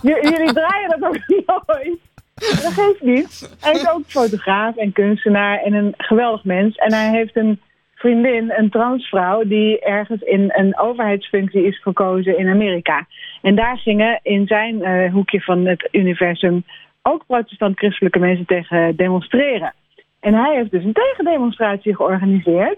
jullie 0.32 0.54
draaien 0.54 1.00
dat 1.00 1.04
ook 1.04 1.18
nooit. 1.28 2.00
Dat 2.36 2.74
geeft 2.74 3.02
niet. 3.02 3.56
Hij 3.60 3.74
is 3.74 3.90
ook 3.90 4.04
fotograaf 4.06 4.76
en 4.76 4.92
kunstenaar 4.92 5.62
en 5.62 5.74
een 5.74 5.94
geweldig 5.98 6.44
mens. 6.44 6.76
En 6.76 6.94
hij 6.94 7.10
heeft 7.10 7.36
een 7.36 7.60
vriendin, 7.96 8.52
een 8.52 8.70
transvrouw, 8.70 9.44
die 9.44 9.80
ergens 9.80 10.22
in 10.22 10.50
een 10.54 10.80
overheidsfunctie 10.80 11.66
is 11.66 11.82
verkozen 11.82 12.38
in 12.38 12.50
Amerika. 12.50 13.08
En 13.42 13.56
daar 13.56 13.78
gingen 13.78 14.20
in 14.24 14.48
zijn 14.48 14.84
eh, 14.84 15.12
hoekje 15.12 15.42
van 15.42 15.66
het 15.66 15.90
universum 15.92 16.64
ook 17.02 17.26
protestant-christelijke 17.26 18.20
mensen 18.20 18.46
tegen 18.46 18.96
demonstreren. 18.96 19.74
En 20.22 20.34
hij 20.34 20.56
heeft 20.56 20.72
dus 20.72 20.84
een 20.84 20.94
tegendemonstratie 20.94 21.96
georganiseerd. 21.96 22.78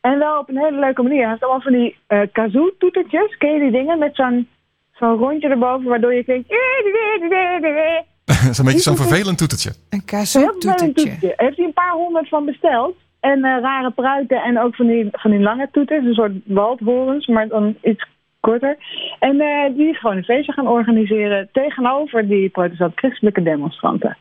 En 0.00 0.18
wel 0.18 0.38
op 0.38 0.48
een 0.48 0.58
hele 0.58 0.78
leuke 0.78 1.02
manier. 1.02 1.20
Hij 1.20 1.30
heeft 1.30 1.42
allemaal 1.42 1.60
van 1.60 1.72
die 1.72 1.96
eh 2.06 2.20
kazoo-toetertjes. 2.32 3.36
Ken 3.36 3.52
je 3.52 3.60
die 3.60 3.70
dingen? 3.70 3.98
Met 3.98 4.14
zo'n 4.14 4.48
zo'n 4.92 5.16
rondje 5.16 5.48
erboven, 5.48 5.88
waardoor 5.88 6.14
je 6.14 6.24
klinkt... 6.24 6.48
Dat 8.24 8.50
is 8.50 8.58
een 8.58 8.64
beetje 8.64 8.80
zo'n 8.80 8.96
vervelend 8.96 9.38
toetertje. 9.38 9.72
Een 9.90 10.04
kazoo-toetertje. 10.04 10.92
toetertje. 10.92 11.32
Heeft 11.36 11.56
hij 11.56 11.66
een 11.66 11.72
paar 11.72 11.92
honderd 11.92 12.28
van 12.28 12.44
besteld. 12.44 12.96
En 13.20 13.44
eh, 13.44 13.60
rare 13.60 13.90
pruiken 13.90 14.42
en 14.42 14.60
ook 14.60 14.74
van 14.74 14.86
die, 14.86 15.08
van 15.12 15.30
die 15.30 15.40
lange 15.40 15.68
toeters. 15.72 16.04
Een 16.04 16.14
soort 16.14 16.32
waldhorens, 16.44 17.26
maar 17.26 17.48
dan 17.48 17.76
iets 17.82 18.06
korter. 18.40 18.76
En 19.18 19.40
eh, 19.40 19.76
die 19.76 19.88
is 19.88 19.98
gewoon 19.98 20.16
een 20.16 20.24
feestje 20.24 20.52
gaan 20.52 20.68
organiseren 20.68 21.48
tegenover 21.52 22.28
die 22.28 22.48
protestant-christelijke 22.48 23.42
demonstranten. 23.42 24.16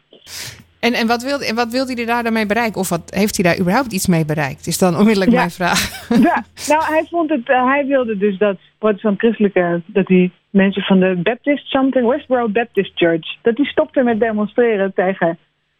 En, 0.87 0.93
en 0.93 1.07
wat 1.07 1.23
wil 1.23 1.39
en 1.39 1.55
wat 1.55 1.71
hij 1.71 2.05
daar 2.05 2.23
daarmee 2.23 2.45
bereiken? 2.45 2.79
Of 2.79 2.89
wat 2.89 3.13
heeft 3.15 3.35
hij 3.37 3.45
daar 3.45 3.59
überhaupt 3.59 3.93
iets 3.93 4.07
mee 4.07 4.25
bereikt? 4.25 4.67
Is 4.67 4.77
dan 4.77 4.97
onmiddellijk 4.97 5.31
Ja. 5.31 5.37
mijn 5.37 5.51
vraag. 5.51 5.79
Ja, 6.29 6.43
nou, 6.67 6.83
hij 6.93 7.05
vond 7.09 7.29
het, 7.29 7.49
eh, 7.49 7.65
hij 7.65 7.85
wilde 7.85 8.17
dus 8.17 8.37
dat 8.37 8.57
protestant-christelijke, 8.77 9.81
dat 9.85 10.05
die 10.05 10.31
mensen 10.49 10.81
van 10.81 10.99
de 10.99 11.19
Baptist 11.23 11.65
something, 11.67 12.07
Westboro 12.07 12.49
Baptist 12.49 12.91
Church, 12.95 13.37
dat 13.41 13.55
die 13.55 13.65
stopten 13.65 14.05
met 14.05 14.19
demonstreren 14.19 14.93
tegen 14.93 15.37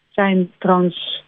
zijn 0.10 0.52
trans 0.58 1.24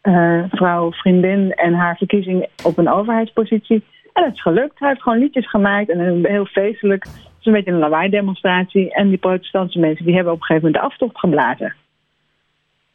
eh, 0.00 0.42
vrouw, 0.50 0.92
vriendin 0.92 1.52
en 1.52 1.72
haar 1.74 1.96
verkiezing 1.96 2.46
op 2.64 2.78
een 2.78 2.90
overheidspositie. 2.90 3.84
En 4.12 4.24
het 4.24 4.34
is 4.34 4.42
gelukt. 4.42 4.78
Hij 4.78 4.88
heeft 4.88 5.02
gewoon 5.02 5.18
liedjes 5.18 5.50
gemaakt 5.50 5.90
en 5.90 6.00
een 6.00 6.26
heel 6.26 6.46
feestelijk. 6.46 7.04
Het 7.04 7.40
is 7.40 7.46
een 7.46 7.52
beetje 7.52 7.70
een 7.70 7.78
lawaai-demonstratie. 7.78 8.94
En 8.94 9.08
die 9.08 9.18
protestantse 9.18 9.78
mensen 9.78 10.04
die 10.04 10.14
hebben 10.14 10.32
op 10.32 10.38
een 10.38 10.44
gegeven 10.46 10.68
moment 10.68 10.84
de 10.84 10.90
aftocht 10.90 11.18
geblazen. 11.18 11.74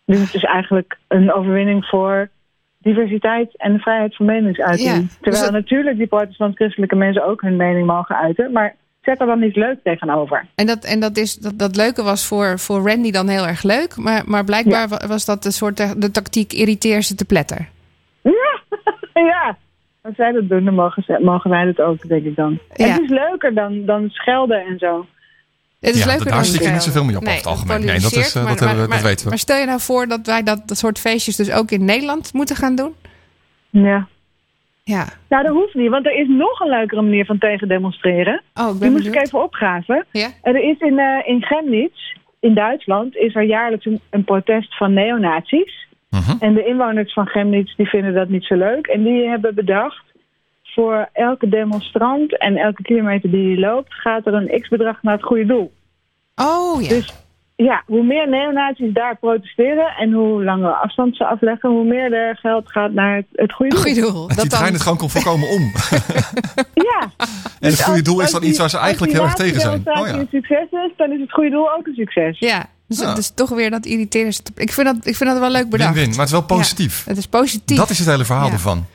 Dus 0.07 0.19
het 0.19 0.33
is 0.33 0.43
eigenlijk 0.43 0.97
een 1.07 1.33
overwinning 1.33 1.85
voor 1.85 2.29
diversiteit 2.77 3.57
en 3.57 3.73
de 3.73 3.79
vrijheid 3.79 4.15
van 4.15 4.25
meningsuiting. 4.25 4.89
Ja, 4.89 4.99
dus 4.99 5.17
Terwijl 5.21 5.43
dat- 5.43 5.51
natuurlijk 5.51 5.97
die 5.97 6.07
protestant-christelijke 6.07 6.95
mensen 6.95 7.25
ook 7.25 7.41
hun 7.41 7.55
mening 7.55 7.85
mogen 7.85 8.15
uiten. 8.15 8.51
Maar 8.51 8.75
zet 9.01 9.19
er 9.21 9.25
dan 9.27 9.43
iets 9.43 9.55
leuks 9.55 9.79
tegenover. 9.83 10.45
En 10.55 10.65
dat, 10.65 10.83
en 10.85 10.99
dat, 10.99 11.17
is, 11.17 11.35
dat, 11.35 11.59
dat 11.59 11.75
leuke 11.75 12.03
was 12.03 12.27
voor, 12.27 12.59
voor 12.59 12.89
Randy 12.89 13.11
dan 13.11 13.27
heel 13.27 13.47
erg 13.47 13.63
leuk. 13.63 13.97
Maar, 13.97 14.23
maar 14.25 14.43
blijkbaar 14.43 14.87
wa- 14.87 15.07
was 15.07 15.25
dat 15.25 15.43
de 15.43 15.51
soort 15.51 16.01
de, 16.01 16.11
tactiek 16.11 16.53
irriteer 16.53 17.01
ze 17.01 17.15
te 17.15 17.25
pletter. 17.25 17.67
Ja, 19.13 19.23
ja. 19.25 19.57
Als 20.01 20.15
zij 20.15 20.31
dat 20.31 20.49
doen, 20.49 20.65
dan 20.65 20.73
mogen, 20.73 21.23
mogen 21.23 21.49
wij 21.49 21.65
dat 21.65 21.81
ook, 21.81 22.07
denk 22.07 22.23
ik 22.25 22.35
dan. 22.35 22.59
Ja. 22.73 22.85
Het 22.87 23.01
is 23.01 23.09
leuker 23.09 23.53
dan, 23.53 23.85
dan 23.85 24.09
schelden 24.09 24.65
en 24.65 24.77
zo. 24.77 25.05
Het 25.79 25.95
is 25.95 26.03
Ja, 26.03 26.07
leuker 26.07 26.25
daar 26.31 26.45
je 26.45 26.69
niet 26.69 26.81
zoveel 26.81 27.03
mee 27.03 27.15
op 27.15 27.21
over 27.21 27.35
het 27.35 27.45
algemeen. 27.45 27.85
Nee, 27.85 27.99
dat 27.99 28.11
is, 28.11 28.27
eh, 28.27 28.33
dat 28.33 28.43
maar- 28.43 28.57
hebben 28.57 28.81
we- 28.83 28.87
maar- 28.87 28.97
dat 28.97 29.07
weten 29.07 29.23
we. 29.23 29.29
Maar 29.29 29.37
stel 29.39 29.57
je 29.57 29.65
nou 29.65 29.79
voor 29.79 30.07
dat 30.07 30.25
wij 30.25 30.43
dat, 30.43 30.61
dat 30.67 30.77
soort 30.77 30.99
feestjes 30.99 31.35
dus 31.35 31.51
ook 31.51 31.71
in 31.71 31.85
Nederland 31.85 32.33
moeten 32.33 32.55
gaan 32.55 32.75
doen? 32.75 32.95
Ja. 33.69 34.07
Ja. 34.83 35.05
Nou, 35.29 35.43
dat 35.43 35.53
hoeft 35.53 35.73
niet, 35.73 35.89
want 35.89 36.05
er 36.05 36.19
is 36.19 36.27
nog 36.27 36.59
een 36.59 36.69
leukere 36.69 37.01
manier 37.01 37.25
van 37.25 37.37
tegen 37.37 37.67
demonstreren. 37.67 38.41
Oh, 38.53 38.73
ik 38.75 38.81
Die 38.81 38.89
moest 38.91 39.05
ik 39.07 39.15
even 39.15 39.43
opgraven. 39.43 40.05
Ja? 40.11 40.29
Er 40.41 40.55
is 40.69 40.79
in, 40.79 40.99
eh 40.99 41.27
in 41.27 41.43
Chemnitz, 41.43 42.13
in 42.39 42.53
Duitsland, 42.53 43.15
is 43.15 43.35
er 43.35 43.43
jaarlijks 43.43 43.85
een, 43.85 43.99
een 44.09 44.23
protest 44.23 44.77
van 44.77 44.93
neonazies. 44.93 45.87
Mhm. 46.09 46.35
En 46.39 46.53
de 46.53 46.65
inwoners 46.65 47.13
van 47.13 47.27
Chemnitz 47.27 47.75
die 47.75 47.87
vinden 47.87 48.13
dat 48.13 48.29
niet 48.29 48.43
zo 48.45 48.55
leuk. 48.55 48.87
En 48.87 49.03
die 49.03 49.27
hebben 49.27 49.55
bedacht, 49.55 50.03
voor 50.77 51.09
elke 51.13 51.49
demonstrant 51.49 52.37
en 52.37 52.55
elke 52.57 52.81
kilometer 52.81 53.31
die 53.31 53.47
hij 53.47 53.57
loopt, 53.69 53.93
gaat 53.93 54.25
er 54.25 54.33
een 54.33 54.61
x-bedrag 54.61 54.97
naar 55.01 55.13
het 55.13 55.23
goede 55.23 55.45
doel. 55.45 55.73
Oh 56.35 56.81
ja. 56.81 56.89
Dus 56.89 57.13
ja, 57.55 57.83
hoe 57.85 58.03
meer 58.03 58.29
neonazies 58.29 58.93
daar 58.93 59.17
protesteren 59.17 59.87
en 59.99 60.11
hoe 60.11 60.43
langere 60.43 60.73
afstand 60.73 61.15
ze 61.15 61.25
afleggen, 61.25 61.69
hoe 61.69 61.83
meer 61.85 62.13
er 62.13 62.37
geld 62.37 62.71
gaat 62.71 62.91
naar 62.91 63.15
het, 63.15 63.25
het 63.31 63.53
goede 63.53 63.71
doel. 63.73 63.81
Goeie 63.83 64.01
doel. 64.01 64.27
Het 64.27 64.35
Dat 64.37 64.49
die 64.49 64.59
dan, 64.59 64.73
het 64.73 64.81
gewoon 64.81 65.09
volkomen 65.09 65.49
om. 65.49 65.61
Ja. 66.91 67.11
En 67.59 67.69
het 67.69 67.83
goede 67.83 67.99
als- 67.99 68.03
doel 68.03 68.15
is 68.17 68.21
als 68.21 68.31
dan 68.31 68.41
die- 68.41 68.49
iets 68.49 68.59
waar 68.59 68.69
ze 68.69 68.77
eigenlijk 68.77 69.11
heel 69.13 69.21
als 69.21 69.29
erg 69.31 69.39
tegen 69.39 69.61
zijn. 69.61 69.81
laatste 69.85 70.03
Oh 70.03 70.07
ja. 70.15 70.19
een 70.21 70.27
succes 70.31 70.67
is, 70.71 70.91
dan 70.97 71.11
is 71.11 71.19
het 71.19 71.31
goede 71.31 71.49
doel 71.49 71.71
ook 71.77 71.87
een 71.87 71.93
succes. 71.95 72.39
ja. 72.39 72.65
Dus 72.87 72.99
Ja. 72.99 73.09
het 73.09 73.17
is 73.17 73.31
toch 73.33 73.49
weer 73.49 73.69
dat 73.69 73.85
irriteren. 73.85 74.33
Ik 74.55 74.71
vind 74.73 74.87
dat, 74.87 74.95
ik 75.07 75.15
vind 75.15 75.29
dat 75.29 75.39
wel 75.39 75.49
leuk 75.51 75.69
bedacht. 75.69 75.93
Win-win, 75.93 76.09
maar 76.09 76.17
het 76.19 76.25
is 76.27 76.31
wel 76.31 76.43
positief. 76.57 77.05
Het 77.05 77.17
is 77.17 77.27
positief. 77.27 77.77
Dat 77.77 77.89
is 77.89 77.99
het 77.99 78.07
hele 78.07 78.25
verhaal 78.25 78.45
Ja. 78.47 78.51
ervan. 78.53 78.85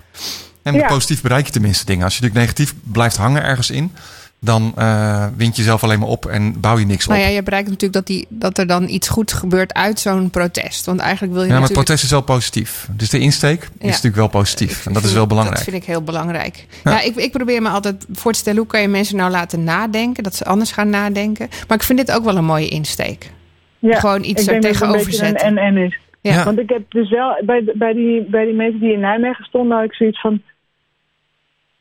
En 0.63 0.75
Ja. 0.75 0.87
positief 0.87 1.23
bereik 1.23 1.47
je 1.47 1.53
tenminste 1.53 1.85
dingen. 1.85 2.05
Als 2.05 2.17
je 2.17 2.23
natuurlijk 2.23 2.47
negatief 2.51 2.75
blijft 2.93 3.17
hangen 3.17 3.43
ergens 3.43 3.71
in, 3.71 3.93
dan 4.41 4.73
eh 4.77 5.27
wint 5.37 5.57
je 5.57 5.63
zelf 5.63 5.83
alleen 5.83 5.99
maar 5.99 6.09
op 6.09 6.27
en 6.27 6.61
bouw 6.61 6.79
je 6.79 6.87
niks 6.87 7.05
op. 7.05 7.11
Nou 7.13 7.25
ja, 7.25 7.29
je 7.31 7.43
bereikt 7.43 7.67
natuurlijk 7.69 7.93
dat, 7.93 8.07
die, 8.07 8.27
dat 8.29 8.59
er 8.59 8.67
dan 8.67 8.89
iets 8.89 9.09
goed 9.09 9.33
gebeurt 9.33 9.75
uit 9.75 10.01
zo'n 10.01 10.31
protest. 10.31 10.87
Want 10.87 11.01
eigenlijk 11.01 11.33
wil 11.33 11.43
je 11.43 11.49
Ja, 11.49 11.55
maar 11.55 11.63
het 11.63 11.73
protest 11.73 12.05
is 12.05 12.11
wel 12.11 12.21
positief. 12.21 12.89
Dus 12.93 13.11
de 13.11 13.19
insteek 13.19 13.63
is 13.63 13.87
natuurlijk 13.87 14.17
wel 14.17 14.29
positief. 14.29 14.87
En 14.87 14.93
dat 14.93 15.05
is 15.05 15.13
wel 15.13 15.27
belangrijk. 15.27 15.57
Dat 15.59 15.69
vind 15.69 15.83
ik 15.83 15.89
heel 15.89 16.03
belangrijk. 16.03 16.67
Ja. 16.85 17.01
ik, 17.01 17.17
ik 17.17 17.33
probeer 17.33 17.63
me 17.63 17.69
altijd 17.69 18.07
voor 18.13 18.33
te 18.33 18.39
stellen... 18.39 18.59
hoe 18.59 18.69
kan 18.69 18.81
je 18.81 18.89
mensen 18.89 19.17
nou 19.17 19.31
laten 19.31 19.65
nadenken? 19.65 20.23
Dat 20.23 20.35
ze 20.35 20.45
anders 20.45 20.73
gaan 20.73 20.91
nadenken. 20.91 21.49
Maar 21.69 21.77
ik 21.77 21.83
vind 21.83 21.99
dit 21.99 22.13
ook 22.13 22.25
wel 22.25 22.37
een 22.37 22.45
mooie 22.45 22.69
insteek. 22.69 23.31
Ja, 23.79 23.99
Gewoon 24.01 24.25
iets 24.25 24.47
er 24.47 24.61
tegenover 24.61 25.13
zetten. 25.13 25.47
een 25.47 25.59
en-en 25.59 25.77
is. 25.77 25.99
Ja. 26.21 26.33
Ja. 26.35 26.45
Want 26.45 26.59
ik 26.59 26.69
heb 26.69 26.83
dus 26.91 27.11
wel, 27.11 27.43
bij, 27.45 27.73
bij, 27.75 27.93
die, 27.93 28.25
bij 28.31 28.45
die 28.45 28.55
mensen 28.55 28.81
die 28.81 28.93
in 28.93 29.01
Nijmegen 29.01 29.45
stonden, 29.45 29.77
had 29.77 29.87
ik 29.87 29.95
zoiets 29.95 30.21
van... 30.21 30.43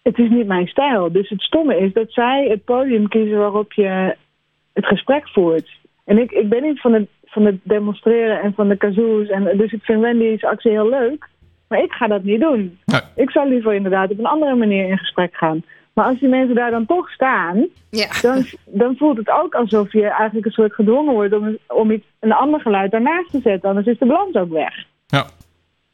Het 0.01 0.17
is 0.17 0.29
niet 0.29 0.47
mijn 0.47 0.67
stijl. 0.67 1.11
Dus 1.11 1.29
het 1.29 1.41
stomme 1.41 1.77
is 1.77 1.93
dat 1.93 2.11
zij 2.11 2.47
het 2.49 2.63
podium 2.63 3.07
kiezen 3.07 3.37
waarop 3.37 3.73
je 3.73 4.15
het 4.73 4.85
gesprek 4.85 5.29
voert. 5.29 5.69
En 6.05 6.17
ik, 6.17 6.31
ik 6.31 6.49
ben 6.49 6.63
niet 6.63 6.81
van 6.81 6.93
het 6.93 7.09
van 7.31 7.45
het 7.45 7.55
demonstreren 7.63 8.41
en 8.41 8.53
van 8.53 8.67
de 8.69 8.77
kazoos. 8.77 9.27
En, 9.27 9.57
dus 9.57 9.71
ik 9.71 9.83
vind 9.83 10.01
Wendy's 10.01 10.43
actie 10.43 10.71
heel 10.71 10.89
leuk. 10.89 11.29
Maar 11.67 11.83
ik 11.83 11.91
ga 11.91 12.07
dat 12.07 12.23
niet 12.23 12.39
doen. 12.39 12.79
Nee. 12.85 13.01
Ik 13.15 13.31
zou 13.31 13.49
liever 13.49 13.73
inderdaad 13.73 14.11
op 14.11 14.19
een 14.19 14.25
andere 14.25 14.55
manier 14.55 14.87
in 14.89 14.97
gesprek 14.97 15.35
gaan. 15.35 15.63
Maar 15.93 16.05
als 16.05 16.19
die 16.19 16.29
mensen 16.29 16.55
daar 16.55 16.71
dan 16.71 16.85
toch 16.85 17.09
staan, 17.09 17.67
Ja. 17.89 18.07
dan, 18.21 18.45
dan 18.65 18.95
voelt 18.97 19.17
het 19.17 19.29
ook 19.29 19.55
alsof 19.55 19.91
je 19.91 20.07
eigenlijk 20.07 20.45
een 20.45 20.51
soort 20.51 20.73
gedwongen 20.73 21.13
wordt 21.13 21.33
om, 21.33 21.57
om 21.67 21.91
iets, 21.91 22.05
een 22.19 22.31
ander 22.31 22.59
geluid 22.59 22.91
daarnaast 22.91 23.31
te 23.31 23.39
zetten. 23.41 23.69
Anders 23.69 23.87
is 23.87 23.97
de 23.97 24.05
balans 24.05 24.35
ook 24.35 24.51
weg. 24.51 24.73
Ja. 25.07 25.25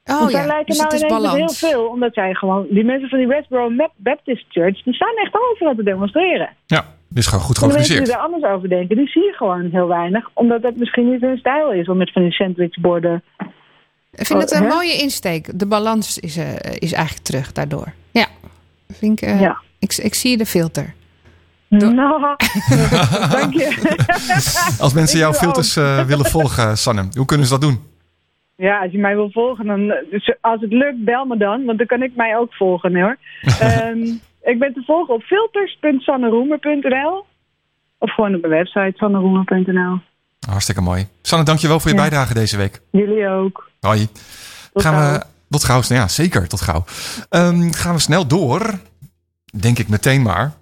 Oh 0.07 0.19
Want 0.19 0.31
ja, 0.31 0.37
daar 0.37 0.47
lijken 0.47 0.65
dus 0.65 0.77
nou 0.77 0.89
het 0.93 1.01
is 1.01 1.07
ineens 1.07 1.21
dus 1.21 1.31
balans. 1.31 1.61
heel 1.61 1.69
veel, 1.69 1.87
omdat 1.87 2.13
zij 2.13 2.33
gewoon, 2.33 2.65
die 2.69 2.83
mensen 2.83 3.09
van 3.09 3.17
die 3.17 3.27
Westboro 3.27 3.75
Bap- 3.75 3.93
Baptist 3.95 4.45
Church, 4.49 4.83
die 4.83 4.93
staan 4.93 5.15
echt 5.15 5.33
overal 5.51 5.75
te 5.75 5.83
demonstreren. 5.83 6.49
Ja, 6.65 6.85
dit 7.09 7.17
is 7.17 7.27
gewoon 7.27 7.43
goed 7.43 7.61
En 7.61 7.67
de 7.67 7.73
mensen 7.73 7.95
die 7.95 8.05
georganiseerd. 8.05 8.31
daar 8.31 8.41
anders 8.41 8.53
over 8.55 8.69
denken, 8.69 8.95
die 8.95 9.07
zie 9.07 9.23
je 9.23 9.33
gewoon 9.37 9.69
heel 9.71 9.87
weinig. 9.87 10.29
Omdat 10.33 10.61
dat 10.61 10.75
misschien 10.75 11.11
niet 11.11 11.21
hun 11.21 11.37
stijl 11.37 11.71
is 11.71 11.87
om 11.87 11.97
met 11.97 12.11
van 12.11 12.21
die 12.21 12.31
sandwichborden. 12.31 13.23
Ik 14.11 14.25
vind 14.25 14.41
het 14.41 14.51
Oh, 14.53 14.57
een 14.59 14.63
hè? 14.67 14.73
mooie 14.73 14.93
insteek. 14.97 15.59
De 15.59 15.65
balans 15.67 16.17
is, 16.19 16.37
eh, 16.37 16.53
is 16.73 16.91
eigenlijk 16.93 17.25
terug 17.25 17.51
daardoor. 17.51 17.93
Ja. 18.11 18.25
Vind 18.93 19.21
ik, 19.21 19.29
eh, 19.29 19.41
Ja. 19.41 19.57
ik, 19.79 19.93
ik 19.97 20.13
zie 20.13 20.37
de 20.37 20.45
filter. 20.45 20.93
Nou, 21.69 22.21
dank 23.31 23.53
je. 23.53 23.95
Als 24.79 24.93
mensen 24.93 25.19
jouw 25.19 25.33
filters 25.33 25.75
eh, 25.75 26.05
willen 26.05 26.25
volgen, 26.25 26.77
Sanne, 26.77 27.07
hoe 27.15 27.25
kunnen 27.25 27.45
ze 27.47 27.51
dat 27.51 27.61
doen? 27.61 27.79
Ja, 28.57 28.81
als 28.81 28.91
je 28.91 28.97
mij 28.97 29.15
wil 29.15 29.31
volgen, 29.31 29.65
dan, 29.65 29.87
dus 30.11 30.35
als 30.41 30.61
het 30.61 30.71
lukt, 30.73 31.03
bel 31.03 31.25
me 31.25 31.37
dan. 31.37 31.65
Want 31.65 31.77
dan 31.77 31.87
kan 31.87 32.03
ik 32.03 32.15
mij 32.15 32.37
ook 32.37 32.53
volgen 32.53 32.95
hoor. 33.01 33.17
Ehm, 33.59 34.01
ik 34.41 34.59
ben 34.59 34.73
te 34.73 34.83
volgen 34.85 35.13
op 35.13 35.21
filters.sanneroemer.nl 35.23 37.25
Of 37.97 38.13
gewoon 38.13 38.35
op 38.35 38.41
mijn 38.41 38.53
website 38.53 38.93
sanneroemer.nl. 38.97 39.99
Hartstikke 40.49 40.81
mooi. 40.81 41.07
Sanne, 41.21 41.45
dankjewel 41.45 41.79
voor 41.79 41.89
je 41.89 41.95
Ja. 41.95 42.01
bijdrage 42.01 42.33
deze 42.33 42.57
week. 42.57 42.81
Jullie 42.91 43.27
ook. 43.27 43.69
Hoi. 43.79 44.07
Tot 44.73 44.83
gaan 44.83 44.93
gauw. 44.93 45.13
we 45.13 45.23
tot 45.49 45.63
gauw. 45.63 45.81
Ja, 45.87 46.07
zeker, 46.07 46.47
tot 46.47 46.61
gauw. 46.61 46.83
Ehm, 47.29 47.71
gaan 47.71 47.93
we 47.93 47.99
snel 48.01 48.27
door, 48.27 48.79
denk 49.59 49.79
ik 49.79 49.87
meteen 49.87 50.21
maar, 50.21 50.53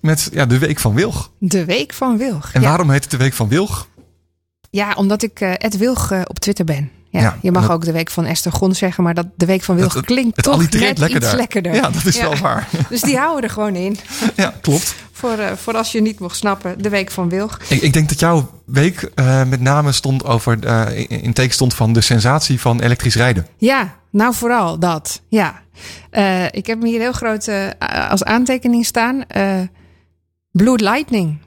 met 0.00 0.30
ja, 0.32 0.46
de 0.46 0.58
Week 0.58 0.78
van 0.78 0.94
Wilg. 0.94 1.30
De 1.38 1.64
Week 1.64 1.92
van 1.92 2.18
Wilg. 2.18 2.52
En 2.52 2.60
ja. 2.60 2.68
waarom 2.68 2.90
heet 2.90 3.02
het 3.02 3.10
de 3.10 3.16
Week 3.16 3.32
van 3.32 3.48
Wilg? 3.48 3.88
Ja, 4.70 4.92
omdat 4.96 5.22
ik 5.22 5.40
eh 5.40 5.52
Ed 5.58 5.76
Wilg 5.76 6.10
eh, 6.10 6.20
op 6.24 6.38
Twitter 6.38 6.64
ben. 6.64 6.90
Ja, 7.14 7.20
Ja, 7.20 7.38
je 7.42 7.52
mag 7.52 7.62
dat- 7.62 7.70
ook 7.70 7.84
de 7.84 7.92
Week 7.92 8.10
van 8.10 8.24
Esther 8.24 8.52
Gon 8.52 8.74
zeggen, 8.74 9.04
maar 9.04 9.14
dat 9.14 9.26
de 9.36 9.46
Week 9.46 9.62
van 9.62 9.76
Wilg 9.76 10.00
klinkt 10.00 10.42
toch 10.42 10.58
net 10.58 10.98
iets 10.98 11.32
lekkerder. 11.32 11.74
Ja, 11.74 11.90
dat 11.90 12.04
is 12.04 12.20
wel 12.20 12.36
waar. 12.36 12.68
Dus 12.88 13.00
die 13.00 13.16
houden 13.16 13.42
er 13.44 13.50
gewoon 13.50 13.74
in. 13.74 13.96
Ja, 14.36 14.54
klopt. 14.60 14.94
Voor, 15.12 15.38
eh, 15.38 15.52
voor 15.52 15.76
als 15.76 15.92
je 15.92 16.00
niet 16.00 16.18
mocht 16.18 16.36
snappen, 16.36 16.82
de 16.82 16.88
Week 16.88 17.10
van 17.10 17.28
Wilg. 17.28 17.58
Ik, 17.68 17.82
ik 17.82 17.92
denk 17.92 18.08
dat 18.08 18.18
jouw 18.20 18.50
week 18.66 19.10
eh, 19.14 19.44
met 19.44 19.60
name 19.60 19.92
stond 19.92 20.24
over, 20.24 20.58
eh, 20.66 21.06
in, 21.08 21.32
teken 21.32 21.54
stond 21.54 21.74
van 21.74 21.92
de 21.92 22.00
sensatie 22.00 22.60
van 22.60 22.80
elektrisch 22.80 23.14
rijden. 23.14 23.46
Ja, 23.56 23.94
nou 24.10 24.34
vooral 24.34 24.78
dat. 24.78 25.20
Ja. 25.28 25.62
Ik 26.50 26.66
heb 26.66 26.78
hem 26.80 26.84
hier 26.84 27.00
heel 27.00 27.12
groot 27.12 27.46
eh, 27.48 27.68
als 28.10 28.24
aantekening 28.24 28.86
staan. 28.86 29.24
Blue 30.50 30.78
Lightning. 30.82 31.38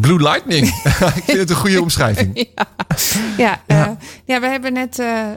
Blue 0.00 0.22
Lightning. 0.22 0.66
ik 1.20 1.22
vind 1.24 1.38
het 1.38 1.50
een 1.50 1.56
goede 1.56 1.80
omschrijving. 1.82 2.36
ja, 2.56 2.66
ja, 3.36 3.60
Ja. 3.66 3.86
eh, 3.86 3.90
ja, 4.24 4.40
we 4.40 4.46
hebben 4.46 4.72
net 4.72 4.98
eh, 4.98 5.32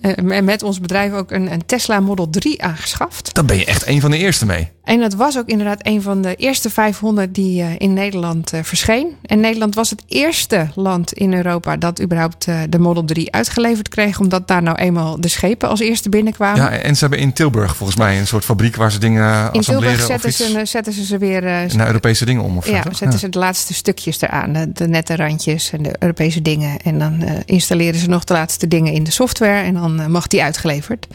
eh, 0.00 0.42
met 0.42 0.62
ons 0.62 0.80
bedrijf 0.80 1.12
ook 1.12 1.30
een, 1.30 1.52
een 1.52 1.66
Tesla 1.66 2.00
Model 2.00 2.30
3 2.30 2.62
aangeschaft. 2.62 3.34
Dan 3.34 3.46
ben 3.46 3.56
je 3.56 3.64
echt 3.64 3.86
een 3.86 4.00
van 4.00 4.10
de 4.10 4.16
eerste 4.18 4.46
mee. 4.46 4.70
En 4.86 5.00
dat 5.00 5.14
was 5.14 5.38
ook 5.38 5.48
inderdaad 5.48 5.80
een 5.82 6.02
van 6.02 6.22
de 6.22 6.34
eerste 6.34 6.70
500 6.70 7.34
die 7.34 7.62
eh, 7.62 7.68
in 7.78 7.92
Nederland 7.92 8.52
eh, 8.52 8.62
verscheen. 8.62 9.16
En 9.22 9.40
Nederland 9.40 9.74
was 9.74 9.90
het 9.90 10.02
eerste 10.08 10.68
land 10.74 11.12
in 11.12 11.34
Europa 11.34 11.76
dat 11.76 12.02
überhaupt 12.02 12.46
eh, 12.46 12.60
de 12.68 12.78
Model 12.78 13.04
3 13.04 13.32
uitgeleverd 13.32 13.88
kreeg. 13.88 14.20
Omdat 14.20 14.48
daar 14.48 14.62
nou 14.62 14.76
eenmaal 14.76 15.20
de 15.20 15.28
schepen 15.28 15.68
als 15.68 15.80
eerste 15.80 16.08
binnenkwamen. 16.08 16.62
Ja, 16.62 16.70
en 16.70 16.94
ze 16.94 17.00
hebben 17.00 17.18
in 17.18 17.32
Tilburg 17.32 17.76
volgens 17.76 17.98
mij 17.98 18.18
een 18.18 18.26
soort 18.26 18.44
fabriek 18.44 18.76
waar 18.76 18.92
ze 18.92 18.98
dingen 18.98 19.52
in 19.52 19.60
Tilburg 19.60 20.00
of 20.00 20.06
zetten 20.06 20.28
iets 20.28 20.36
ze, 20.36 20.64
zetten 20.64 20.92
ze 20.92 21.04
ze 21.04 21.18
weer 21.18 21.42
naar 21.76 21.86
Europese 21.86 22.24
dingen 22.24 22.42
om. 22.42 22.56
Of 22.56 22.68
Ja, 22.68 22.82
zetten 22.92 23.18
ze 23.18 23.28
de 23.28 23.38
laatste 23.38 23.74
stukjes 23.74 24.20
eraan. 24.20 24.52
De, 24.52 24.72
de 24.72 24.88
nette 24.88 25.16
randjes 25.16 25.72
en 25.72 25.82
de 25.82 25.94
Europese 25.98 26.42
dingen. 26.42 26.80
En 26.80 26.98
dan 26.98 27.22
installeren 27.44 28.00
ze 28.00 28.08
nog 28.08 28.24
de 28.24 28.32
laatste 28.32 28.68
dingen 28.68 28.92
in 28.92 29.04
de 29.04 29.10
software. 29.10 29.62
En 29.62 29.74
dan 29.74 30.10
mag 30.10 30.26
die 30.26 30.42
uitgeleverd. 30.42 31.06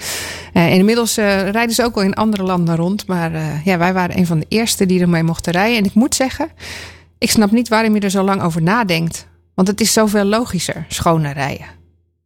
En 0.54 0.70
inmiddels 0.70 1.16
rijden 1.16 1.72
ze 1.72 1.84
ook 1.84 1.96
al 1.96 2.02
in 2.02 2.14
andere 2.14 2.44
landen 2.44 2.76
rond. 2.76 3.08
Maar 3.08 3.32
ja, 3.64 3.78
wij 3.78 3.94
waren 3.94 4.18
een 4.18 4.26
van 4.26 4.40
de 4.40 4.46
eerste 4.50 4.86
die 4.86 5.02
ermee 5.02 5.24
mochten 5.24 5.52
rijden. 5.52 5.78
En 5.78 5.86
ik 5.86 5.94
moet 5.94 6.16
zeggen, 6.16 6.50
ik 7.18 7.32
snap 7.32 7.52
niet 7.52 7.68
waarom 7.68 7.96
je 7.96 8.00
er 8.00 8.10
zo 8.10 8.24
lang 8.24 8.42
over 8.42 8.62
nadenkt. 8.62 9.28
Want 9.54 9.68
het 9.68 9.82
is 9.82 9.94
zoveel 9.94 10.24
logischer, 10.24 10.86
schoner 10.88 11.34
rijden. 11.34 11.66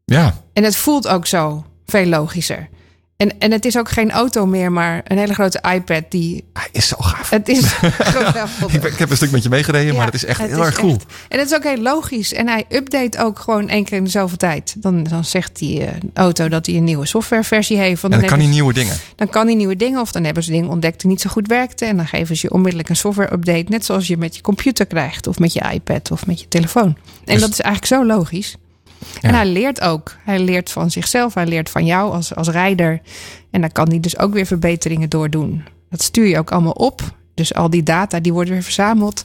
Ja, 0.06 0.42
En 0.54 0.64
het 0.64 0.76
voelt 0.76 1.08
ook 1.08 1.26
zo 1.26 1.66
veel 1.86 2.06
logischer. 2.06 2.70
En, 3.18 3.40
en 3.40 3.52
het 3.52 3.66
is 3.66 3.78
ook 3.78 3.90
geen 3.90 4.12
auto 4.12 4.46
meer, 4.46 4.72
maar 4.72 5.02
een 5.08 5.18
hele 5.18 5.34
grote 5.34 5.64
iPad 5.74 6.04
die... 6.10 6.44
hij 6.54 6.68
is 6.72 6.88
zo 6.88 6.96
gaaf. 7.00 7.30
Het 7.30 7.48
is 7.50 7.66
geweldig. 7.74 8.84
Ik, 8.86 8.98
heb 8.98 9.10
een 9.10 9.16
stuk 9.16 9.32
met 9.32 9.44
je 9.44 9.50
meegereden, 9.50 9.96
maar 9.96 10.06
het 10.06 10.14
is 10.16 10.26
echt 10.26 10.42
het 10.42 10.50
heel 10.50 10.60
is 10.62 10.66
erg 10.66 10.76
cool. 10.76 10.92
echt- 10.96 11.06
En 11.30 11.40
het 11.40 11.48
is 11.52 11.56
ook 11.56 11.64
heel 11.64 11.78
logisch. 11.78 12.34
En 12.34 12.48
hij 12.48 12.66
update 12.70 13.18
ook 13.24 13.40
gewoon 13.40 13.70
één 13.70 13.84
keer 13.84 13.98
in 13.98 14.04
de 14.04 14.10
zoveel 14.10 14.38
tijd. 14.38 14.76
Dan, 14.78 15.04
dan 15.04 15.26
zegt 15.26 15.58
die 15.60 15.84
eh, 15.86 15.92
auto 16.14 16.48
dat 16.50 16.66
hij 16.66 16.76
een 16.76 16.84
nieuwe 16.84 17.06
softwareversie 17.06 17.78
heeft. 17.78 18.02
Want 18.02 18.14
En 18.14 18.20
dan 18.20 18.30
kan 18.30 18.40
hij 18.40 18.48
nieuwe 18.48 18.74
dingen. 18.74 18.96
dan 19.16 19.30
kan 19.30 19.46
hij 19.46 19.56
nieuwe 19.56 19.76
dingen. 19.76 20.00
Of 20.02 20.12
dan 20.12 20.24
hebben 20.24 20.44
ze 20.44 20.52
dingen 20.52 20.70
ontdekt 20.70 21.02
die 21.02 21.10
niet 21.10 21.22
zo 21.22 21.30
goed 21.30 21.48
werkten. 21.48 21.88
En 21.88 21.98
dan 21.98 22.08
geven 22.08 22.36
ze 22.36 22.42
je 22.48 22.54
onmiddellijk 22.54 22.90
een 22.90 22.96
software 22.96 23.34
update. 23.34 23.66
Net 23.68 23.86
zoals 23.86 24.08
je 24.08 24.18
met 24.18 24.36
je 24.36 24.42
computer 24.42 24.86
krijgt. 24.86 25.28
Of 25.28 25.40
met 25.40 25.54
je 25.54 25.62
iPad 25.74 26.12
of 26.12 26.26
met 26.26 26.40
je 26.40 26.48
telefoon. 26.48 26.98
En 27.26 27.34
Dus- 27.34 27.42
dat 27.42 27.50
is 27.52 27.62
eigenlijk 27.62 27.94
zo 27.94 28.06
logisch. 28.18 28.56
En 29.22 29.30
Ja. 29.30 29.36
hij 29.36 29.46
leert 29.46 29.82
ook. 29.82 30.16
Hij 30.24 30.40
leert 30.40 30.72
van 30.72 30.92
zichzelf. 30.92 31.34
Hij 31.34 31.46
leert 31.46 31.70
van 31.70 31.86
jou 31.86 32.14
als, 32.14 32.36
als 32.36 32.48
rijder. 32.50 33.02
En 33.52 33.62
dan 33.62 33.72
kan 33.72 33.88
hij 33.90 34.00
dus 34.00 34.18
ook 34.18 34.34
weer 34.34 34.46
verbeteringen 34.46 35.10
doordoen. 35.10 35.64
Dat 35.90 36.02
stuur 36.02 36.26
je 36.26 36.38
ook 36.38 36.52
allemaal 36.52 36.72
op. 36.72 37.02
Dus 37.34 37.54
al 37.54 37.70
die 37.70 37.84
data 37.84 38.20
die 38.20 38.34
worden 38.34 38.54
weer 38.54 38.64
verzameld. 38.64 39.24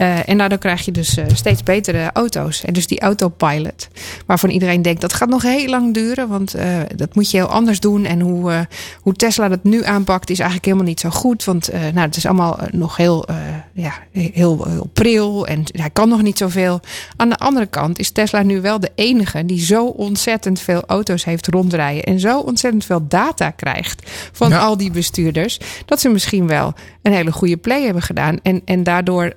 Eh, 0.00 0.28
en 0.28 0.38
daardoor 0.38 0.58
krijg 0.58 0.84
je 0.84 0.92
dus 0.92 1.16
eh, 1.16 1.24
steeds 1.32 1.62
betere 1.62 2.10
auto's. 2.12 2.64
En 2.64 2.72
dus 2.72 2.86
die 2.86 3.00
autopilot, 3.00 3.88
waarvan 4.26 4.50
iedereen 4.50 4.82
denkt 4.82 5.00
dat 5.00 5.12
gaat 5.12 5.28
nog 5.28 5.42
heel 5.42 5.68
lang 5.68 5.94
duren. 5.94 6.28
Want 6.28 6.54
eh, 6.54 6.66
dat 6.96 7.14
moet 7.14 7.30
je 7.30 7.36
heel 7.36 7.46
anders 7.46 7.80
doen. 7.80 8.04
En 8.04 8.20
hoe, 8.20 8.66
hoe 9.00 9.14
Tesla 9.14 9.48
dat 9.48 9.64
nu 9.64 9.84
aanpakt 9.84 10.30
is 10.30 10.38
eigenlijk 10.38 10.64
helemaal 10.64 10.88
niet 10.88 11.00
zo 11.00 11.10
goed. 11.10 11.44
Want 11.44 11.72
nou, 11.72 12.06
het 12.06 12.16
is 12.16 12.26
allemaal 12.26 12.58
nog 12.70 12.96
heel, 12.96 13.26
ja, 13.72 13.92
heel, 14.12 14.64
heel 14.68 14.90
pril. 14.92 15.46
En 15.46 15.62
hij 15.72 15.90
kan 15.90 16.08
nog 16.08 16.22
niet 16.22 16.38
zoveel. 16.38 16.80
Aan 17.16 17.28
de 17.28 17.38
andere 17.38 17.66
kant 17.66 17.98
is 17.98 18.10
Tesla 18.10 18.42
nu 18.42 18.60
wel 18.60 18.80
de 18.80 18.90
enige 18.94 19.44
die 19.44 19.60
zo 19.64 19.86
ontzettend 19.86 20.60
veel 20.60 20.82
auto's 20.86 21.24
heeft 21.24 21.46
rondrijden. 21.46 22.04
En 22.04 22.20
zo 22.20 22.38
ontzettend 22.38 22.84
veel 22.84 23.08
data 23.08 23.50
krijgt 23.50 24.10
van 24.32 24.48
Ja. 24.48 24.58
al 24.58 24.76
die 24.76 24.90
bestuurders. 24.90 25.58
Dat 25.84 26.00
ze 26.00 26.08
misschien 26.08 26.46
wel 26.46 26.74
een 27.02 27.12
hele 27.12 27.32
goede 27.32 27.56
play 27.56 27.84
hebben 27.84 28.02
gedaan. 28.02 28.38
En, 28.42 28.62
en 28.64 28.82
daardoor 28.82 29.32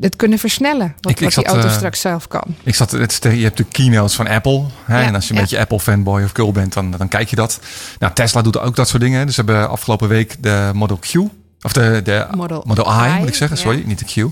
het 0.00 0.16
kunnen 0.16 0.38
versnellen. 0.38 0.94
Wat, 1.00 1.10
Ik- 1.12 1.20
ik 1.20 1.24
wat 1.24 1.34
die 1.34 1.52
auto 1.52 1.66
eh, 1.68 1.74
straks 1.74 2.00
zelf 2.00 2.28
kan. 2.28 2.42
Ik 2.62 2.74
zat, 2.74 2.90
het, 2.90 3.18
je 3.22 3.28
hebt 3.28 3.56
de 3.56 3.64
keynotes 3.64 4.14
van 4.14 4.26
Apple. 4.28 4.64
Hè, 4.84 5.00
Ja, 5.00 5.06
en 5.06 5.14
als 5.14 5.24
je 5.24 5.30
een 5.30 5.36
ja. 5.36 5.42
beetje 5.42 5.58
Apple 5.58 5.80
fanboy 5.80 6.22
of 6.22 6.30
girl 6.34 6.52
bent, 6.52 6.72
dan, 6.72 6.90
dan 6.90 7.08
kijk 7.08 7.28
je 7.30 7.36
dat. 7.36 7.60
Nou, 7.98 8.12
Tesla 8.12 8.42
doet 8.42 8.58
ook 8.58 8.76
dat 8.76 8.88
soort 8.88 9.02
dingen. 9.02 9.26
Dus 9.26 9.34
ze 9.34 9.42
hebben 9.44 9.68
afgelopen 9.70 10.08
week 10.08 10.36
de 10.42 10.70
Model 10.74 10.98
Q. 10.98 11.12
Of 11.66 11.72
de, 11.72 12.00
de 12.04 12.26
Model 12.64 12.86
I, 12.86 13.14
I, 13.14 13.18
moet 13.18 13.28
ik 13.28 13.34
zeggen. 13.34 13.56
ja. 13.56 13.62
Sorry, 13.62 13.82
niet 13.86 13.98
de 13.98 14.04
Q. 14.04 14.30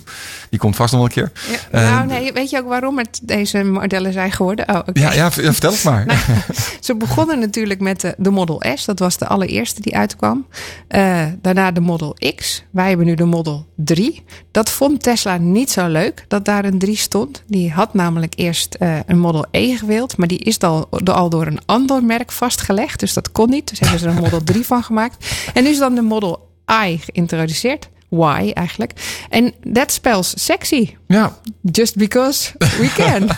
Die 0.51 0.59
komt 0.59 0.77
vast 0.77 0.93
nog 0.93 1.01
wel 1.01 1.25
een 1.25 1.31
keer. 1.31 1.57
Ja, 1.71 1.79
Eh, 1.81 1.91
nou, 1.95 2.07
nee, 2.07 2.33
weet 2.33 2.51
je 2.51 2.59
ook 2.59 2.69
waarom 2.69 2.99
het 2.99 3.21
deze 3.23 3.65
modellen 3.65 4.13
zijn 4.13 4.33
geworden? 4.33 4.69
Oh. 4.69 4.81
Ja, 4.93 5.13
ja, 5.13 5.31
vertel 5.33 5.73
het 5.73 5.85
maar. 5.85 6.07
Nou, 6.07 6.19
Ze 6.81 6.97
begonnen 6.97 7.39
natuurlijk 7.39 7.81
met 7.81 8.01
de, 8.01 8.15
de 8.19 8.31
Model 8.31 8.63
S. 8.75 8.85
Dat 8.85 8.99
was 8.99 9.19
de 9.19 9.27
allereerste 9.27 9.81
die 9.81 9.97
uitkwam. 9.97 10.47
Eh, 10.89 11.23
daarna 11.41 11.71
de 11.71 11.81
Model 11.81 12.17
X. 12.37 12.65
Wij 12.71 12.89
hebben 12.89 13.07
nu 13.07 13.15
de 13.15 13.25
Model 13.25 13.67
3. 13.77 14.25
Dat 14.51 14.71
vond 14.71 15.03
Tesla 15.03 15.37
niet 15.37 15.71
zo 15.71 15.87
leuk 15.87 16.25
dat 16.29 16.45
daar 16.45 16.65
een 16.65 16.79
3 16.79 16.97
stond. 16.97 17.43
Die 17.47 17.73
had 17.73 17.95
namelijk 17.95 18.33
eerst 18.37 18.75
eh, 18.75 18.97
een 19.07 19.19
Model 19.19 19.47
E 19.51 19.77
gewild. 19.77 20.17
Maar 20.17 20.29
die 20.29 20.39
is 20.39 20.59
al, 20.59 20.89
al 21.05 21.29
door 21.29 21.47
een 21.47 21.61
ander 21.67 22.05
merk 22.05 22.33
vastgelegd. 22.33 23.01
Dus 23.01 23.13
dat 23.13 23.33
kon 23.33 23.51
niet. 23.51 23.69
Dus 23.71 23.81
hebben 23.81 23.99
ze 23.99 24.07
er 24.09 24.15
een 24.17 24.23
Model 24.23 24.45
3 24.45 24.65
van 24.67 24.83
gemaakt. 24.83 25.27
En 25.55 25.63
nu 25.63 25.69
is 25.71 25.79
dan 25.79 25.95
de 25.95 26.03
Model 26.03 26.53
I 26.67 26.99
geïntroduceerd. 26.99 27.89
Y 28.15 28.51
eigenlijk. 28.53 28.93
En 29.31 29.53
that 29.73 29.93
spells 29.93 30.33
sexy. 30.45 30.95
Ja, 31.09 31.33
Just 31.61 31.97
because 31.97 32.51
we 32.59 32.91
can. 32.97 33.29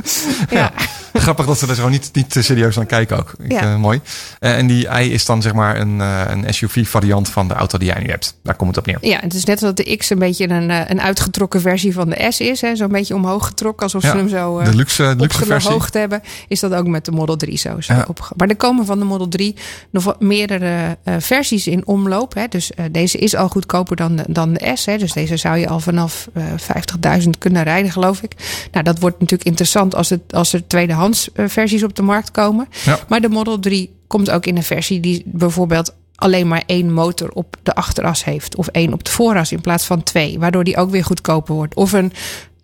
ja. 0.58 0.72
grappig 1.12 1.46
dat 1.46 1.58
ze 1.58 1.66
er 1.66 1.74
zo 1.74 1.88
niet, 1.88 2.10
niet 2.12 2.30
te 2.30 2.42
serieus 2.42 2.78
aan 2.78 2.86
kijken 2.86 3.18
ook. 3.18 3.34
Ik, 3.42 3.52
Ja. 3.52 3.60
eh, 3.60 3.76
mooi. 3.76 4.00
Eh, 4.40 4.56
en 4.58 4.66
die 4.66 4.88
i 5.00 5.12
is 5.12 5.24
dan 5.24 5.42
zeg 5.42 5.52
maar 5.54 5.80
een, 5.80 6.00
eh, 6.00 6.22
een 6.28 6.54
SUV-variant 6.54 7.28
van 7.28 7.48
de 7.48 7.54
auto 7.54 7.78
die 7.78 7.88
jij 7.88 8.02
nu 8.02 8.08
hebt. 8.10 8.38
Daar 8.42 8.54
komt 8.54 8.76
het 8.76 8.78
op 8.78 8.86
neer. 8.86 9.10
Ja, 9.10 9.18
het 9.20 9.34
is 9.34 9.44
net 9.44 9.58
dat 9.60 9.76
de 9.76 9.96
X 9.96 10.10
een 10.10 10.18
beetje 10.18 10.48
een, 10.48 10.70
een 10.90 11.00
uitgetrokken 11.00 11.60
versie 11.60 11.92
van 11.92 12.08
de 12.10 12.26
S 12.28 12.40
is. 12.40 12.62
Zo'n 12.72 12.88
beetje 12.88 13.14
omhoog 13.14 13.46
getrokken, 13.46 13.82
alsof 13.82 14.02
Ja, 14.02 14.10
ze 14.10 14.16
hem 14.16 14.28
zo 14.28 14.62
de 14.62 14.74
luxe, 14.74 15.02
de 15.02 15.22
luxe 15.22 15.44
versie. 15.44 15.80
hebben. 15.92 16.22
Is 16.48 16.60
dat 16.60 16.74
ook 16.74 16.86
met 16.86 17.04
de 17.04 17.12
Model 17.12 17.36
3 17.36 17.58
zo. 17.58 17.80
zo 17.80 17.94
Maar 18.36 18.48
er 18.48 18.56
komen 18.56 18.86
van 18.86 18.98
de 18.98 19.04
Model 19.04 19.28
3 19.28 19.54
nog 19.90 20.16
meerdere 20.18 20.96
versies 21.18 21.66
in 21.66 21.86
omloop. 21.86 22.34
Hè. 22.34 22.48
Dus 22.48 22.70
deze 22.90 23.18
is 23.18 23.34
al 23.36 23.48
goedkoper 23.48 23.96
dan 23.96 24.16
de, 24.16 24.23
dan 24.28 24.52
de 24.52 24.70
S. 24.74 24.86
Hè. 24.86 24.98
Dus 24.98 25.12
deze 25.12 25.36
zou 25.36 25.58
je 25.58 25.68
al 25.68 25.80
vanaf 25.80 26.28
eh 26.32 26.44
50.000 27.22 27.28
kunnen 27.38 27.62
rijden, 27.62 27.92
geloof 27.92 28.22
ik. 28.22 28.32
Nou, 28.72 28.84
dat 28.84 28.98
wordt 28.98 29.20
natuurlijk 29.20 29.48
interessant 29.48 29.94
als, 29.94 30.10
het, 30.10 30.20
als 30.34 30.52
er 30.52 30.66
tweedehands 30.66 31.32
eh, 31.32 31.44
versies 31.48 31.82
op 31.82 31.96
de 31.96 32.02
markt 32.02 32.30
komen. 32.30 32.68
Ja. 32.84 32.98
Maar 33.08 33.20
de 33.20 33.28
Model 33.28 33.58
3 33.58 33.90
komt 34.06 34.30
ook 34.30 34.46
in 34.46 34.56
een 34.56 34.62
versie 34.62 35.00
die 35.00 35.22
bijvoorbeeld 35.26 35.94
alleen 36.14 36.48
maar 36.48 36.62
één 36.66 36.92
motor 36.92 37.30
op 37.30 37.56
de 37.62 37.74
achteras 37.74 38.24
heeft. 38.24 38.56
Of 38.56 38.66
één 38.66 38.92
op 38.92 39.04
de 39.04 39.10
vooras 39.10 39.52
in 39.52 39.60
plaats 39.60 39.84
van 39.84 40.02
twee. 40.02 40.38
Waardoor 40.38 40.64
die 40.64 40.76
ook 40.76 40.90
weer 40.90 41.04
goedkoper 41.04 41.54
wordt. 41.54 41.74
Of 41.74 41.92
een, 41.92 42.12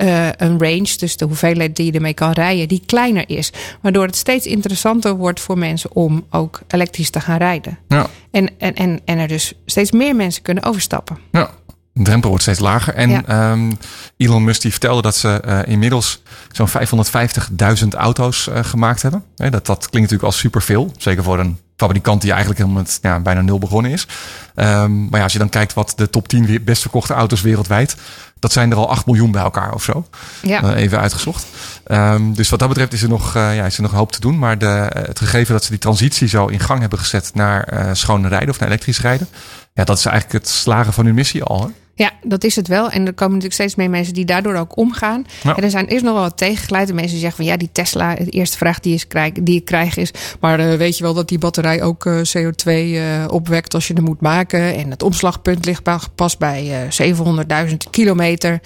eh, 0.01 0.26
een 0.36 0.59
range, 0.59 0.94
dus 0.98 1.16
de 1.16 1.24
hoeveelheid 1.24 1.76
die 1.76 1.86
je 1.86 1.92
ermee 1.92 2.14
kan 2.14 2.32
rijden, 2.32 2.68
die 2.68 2.82
kleiner 2.86 3.24
is. 3.26 3.53
Waardoor 3.80 4.07
het 4.07 4.16
steeds 4.16 4.46
interessanter 4.46 5.16
wordt 5.16 5.40
voor 5.40 5.59
mensen 5.59 5.92
om 5.94 6.26
ook 6.30 6.61
elektrisch 6.68 7.11
te 7.11 7.20
gaan 7.20 7.38
rijden. 7.38 7.78
Ja. 7.88 8.07
En, 8.30 8.51
en, 8.59 8.74
en, 8.74 9.01
en 9.05 9.18
er 9.18 9.28
dus 9.28 9.53
steeds 9.66 9.90
meer 9.90 10.16
mensen 10.16 10.42
kunnen 10.42 10.64
overstappen. 10.64 11.18
Ja. 11.30 11.51
De 11.92 12.03
drempel 12.03 12.28
wordt 12.28 12.44
steeds 12.44 12.59
lager. 12.61 12.94
En 12.94 13.11
Ja. 13.11 13.22
ehm, 13.26 13.72
Elon 14.16 14.44
Musk 14.44 14.61
die 14.62 14.70
vertelde 14.70 15.03
dat 15.03 15.16
ze 15.16 15.28
eh, 15.40 15.59
inmiddels 15.72 16.22
zo'n 16.53 16.68
550.000 16.68 17.88
auto's 17.96 18.48
eh, 18.48 18.64
gemaakt 18.64 19.03
hebben. 19.03 19.24
Dat, 19.36 19.51
dat 19.51 19.78
klinkt 19.78 19.92
natuurlijk 19.92 20.22
als 20.22 20.38
superveel. 20.38 20.92
Zeker 20.98 21.22
voor 21.22 21.38
een 21.38 21.59
fabrikant 21.81 22.20
die 22.20 22.31
eigenlijk 22.31 22.61
helemaal 22.61 22.83
met 22.83 22.99
ja, 23.03 23.20
bijna 23.20 23.41
nul 23.41 23.59
begonnen 23.59 23.91
is. 23.91 24.07
Ehm, 24.55 25.05
maar 25.09 25.18
ja, 25.18 25.22
als 25.22 25.33
je 25.33 25.39
dan 25.39 25.49
kijkt 25.49 25.74
wat 25.74 25.93
de 25.97 26.11
top 26.11 26.28
10 26.28 26.47
weer 26.47 26.64
best 26.64 26.83
verkochte 26.83 27.14
auto's 27.14 27.41
wereldwijd. 27.41 27.97
Dat 28.39 28.53
zijn 28.53 28.70
er 28.70 28.76
al 28.76 28.91
8 28.91 29.07
miljoen 29.07 29.31
bij 29.31 29.43
elkaar 29.43 29.74
of 29.74 29.83
zo. 29.83 30.07
Ja. 30.43 30.62
Eh, 30.62 30.83
even 30.83 31.01
uitgezocht. 31.01 31.47
Ehm, 31.85 32.33
dus 32.33 32.49
wat 32.49 32.59
dat 32.59 32.68
betreft 32.68 32.93
is 32.93 33.03
er, 33.03 33.09
nog, 33.09 33.37
eh, 33.37 33.57
ja, 33.57 33.64
is 33.64 33.76
er 33.76 33.83
nog 33.83 33.93
hoop 33.93 34.12
te 34.12 34.20
doen. 34.20 34.39
Maar 34.39 34.59
de, 34.59 34.66
eh, 34.66 35.07
het 35.07 35.18
gegeven 35.18 35.53
dat 35.53 35.64
ze 35.64 35.70
die 35.70 35.78
transitie 35.78 36.28
zo 36.28 36.47
in 36.47 36.61
gang 36.61 36.81
hebben 36.81 36.99
gezet 36.99 37.31
naar 37.35 37.89
schone 37.93 38.28
rijden 38.28 38.49
of 38.49 38.59
naar 38.59 38.68
elektrisch 38.68 39.01
rijden. 39.01 39.28
Ja, 39.74 39.85
dat 39.85 39.99
is 39.99 40.05
eigenlijk 40.05 40.45
het 40.45 40.53
slagen 40.53 40.93
van 40.93 41.05
hun 41.05 41.14
missie 41.14 41.43
al. 41.43 41.62
Hè? 41.62 41.68
Ja, 42.01 42.12
dat 42.22 42.44
is 42.44 42.57
het 42.57 42.68
wel. 42.68 42.90
En 42.90 43.07
er 43.07 43.12
komen 43.12 43.34
natuurlijk 43.34 43.61
steeds 43.61 43.74
meer 43.74 43.90
mensen 43.90 44.14
die 44.14 44.24
daardoor 44.24 44.55
ook 44.55 44.76
omgaan. 44.76 45.26
Ja. 45.42 45.57
En 45.57 45.62
er 45.62 45.70
zijn 45.70 45.86
eerst 45.86 46.05
nog 46.05 46.12
wel 46.12 46.22
wat 46.22 46.36
tegengeleide 46.36 46.92
mensen 46.92 47.11
die 47.11 47.20
zeggen 47.20 47.36
van 47.44 47.53
ja, 47.53 47.57
die 47.59 47.68
Tesla, 47.72 48.14
de 48.14 48.30
eerste 48.30 48.57
vraag 48.57 48.80
die, 48.80 48.94
is, 48.94 49.07
krijg, 49.07 49.32
die 49.32 49.57
ik 49.57 49.64
krijg 49.64 49.96
is, 49.96 50.11
maar 50.40 50.59
eh, 50.61 50.76
weet 50.76 50.96
je 50.96 51.03
wel 51.03 51.14
dat 51.14 51.28
die 51.28 51.38
batterij 51.38 51.82
ook 51.82 52.07
eh, 52.07 52.20
CO2 52.36 52.64
eh, 52.64 53.24
opwekt 53.30 53.74
als 53.74 53.88
je 53.88 53.94
hem 53.94 54.05
moet 54.05 54.20
maken? 54.20 54.74
En 54.74 54.90
het 54.90 55.03
omslagpunt 55.03 55.64
ligt 55.64 55.82
pa- 55.82 56.01
pas 56.14 56.36
bij 56.36 56.88
eh 56.98 57.66
700.000 57.68 57.76
kilometer. 57.90 58.61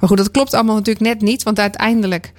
Maar 0.00 0.08
goed, 0.08 0.18
dat 0.18 0.30
klopt 0.30 0.54
allemaal 0.54 0.76
natuurlijk 0.76 1.06
net 1.06 1.20
niet, 1.20 1.42
want 1.42 1.58
uiteindelijk 1.58 2.32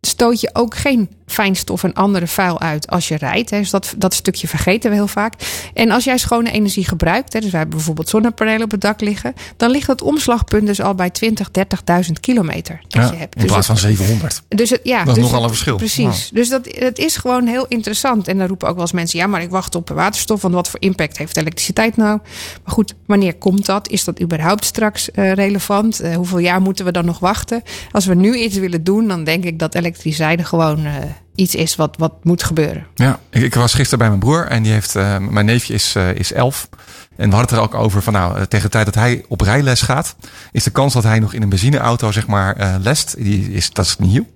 stoot 0.00 0.40
je 0.40 0.50
ook 0.52 0.76
geen 0.76 1.10
fijnstof 1.26 1.84
en 1.84 1.92
andere 1.92 2.26
vuil 2.26 2.60
uit 2.60 2.86
als 2.90 3.08
je 3.08 3.16
rijdt. 3.16 3.50
Hè. 3.50 3.58
Dus 3.58 3.70
dat, 3.70 3.94
dat 3.96 4.14
stukje 4.14 4.48
vergeten 4.48 4.90
we 4.90 4.96
heel 4.96 5.08
vaak. 5.08 5.32
En 5.74 5.90
als 5.90 6.04
jij 6.04 6.18
schone 6.18 6.50
energie 6.50 6.84
gebruikt, 6.88 7.32
hè, 7.32 7.40
dus 7.40 7.50
wij 7.50 7.58
hebben 7.60 7.76
bijvoorbeeld 7.76 8.08
zonnepanelen 8.08 8.62
op 8.64 8.70
het 8.70 8.80
dak 8.80 9.00
liggen, 9.00 9.34
dan 9.56 9.70
ligt 9.70 9.86
het 9.86 10.02
omslagpunt 10.02 10.66
dus 10.66 10.80
al 10.80 10.94
bij 10.94 11.10
20, 11.10 11.50
30.000 11.50 12.20
kilometer 12.20 12.80
dat 12.88 13.02
Ja, 13.02 13.10
je 13.10 13.16
hebt. 13.16 13.34
in 13.34 13.40
Dus 13.40 13.50
plaats 13.50 13.68
het- 13.68 13.78
van 13.80 13.88
700. 13.90 14.42
dus 14.48 14.70
het, 14.70 14.80
ja, 14.82 14.98
Dat 14.98 15.08
is 15.08 15.14
dus 15.14 15.22
nogal 15.22 15.42
een 15.42 15.48
verschil. 15.48 15.76
Precies. 15.76 16.30
Dus 16.32 16.48
dat, 16.48 16.68
het 16.78 16.98
is 16.98 17.16
gewoon 17.16 17.46
heel 17.46 17.66
interessant. 17.68 18.28
En 18.28 18.38
dan 18.38 18.46
roepen 18.46 18.68
ook 18.68 18.74
wel 18.74 18.82
eens 18.82 18.92
mensen: 18.92 19.18
ja, 19.18 19.26
maar 19.26 19.42
ik 19.42 19.50
wacht 19.50 19.74
op 19.74 19.88
waterstof. 19.88 20.42
Want 20.42 20.54
wat 20.54 20.68
voor 20.68 20.80
impact 20.80 21.18
heeft 21.18 21.36
elektriciteit 21.36 21.96
nou? 21.96 22.18
Maar 22.64 22.74
goed, 22.74 22.94
wanneer 23.06 23.34
komt 23.34 23.66
dat? 23.66 23.88
Is 23.88 24.04
dat 24.04 24.20
überhaupt 24.20 24.64
straks 24.64 25.10
eh, 25.10 25.32
relevant? 25.32 26.00
Eh, 26.00 26.14
hoeveel 26.16 26.38
jaar 26.38 26.60
moeten 26.60 26.84
we 26.84 26.92
dan 26.92 27.04
nog 27.04 27.18
wachten? 27.18 27.62
Als 27.90 28.06
we 28.06 28.14
nu 28.14 28.34
iets 28.36 28.56
willen 28.56 28.84
doen, 28.84 29.08
dan 29.08 29.24
denk 29.24 29.44
ik 29.44 29.58
dat 29.58 29.74
elektriciteit 29.74 30.44
gewoon 30.46 30.84
eh, 30.84 30.92
iets 31.36 31.54
is 31.54 31.76
wat, 31.76 31.96
wat 31.98 32.12
moet 32.22 32.42
gebeuren. 32.42 32.86
Ja, 32.94 33.20
ik, 33.30 33.42
ik 33.42 33.54
was 33.54 33.74
gisteren 33.74 33.98
bij 33.98 34.08
mijn 34.08 34.20
broer 34.20 34.46
en 34.46 34.62
die 34.62 34.72
heeft, 34.72 34.96
eh, 34.96 35.18
mijn 35.18 35.46
neefje 35.46 35.74
is, 35.74 35.94
eh, 35.94 36.14
is 36.14 36.32
elf. 36.32 36.68
En 37.16 37.30
we 37.30 37.36
hadden 37.36 37.40
het 37.40 37.50
er 37.50 37.76
ook 37.76 37.84
over 37.84 38.02
van 38.02 38.12
nou, 38.12 38.36
eh, 38.36 38.42
tegen 38.42 38.64
de 38.64 38.72
tijd 38.72 38.84
dat 38.84 38.94
hij 38.94 39.24
op 39.28 39.40
rijles 39.40 39.80
gaat, 39.80 40.16
is 40.52 40.64
de 40.64 40.70
kans 40.70 40.92
dat 40.92 41.02
hij 41.02 41.18
nog 41.18 41.32
in 41.32 41.42
een 41.42 41.48
benzineauto 41.48 42.12
zeg 42.12 42.26
maar 42.26 42.56
eh, 42.56 42.74
lest, 42.80 43.16
die 43.18 43.52
is, 43.52 43.70
dat 43.70 43.84
is 43.84 43.96
nieuw. 43.98 44.26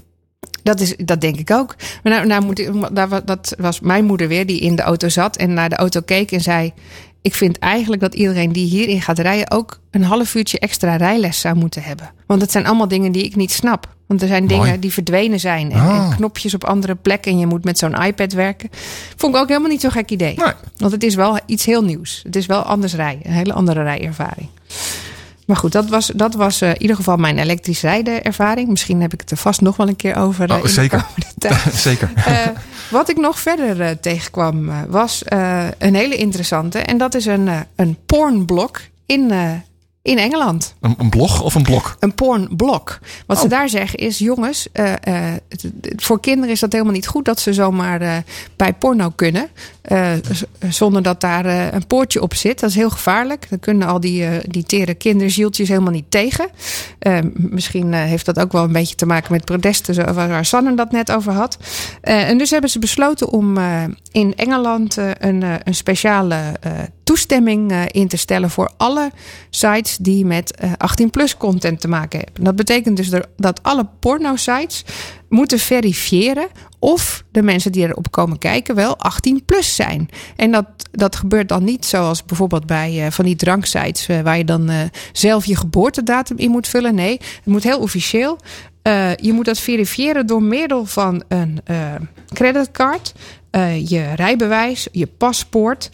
Dat, 0.63 0.81
is, 0.81 0.97
dat 0.97 1.21
denk 1.21 1.37
ik 1.37 1.51
ook. 1.51 1.77
Maar 2.03 2.13
nou, 2.13 2.27
nou 2.27 2.45
moet 2.45 2.59
ik, 2.59 2.95
daar 2.95 3.25
dat 3.25 3.55
was 3.59 3.81
mijn 3.81 4.05
moeder 4.05 4.29
weer, 4.29 4.47
die 4.47 4.61
in 4.61 4.77
de 4.77 4.83
auto 4.83 5.09
zat 5.09 5.37
en 5.37 5.55
naar 5.55 5.69
de 5.69 5.77
auto 5.77 6.01
keek 6.01 6.33
en 6.33 6.41
zei: 6.41 6.73
Ik 7.23 7.35
vind 7.35 7.59
eigenlijk 7.59 8.03
dat 8.03 8.15
iedereen 8.15 8.53
die 8.53 8.67
hierin 8.67 9.03
gaat 9.03 9.19
rijden 9.19 9.51
ook 9.51 9.81
een 9.91 10.05
half 10.05 10.35
uurtje 10.35 10.59
extra 10.59 10.97
rijles 10.97 11.41
zou 11.41 11.57
moeten 11.57 11.83
hebben. 11.83 12.11
Want 12.27 12.41
het 12.41 12.51
zijn 12.51 12.67
allemaal 12.67 12.89
dingen 12.89 13.13
die 13.13 13.25
ik 13.25 13.37
niet 13.37 13.53
snap. 13.53 13.95
Want 14.11 14.23
er 14.23 14.29
zijn 14.29 14.45
Mooi. 14.45 14.61
dingen 14.61 14.81
die 14.81 14.93
verdwenen 14.93 15.41
zijn 15.41 15.73
en, 15.73 15.81
Ah. 15.81 15.97
en 16.11 16.17
knopjes 16.17 16.55
op 16.55 16.65
andere 16.65 16.95
plekken 16.95 17.33
en 17.33 17.39
je 17.39 17.47
moet 17.47 17.65
met 17.65 17.79
zo'n 17.79 17.95
iPad 18.03 18.33
werken. 18.33 18.71
Vond 19.17 19.35
ik 19.35 19.41
ook 19.41 19.49
helemaal 19.49 19.69
niet 19.71 19.81
zo'n 19.81 19.91
gek 19.91 20.11
idee. 20.11 20.35
Nee. 20.37 20.53
Want 20.77 20.93
het 20.93 21.03
is 21.03 21.15
wel 21.15 21.39
iets 21.47 21.65
heel 21.65 21.83
nieuws. 21.85 22.21
Het 22.23 22.37
is 22.37 22.47
wel 22.47 22.63
anders 22.63 22.95
rijden, 22.95 23.27
een 23.27 23.33
hele 23.33 23.53
andere 23.53 23.83
rijervaring. 23.83 24.49
Maar 25.47 25.57
goed, 25.57 25.73
dat 25.73 25.89
was, 25.89 26.07
dat 26.15 26.35
was 26.35 26.61
eh, 26.61 26.69
in 26.71 26.81
ieder 26.81 26.97
geval 26.97 27.17
mijn 27.17 27.39
elektrisch 27.39 27.81
rijden 27.81 28.23
ervaring. 28.23 28.69
Misschien 28.69 29.01
heb 29.01 29.13
ik 29.13 29.21
het 29.21 29.31
er 29.31 29.37
vast 29.37 29.61
nog 29.61 29.77
wel 29.77 29.89
een 29.89 29.97
keer 29.97 30.17
over. 30.17 30.51
eh, 30.51 30.57
Oh, 30.57 30.65
zeker. 30.65 31.07
Zeker. 31.73 32.13
Eh, 32.15 32.47
wat 32.91 33.09
ik 33.09 33.17
nog 33.17 33.39
verder 33.41 34.01
tegenkwam 34.01 34.71
was 34.89 35.23
een 35.79 35.95
hele 35.95 36.17
interessante. 36.17 36.79
En 36.79 36.99
dat 36.99 37.15
is 37.15 37.27
een, 37.27 37.49
een 37.77 37.97
pornblok 38.07 38.81
in, 39.07 39.33
in 40.03 40.19
Engeland. 40.19 40.75
Een, 40.81 40.95
een 40.99 41.11
blog 41.11 41.43
of 41.43 41.55
een 41.55 41.63
blok? 41.63 41.97
Een 41.99 42.15
pornblok. 42.15 42.99
Wat 43.27 43.39
ze 43.39 43.45
Oh. 43.45 43.51
daar 43.51 43.69
zeggen 43.69 43.99
is: 43.99 44.19
jongens, 44.19 44.69
eh, 44.73 44.93
eh, 44.93 45.35
het- 45.49 45.63
het- 45.63 46.03
voor 46.03 46.21
kinderen 46.21 46.51
is 46.51 46.61
dat 46.61 46.73
helemaal 46.73 46.93
niet 46.93 47.07
goed 47.07 47.25
dat 47.25 47.41
ze 47.41 47.53
zomaar 47.53 48.01
eh, 48.01 48.17
bij 48.57 48.73
porno 48.73 49.11
kunnen. 49.11 49.49
zonder 50.69 51.03
dat 51.03 51.21
daar 51.21 51.45
een 51.75 51.87
poortje 51.87 52.23
op 52.23 52.35
zit. 52.35 52.61
Dat 52.61 52.71
is 52.71 52.77
heel 52.77 52.91
gevaarlijk. 52.91 53.47
Dan 53.51 53.59
kunnen 53.61 53.89
al 53.89 54.01
die, 54.01 54.27
die 54.49 54.63
tere 54.65 54.95
kinderzieltjes 54.95 55.69
helemaal 55.69 55.93
niet 55.93 56.11
tegen. 56.11 56.49
Misschien 57.35 57.93
heeft 57.93 58.25
dat 58.27 58.39
ook 58.41 58.53
wel 58.53 58.65
een 58.65 58.73
beetje 58.73 58.95
te 58.95 59.07
maken 59.07 59.33
met 59.33 59.45
protesten, 59.45 60.15
waar, 60.15 60.45
Sanne 60.45 60.75
dat 60.75 60.93
net 60.93 61.13
over 61.13 61.33
had. 61.33 61.59
En 62.01 62.39
dus 62.39 62.51
hebben 62.51 62.71
ze 62.71 62.79
besloten 62.79 63.29
om 63.29 63.59
in 64.13 64.33
Engeland 64.37 64.97
een, 64.97 65.45
een 65.65 65.75
speciale 65.75 66.37
toestemming 67.11 67.71
eh, 67.71 67.83
in 67.91 68.09
te 68.09 68.17
stellen 68.17 68.51
voor 68.51 68.71
alle 68.77 69.11
sites 69.51 69.97
die 69.97 70.25
met 70.25 70.57
eh, 70.57 70.73
18-plus 70.73 71.37
content 71.37 71.81
te 71.81 71.89
maken 71.89 72.21
hebben. 72.25 72.45
Dat 72.45 72.57
betekent 72.57 72.97
dus 72.97 73.11
dat 73.37 73.63
alle 73.63 73.87
porno-sites 74.01 74.85
moeten 75.29 75.59
verifiëren 75.59 76.49
of 76.79 77.25
de 77.33 77.43
mensen 77.43 77.73
die 77.73 77.87
erop 77.87 78.11
komen 78.11 78.39
kijken 78.39 78.75
wel 78.75 78.99
18 78.99 79.45
plus 79.45 79.75
zijn. 79.75 80.09
En 80.37 80.51
dat, 80.51 80.67
dat 80.91 81.17
gebeurt 81.17 81.49
dan 81.49 81.65
niet 81.65 81.87
zoals 81.87 82.25
bijvoorbeeld 82.25 82.67
bij 82.67 83.05
eh, 83.05 83.11
van 83.11 83.25
die 83.25 83.37
dranksites 83.37 84.09
eh, 84.09 84.21
waar 84.21 84.39
je 84.39 84.45
dan 84.45 84.69
eh, 84.69 84.79
zelf 85.13 85.45
je 85.45 85.57
geboortedatum 85.57 86.39
in 86.39 86.51
moet 86.51 86.69
vullen. 86.69 86.95
Nee, 86.95 87.13
het 87.13 87.45
moet 87.45 87.63
heel 87.63 87.81
officieel. 87.81 88.39
Eh, 88.83 89.15
je 89.17 89.33
moet 89.33 89.45
dat 89.45 89.59
verifiëren 89.59 90.27
door 90.27 90.43
middel 90.43 90.85
van 90.85 91.23
een 91.29 91.61
eh, 91.65 91.95
creditcard, 92.33 93.15
eh, 93.51 93.89
je 93.89 94.15
rijbewijs, 94.15 94.89
je 94.93 95.07
paspoort. 95.07 95.91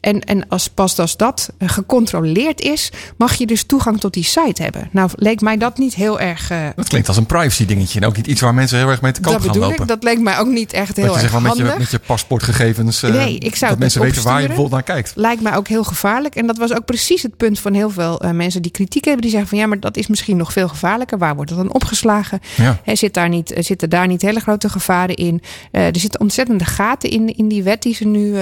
En, 0.00 0.20
en 0.20 0.48
als 0.48 0.68
pas 0.68 0.98
als 0.98 1.16
dat 1.16 1.52
eh, 1.58 1.68
gecontroleerd 1.68 2.60
is, 2.60 2.90
mag 3.16 3.34
je 3.34 3.46
dus 3.46 3.62
toegang 3.64 4.00
tot 4.00 4.12
die 4.14 4.24
site 4.24 4.62
hebben. 4.62 4.88
Nou, 4.92 5.10
leek 5.14 5.40
mij 5.40 5.56
dat 5.56 5.78
niet 5.78 5.94
heel 5.94 6.20
erg. 6.20 6.50
eh, 6.50 6.58
Dat 6.76 6.88
klinkt 6.88 7.08
als 7.08 7.16
een 7.16 7.26
privacy 7.26 7.66
dingetje 7.66 8.00
en 8.00 8.06
ook 8.06 8.16
niet 8.16 8.26
iets 8.26 8.40
waar 8.40 8.54
mensen 8.54 8.78
heel 8.78 8.88
erg 8.88 9.00
mee 9.02 9.12
te 9.12 9.20
koop 9.20 9.32
dat 9.32 9.42
gaan 9.42 9.52
bedoel 9.52 9.68
lopen. 9.68 9.82
ik. 9.82 9.88
Dat 9.88 10.02
leek 10.02 10.20
mij 10.20 10.38
ook 10.38 10.46
niet 10.46 10.72
echt 10.72 10.96
heel 10.96 11.04
erg 11.12 11.20
zeg 11.20 11.32
maar 11.32 11.42
met 11.42 11.56
je, 11.56 11.62
handig. 11.62 11.78
met 11.78 11.90
je 11.90 11.98
paspoortgegevens, 11.98 13.02
eh, 13.02 13.10
Nee, 13.10 13.38
ik 13.38 13.56
zou 13.56 13.70
dat 13.70 13.80
mensen 13.80 14.00
weten 14.00 14.22
waar 14.22 14.40
je 14.40 14.46
bijvoorbeeld 14.46 14.86
naar 14.86 14.96
kijkt. 14.96 15.12
Lijkt 15.16 15.42
mij 15.42 15.56
ook 15.56 15.68
heel 15.68 15.84
gevaarlijk. 15.84 16.34
En 16.34 16.46
dat 16.46 16.58
was 16.58 16.72
ook 16.72 16.84
precies 16.84 17.22
het 17.22 17.36
punt 17.36 17.58
van 17.58 17.74
heel 17.74 17.90
veel 17.90 18.22
mensen 18.32 18.62
die 18.62 18.70
kritiek 18.70 19.04
hebben. 19.04 19.22
Die 19.22 19.30
zeggen 19.30 19.48
van 19.48 19.58
ja, 19.58 19.66
maar 19.66 19.80
dat 19.80 19.96
is 19.96 20.06
misschien 20.06 20.36
nog 20.36 20.52
veel 20.52 20.68
gevaarlijker. 20.68 21.18
Waar 21.18 21.34
wordt 21.34 21.50
dat 21.50 21.58
dan 21.58 21.72
opgeslagen? 21.72 22.40
Ja. 22.56 22.80
Hè, 22.84 22.94
zit 22.96 23.14
daar 23.14 23.28
niet, 23.28 23.54
zitten 23.58 23.90
daar 23.90 24.06
niet 24.06 24.22
hele 24.22 24.40
grote 24.40 24.68
gevaren 24.68 25.14
in? 25.16 25.42
Er 25.70 25.90
zitten 25.92 26.20
ontzettende 26.20 26.64
gaten 26.64 27.10
in, 27.10 27.36
in 27.36 27.48
die 27.48 27.62
wet 27.62 27.82
die 27.82 27.94
ze 27.94 28.04
nu 28.06 28.34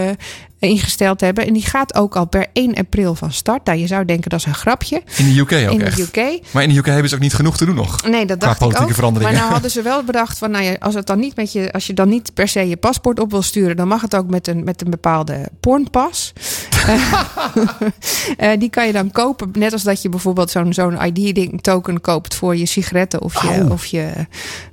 ingesteld 0.59 1.21
hebben. 1.21 1.47
En 1.49 1.55
die 1.55 1.67
gaat 1.67 1.95
ook 1.95 2.17
al 2.17 2.27
per 2.27 2.47
1 2.53 2.75
april 2.75 3.15
van 3.15 3.33
start. 3.33 3.65
Nou, 3.65 3.79
je 3.79 3.87
zou 3.87 4.05
denken 4.05 4.31
dat 4.31 4.39
is 4.39 4.47
een 4.47 4.55
grapje. 4.55 5.03
In 5.17 5.33
de 5.33 5.41
UK 5.41 5.53
ook 5.53 5.81
in 5.81 5.83
echt. 5.83 5.97
de 5.97 6.03
UK. 6.03 6.41
Maar 6.51 6.63
in 6.63 6.69
de 6.69 6.77
UK 6.77 6.87
hebben 6.87 7.09
ze 7.09 7.15
ook 7.15 7.21
niet 7.21 7.35
genoeg 7.35 7.57
te 7.57 7.65
doen 7.65 7.75
nog. 7.75 8.09
Nee, 8.09 8.27
dat 8.27 8.41
dacht 8.41 8.61
ik 8.61 8.67
ook. 8.67 8.93
veranderingen. 8.93 9.33
Maar 9.33 9.41
nou 9.41 9.53
hadden 9.53 9.71
ze 9.71 9.83
wel 9.83 10.05
bedacht 10.13 10.39
van, 10.39 10.51
nou 10.51 10.65
ja, 10.65 10.77
als, 10.79 10.95
het 10.95 11.07
dan 11.07 11.19
niet 11.19 11.37
met 11.37 11.53
je, 11.53 11.73
als 11.73 11.87
je 11.87 11.95
dan 11.95 12.09
niet 12.09 12.35
per 12.35 12.49
se 12.49 12.69
je 12.69 12.77
paspoort 12.77 13.21
op 13.21 13.31
wil 13.31 13.43
sturen, 13.43 13.77
dan 13.77 13.89
mag 13.89 14.01
het 14.01 14.17
ook 14.17 14.31
met 14.31 14.47
een, 14.47 14.65
met 14.65 14.81
een 14.81 14.91
bepaalde 14.91 15.49
pornpas. 15.61 16.33
Eh, 18.37 18.51
die 18.59 18.71
kan 18.71 18.87
je 18.87 18.93
dan 18.93 19.11
kopen, 19.11 19.51
net 19.53 19.73
als 19.73 19.83
dat 19.83 20.03
je 20.03 20.09
bijvoorbeeld 20.09 20.51
zo'n 20.51 20.73
zo'n 20.73 20.99
ID-token 21.05 22.01
koopt 22.01 22.35
voor 22.35 22.57
je 22.57 22.67
sigaretten 22.67 23.23
of 23.23 23.43
je, 23.43 23.49
Oh. 23.49 23.71
of 23.71 23.87
je, 23.87 24.13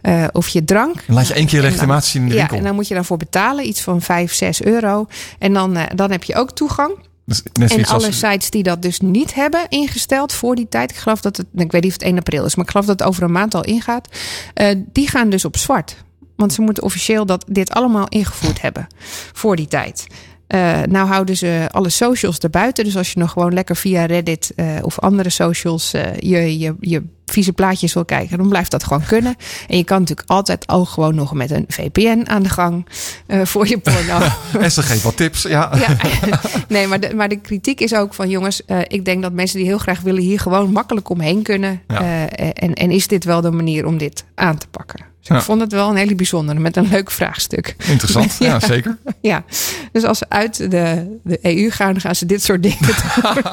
eh, 0.01 0.23
of 0.31 0.47
je 0.47 0.63
drank. 0.63 0.95
Dan 1.07 1.15
laat 1.15 1.27
je 1.27 1.33
één 1.33 1.45
keer 1.45 1.61
legitimatie 1.61 2.19
in 2.19 2.27
de 2.27 2.33
ja, 2.33 2.39
winkel. 2.39 2.57
en 2.57 2.63
dan 2.63 2.75
moet 2.75 2.87
je 2.87 2.93
daarvoor 2.93 3.17
betalen, 3.17 3.67
iets 3.67 3.81
van 3.81 4.01
5, 4.01 4.33
6 4.33 4.63
euro. 4.63 5.07
En 5.39 5.53
dan, 5.53 5.75
eh, 5.75 5.83
dan 5.95 6.11
heb 6.11 6.23
je 6.23 6.35
ook 6.35 6.51
toegang. 6.67 6.97
Dus 7.25 7.43
En 7.53 7.85
alle 7.85 8.05
als- 8.05 8.19
sites 8.19 8.49
die 8.49 8.63
dat 8.63 8.81
dus 8.81 8.99
niet 8.99 9.33
hebben 9.33 9.65
ingesteld 9.69 10.33
voor 10.33 10.55
die 10.55 10.67
tijd. 10.69 10.91
Ik 10.91 10.97
geloof 10.97 11.21
dat 11.21 11.37
het, 11.37 11.45
ik 11.55 11.71
weet 11.71 11.81
niet 11.83 11.91
of 11.91 11.97
het 11.99 12.07
1 12.07 12.17
april 12.17 12.45
is, 12.45 12.55
maar 12.55 12.65
ik 12.65 12.71
geloof 12.71 12.85
dat 12.85 12.99
het 12.99 13.07
over 13.07 13.23
een 13.23 13.31
maand 13.31 13.53
al 13.55 13.63
ingaat. 13.63 14.07
eh, 14.53 14.75
die 14.91 15.09
gaan 15.09 15.29
dus 15.29 15.45
op 15.45 15.57
zwart. 15.57 15.95
Want 16.35 16.53
ze 16.53 16.61
moeten 16.61 16.83
officieel 16.83 17.25
dat, 17.25 17.45
dit 17.47 17.69
allemaal 17.71 18.07
ingevoerd 18.07 18.61
hebben 18.61 18.87
voor 19.33 19.55
die 19.55 19.67
tijd. 19.67 20.07
Eh, 20.47 20.81
nou 20.89 21.07
houden 21.07 21.37
ze 21.37 21.67
alle 21.71 21.89
socials 21.89 22.37
erbuiten. 22.37 22.83
Dus 22.83 22.97
als 22.97 23.11
je 23.11 23.19
nog 23.19 23.31
gewoon 23.31 23.53
lekker 23.53 23.75
via 23.75 24.05
Reddit 24.05 24.51
eh, 24.55 24.67
of 24.81 24.99
andere 24.99 25.29
socials 25.29 25.93
eh, 25.93 26.15
je, 26.15 26.59
je, 26.59 26.75
je 26.79 27.03
vieze 27.25 27.53
plaatjes 27.53 27.93
wil 27.93 28.05
kijken, 28.05 28.37
dan 28.37 28.49
blijft 28.49 28.71
dat 28.71 28.83
gewoon 28.83 29.05
kunnen. 29.05 29.35
En 29.67 29.77
je 29.77 29.83
kan 29.83 29.99
natuurlijk 29.99 30.29
altijd 30.29 30.69
ook 30.69 30.89
gewoon 30.89 31.15
nog 31.15 31.33
met 31.33 31.51
een 31.51 31.65
VPN 31.67 32.23
aan 32.27 32.43
de 32.43 32.49
gang 32.49 32.85
voor 33.27 33.67
je 33.67 33.77
porno. 33.77 34.19
En 34.63 34.71
ze 34.71 34.81
geeft 34.81 35.03
wat 35.03 35.17
tips. 35.17 35.41
Ja. 35.41 35.71
Ja, 35.75 35.97
nee, 36.67 36.87
maar 36.87 36.99
de, 36.99 37.13
maar 37.15 37.29
de 37.29 37.39
kritiek 37.39 37.79
is 37.79 37.95
ook 37.95 38.13
van 38.13 38.29
jongens, 38.29 38.61
ik 38.87 39.05
denk 39.05 39.21
dat 39.21 39.33
mensen 39.33 39.57
die 39.57 39.67
heel 39.67 39.77
graag 39.77 40.01
willen 40.01 40.21
hier 40.21 40.39
gewoon 40.39 40.71
makkelijk 40.71 41.09
omheen 41.09 41.41
kunnen. 41.41 41.81
Ja. 41.87 42.29
En, 42.29 42.73
en 42.73 42.91
is 42.91 43.07
dit 43.07 43.23
wel 43.23 43.41
de 43.41 43.51
manier 43.51 43.85
om 43.85 43.97
dit 43.97 44.23
aan 44.35 44.57
te 44.57 44.67
pakken? 44.67 45.14
Dus 45.25 45.33
Ja. 45.33 45.39
ik 45.41 45.45
vond 45.49 45.61
het 45.61 45.71
wel 45.71 45.89
een 45.89 45.95
hele 45.95 46.15
bijzondere 46.15 46.59
met 46.59 46.77
een 46.77 46.87
leuk 46.89 47.11
vraagstuk. 47.11 47.75
Interessant. 47.87 48.35
Ja, 48.39 48.45
Ja. 48.53 48.59
zeker. 48.59 48.97
Ja, 49.21 49.43
dus 49.91 50.03
als 50.03 50.17
ze 50.17 50.25
uit 50.29 50.57
de, 50.71 51.17
de 51.23 51.39
EU 51.41 51.69
gaan, 51.71 51.91
dan 51.91 52.01
gaan 52.01 52.15
ze 52.15 52.25
dit 52.25 52.43
soort 52.43 52.63
dingen 52.63 52.77
doen. 52.85 53.43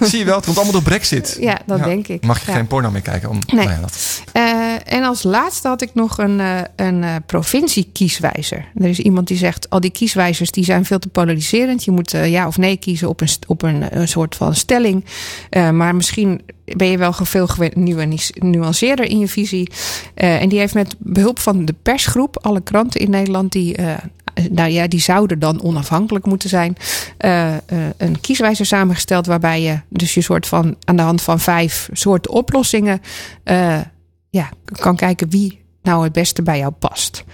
Zie 0.00 0.18
je 0.18 0.24
wel, 0.24 0.36
het 0.36 0.44
komt 0.44 0.56
allemaal 0.56 0.72
door 0.72 0.82
Brexit. 0.82 1.36
Ja, 1.40 1.58
dat 1.66 1.84
denk 1.84 2.08
ik. 2.08 2.24
Mag 2.26 2.46
je 2.46 2.52
geen 2.52 2.66
porno 2.66 2.90
meer 2.90 3.00
kijken? 3.00 3.28
Om, 3.28 3.38
Nee. 3.46 3.64
nou 3.66 3.76
ja, 3.76 3.80
dat, 3.80 4.22
Eh, 4.32 4.92
en 4.94 5.02
als 5.04 5.22
laatste 5.22 5.68
had 5.68 5.82
ik 5.82 5.90
nog 5.94 6.18
een, 6.18 6.40
eh, 6.40 6.58
een 6.76 7.02
eh, 7.04 7.14
provincie-kieswijzer. 7.26 8.64
Er 8.74 8.88
is 8.88 8.98
iemand 8.98 9.26
die 9.28 9.36
zegt: 9.36 9.70
al 9.70 9.80
die 9.80 9.90
kieswijzers 9.90 10.50
die 10.50 10.64
zijn 10.64 10.84
veel 10.84 10.98
te 10.98 11.08
polariserend. 11.08 11.84
Je 11.84 11.90
moet 11.90 12.10
ja 12.10 12.46
of 12.46 12.56
nee 12.58 12.76
kiezen 12.76 13.08
op 13.08 13.20
een, 13.20 13.28
op 13.46 13.62
een, 13.62 13.98
een 13.98 14.08
soort 14.08 14.36
van 14.36 14.54
stelling. 14.54 15.04
Maar 15.72 15.94
misschien 15.94 16.40
ben 16.64 16.86
je 16.90 16.98
wel 16.98 17.12
veel 17.12 17.48
nuance- 17.74 18.32
nuanceerder 18.38 19.04
in 19.04 19.18
je 19.18 19.28
visie. 19.28 19.70
Eh, 20.14 20.42
en 20.42 20.48
die 20.48 20.58
heeft 20.58 20.74
met 20.74 20.94
behulp 20.98 21.38
van 21.38 21.64
de 21.64 21.74
persgroep, 21.82 22.38
alle 22.42 22.60
kranten 22.60 23.00
in 23.00 23.10
Nederland 23.10 23.52
die. 23.52 23.76
eh, 23.76 23.94
nou 24.50 24.70
ja, 24.70 24.88
die 24.88 25.00
zouden 25.00 25.38
dan 25.38 25.62
onafhankelijk 25.62 26.26
moeten 26.26 26.48
zijn. 26.48 26.76
eh, 27.18 27.54
een 27.96 28.20
kieswijzer 28.20 28.66
samengesteld 28.66 29.26
waarbij 29.26 29.62
je 29.62 29.80
dus 29.88 30.14
je 30.14 30.20
soort 30.20 30.46
van 30.46 30.76
aan 30.84 30.96
de 30.96 31.02
hand 31.02 31.22
van 31.22 31.40
vijf 31.40 31.88
soorten 31.92 32.30
oplossingen 32.32 33.00
ja, 34.30 34.48
kan 34.64 34.96
kijken 34.96 35.30
wie 35.30 35.60
nou 35.82 36.04
het 36.04 36.12
beste 36.12 36.42
bij 36.42 36.58
jou 36.58 36.72
past. 36.72 37.24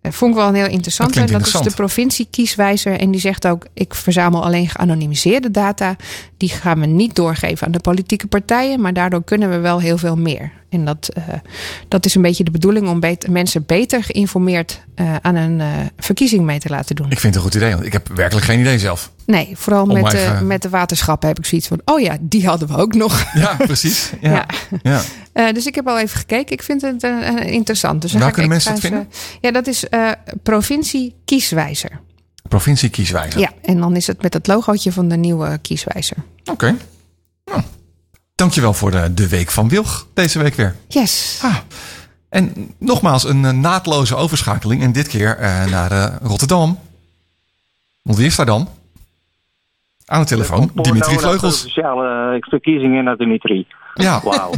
Eh, 0.00 0.12
Vond 0.12 0.30
ik 0.30 0.36
wel 0.38 0.48
een 0.48 0.54
heel 0.54 0.68
interessant. 0.68 1.14
Dat 1.14 1.18
dat 1.28 1.40
is 1.40 1.46
de 1.46 1.52
interessant. 1.52 1.74
provincie-kieswijzer. 1.74 3.00
En 3.00 3.10
die 3.10 3.20
zegt 3.20 3.46
ook: 3.46 3.66
ik 3.74 3.94
verzamel 3.94 4.44
alleen 4.44 4.68
geanonimiseerde 4.68 5.50
data. 5.50 5.96
Die 6.36 6.48
gaan 6.48 6.80
we 6.80 6.86
niet 6.86 7.14
doorgeven 7.14 7.66
aan 7.66 7.72
de 7.72 7.80
politieke 7.80 8.26
partijen. 8.26 8.80
Maar 8.80 8.92
daardoor 8.92 9.24
kunnen 9.24 9.50
we 9.50 9.58
wel 9.58 9.80
heel 9.80 9.98
veel 9.98 10.16
meer. 10.16 10.52
En 10.68 10.84
dat, 10.84 11.08
eh, 11.08 11.22
dat 11.88 12.04
is 12.04 12.14
een 12.14 12.22
beetje 12.22 12.44
de 12.44 12.50
bedoeling 12.50 12.88
om 12.88 13.00
mensen 13.30 13.66
beter 13.66 14.02
geïnformeerd 14.02 14.80
eh, 14.94 15.16
aan 15.22 15.34
een 15.34 15.60
eh, 15.60 15.66
verkiezing 15.96 16.44
mee 16.44 16.58
te 16.58 16.68
laten 16.68 16.96
doen. 16.96 17.10
ik 17.10 17.18
vind 17.18 17.34
het 17.34 17.44
een 17.44 17.50
goed 17.50 17.60
idee. 17.60 17.72
Want 17.72 17.86
ik 17.86 17.92
heb 17.92 18.08
werkelijk 18.14 18.46
geen 18.46 18.60
idee 18.60 18.78
zelf. 18.78 19.12
Nee, 19.26 19.52
vooral 19.54 19.82
Om 19.82 20.02
met, 20.02 20.42
met 20.42 20.62
de 20.62 20.68
waterschappen 20.68 21.28
heb 21.28 21.38
ik 21.38 21.46
zoiets 21.46 21.68
van: 21.68 21.80
oh 21.84 22.00
ja, 22.00 22.16
die 22.20 22.46
hadden 22.46 22.68
we 22.68 22.76
ook 22.76 22.94
nog. 22.94 23.24
Ja, 23.34 23.56
precies. 23.56 24.10
Ja. 24.20 24.46
Ja. 24.82 25.02
Ja. 25.34 25.52
Dus 25.52 25.66
ik 25.66 25.74
heb 25.74 25.88
al 25.88 25.98
even 25.98 26.18
gekeken. 26.18 26.52
Ik 26.52 26.62
vind 26.62 26.82
het 26.82 27.02
interessant. 27.44 28.02
Dus 28.02 28.12
Waar 28.12 28.30
kunnen 28.30 28.50
mensen 28.50 28.74
dat 28.74 28.84
eh, 28.84 28.98
ja, 29.40 29.50
dat 29.50 29.66
is 29.66 29.84
provincie 30.42 31.14
kieswijzer. 31.24 32.00
Provincie 32.48 32.88
kieswijzer. 32.88 33.40
Ja, 33.40 33.52
en 33.62 33.80
dan 33.80 33.96
is 33.96 34.06
het 34.06 34.22
met 34.22 34.34
het 34.34 34.46
logootje 34.46 34.92
van 34.92 35.08
de 35.08 35.16
nieuwe 35.16 35.58
kieswijzer. 35.62 36.16
Oké. 36.44 36.76
Nou, 37.44 37.62
dankjewel 38.38 38.74
voor 38.74 38.90
de, 38.90 39.14
de 39.14 39.28
week 39.28 39.50
van 39.50 39.68
Wilg 39.68 40.06
deze 40.14 40.38
week 40.38 40.54
weer. 40.54 40.76
Yes. 40.88 41.40
Ah, 41.42 41.56
en 42.28 42.74
nogmaals 42.78 43.24
een 43.24 43.44
eh, 43.44 43.52
naadloze 43.52 44.16
overschakeling. 44.16 44.82
En 44.82 44.92
dit 44.92 45.08
keer 45.08 45.36
eh, 45.36 45.64
naar 45.64 45.90
eh, 45.90 46.16
Rotterdam. 46.22 46.78
Want 48.02 48.18
wie 48.18 48.26
is 48.26 48.36
daar 48.36 48.46
dan? 48.46 48.68
Aan 50.08 50.20
de 50.20 50.26
telefoon, 50.26 50.70
Dimitri 50.74 51.18
Vleugels. 51.18 51.60
Sociale 51.60 52.34
eh, 52.34 52.48
verkiezingen 52.48 53.04
naar 53.04 53.16
Dimitri. 53.16 53.66
Ja, 53.94 54.20
Wauw. 54.24 54.52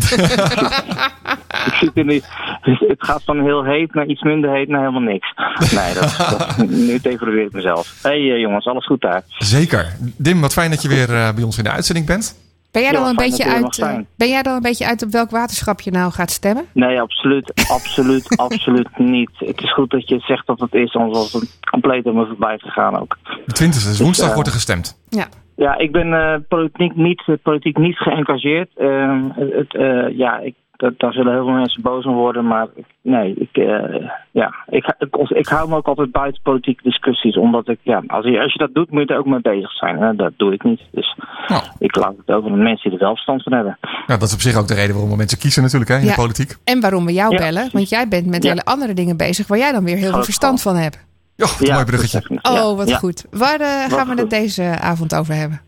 ik 1.70 1.74
zit 1.80 1.90
in 1.94 2.06
die, 2.06 2.22
het 2.62 3.04
gaat 3.04 3.22
van 3.24 3.42
heel 3.42 3.64
heet 3.64 3.94
naar 3.94 4.06
iets 4.06 4.22
minder 4.22 4.52
heet 4.52 4.68
naar 4.68 4.80
helemaal 4.80 5.00
niks. 5.00 5.34
Nee, 5.74 5.94
dat, 5.94 6.16
dat, 6.16 6.56
nu 6.68 6.94
ik 6.94 7.52
mezelf. 7.52 7.98
Hé 8.02 8.08
hey, 8.08 8.32
eh, 8.34 8.40
jongens, 8.40 8.66
alles 8.66 8.86
goed 8.86 9.00
daar? 9.00 9.22
zeker. 9.38 9.96
Dim, 10.16 10.40
wat 10.40 10.52
fijn 10.52 10.70
dat 10.70 10.82
je 10.82 10.88
weer 10.88 11.14
eh, 11.14 11.34
bij 11.34 11.44
ons 11.44 11.58
in 11.58 11.64
de 11.64 11.70
uitzending 11.70 12.06
bent. 12.06 12.36
Ben 12.70 12.82
jij, 12.82 12.92
Ja, 12.92 12.98
dan 12.98 13.08
een 13.08 13.16
beetje 13.16 13.44
er 13.44 13.52
uit, 13.52 13.78
eh, 13.78 13.98
ben 14.16 14.28
jij 14.28 14.42
dan 14.42 14.54
een 14.54 14.62
beetje 14.62 14.86
uit 14.86 15.02
op 15.02 15.10
welk 15.10 15.30
waterschap 15.30 15.80
je 15.80 15.90
nou 15.90 16.12
gaat 16.12 16.30
stemmen? 16.30 16.64
Nee, 16.72 17.00
absoluut, 17.00 17.52
absoluut, 17.70 18.36
absoluut 18.48 18.98
niet. 18.98 19.30
Het 19.34 19.62
is 19.62 19.72
goed 19.72 19.90
dat 19.90 20.08
je 20.08 20.18
zegt 20.18 20.46
dat 20.46 20.60
het 20.60 20.74
is, 20.74 20.94
anders 20.94 21.18
was 21.18 21.32
het 21.32 21.58
compleet 21.70 22.06
aan 22.06 22.14
me 22.14 22.26
voorbij 22.26 22.58
gegaan 22.58 23.00
ook. 23.00 23.18
De 23.46 23.64
20e, 23.64 23.68
dus 23.68 24.00
woensdag 24.00 24.28
eh, 24.28 24.34
wordt 24.34 24.48
er 24.48 24.54
gestemd. 24.54 25.00
Ja. 25.08 25.26
Ja, 25.60 25.78
ik 25.78 25.92
ben 25.92 26.12
eh, 26.12 26.40
politiek, 26.48 26.96
niet, 26.96 27.22
politiek 27.42 27.78
niet 27.78 27.96
geëngageerd. 27.96 28.70
Ehm, 28.76 29.28
het, 29.34 29.74
eh, 29.74 30.18
ja, 30.18 30.38
ik, 30.38 30.54
dat, 30.80 30.92
daar 30.98 31.12
zullen 31.12 31.32
heel 31.32 31.44
veel 31.44 31.54
mensen 31.54 31.82
boos 31.82 32.04
om 32.04 32.14
worden, 32.14 32.46
maar 32.46 32.66
ik- 32.74 32.84
nee, 33.02 33.34
ik, 33.34 33.56
eh, 33.56 34.08
ja, 34.30 34.54
ik, 34.68 34.94
ik, 34.98 35.30
ik 35.30 35.46
hou 35.46 35.68
me 35.68 35.76
ook 35.76 35.86
altijd 35.86 36.10
buiten 36.10 36.42
politieke 36.42 36.82
discussies, 36.82 37.36
omdat 37.36 37.68
ik, 37.68 37.78
ja, 37.82 38.02
als 38.06 38.24
je, 38.24 38.40
als 38.40 38.52
je 38.52 38.58
dat 38.58 38.74
doet, 38.74 38.90
moet 38.90 39.08
je 39.08 39.14
er 39.14 39.18
ook 39.18 39.26
mee 39.26 39.40
bezig 39.40 39.72
zijn. 39.72 39.98
En 40.02 40.16
dat 40.16 40.32
doe 40.36 40.52
ik 40.52 40.62
niet. 40.64 40.80
Dus 40.92 41.16
Nou. 41.48 41.62
ik 41.78 41.96
laat 41.96 42.14
het 42.26 42.36
over 42.36 42.50
aan 42.50 42.62
mensen 42.62 42.90
die 42.90 42.98
er 42.98 43.04
wel 43.04 43.14
verstand 43.14 43.42
van 43.42 43.52
hebben. 43.52 43.78
Ja, 44.06 44.16
dat 44.16 44.22
is 44.22 44.34
op 44.34 44.40
zich 44.40 44.56
ook 44.56 44.68
de 44.68 44.74
reden 44.74 44.92
waarom 44.92 45.10
we 45.10 45.16
mensen 45.16 45.38
kiezen 45.38 45.62
natuurlijk 45.62 45.90
hè, 45.90 45.96
in 45.96 46.04
Ja. 46.04 46.08
de 46.10 46.16
politiek. 46.20 46.56
En 46.64 46.80
waarom 46.80 47.06
we 47.06 47.12
jou 47.12 47.30
Ja, 47.32 47.36
bellen? 47.38 47.52
precies. 47.54 47.72
Want 47.72 47.88
jij 47.88 48.08
bent 48.08 48.26
met 48.26 48.42
Ja. 48.42 48.48
hele 48.48 48.64
andere 48.64 48.94
dingen 48.94 49.16
bezig 49.16 49.46
waar 49.48 49.58
jij 49.58 49.72
dan 49.72 49.84
weer 49.84 49.96
heel 49.96 50.12
veel 50.12 50.24
verstand 50.24 50.62
van 50.62 50.76
hebt. 50.76 51.08
Wat 51.36 51.56
een 51.60 51.72
mooi 51.72 51.84
bruggetje. 51.84 52.22
Oh, 52.42 52.76
wat 52.76 52.88
ja. 52.88 52.96
goed. 52.96 53.26
Waar 53.30 53.60
eh, 53.60 53.68
gaan 53.96 54.08
we 54.08 54.20
het 54.20 54.30
deze 54.30 54.62
avond 54.80 55.14
over 55.14 55.34
hebben? 55.34 55.60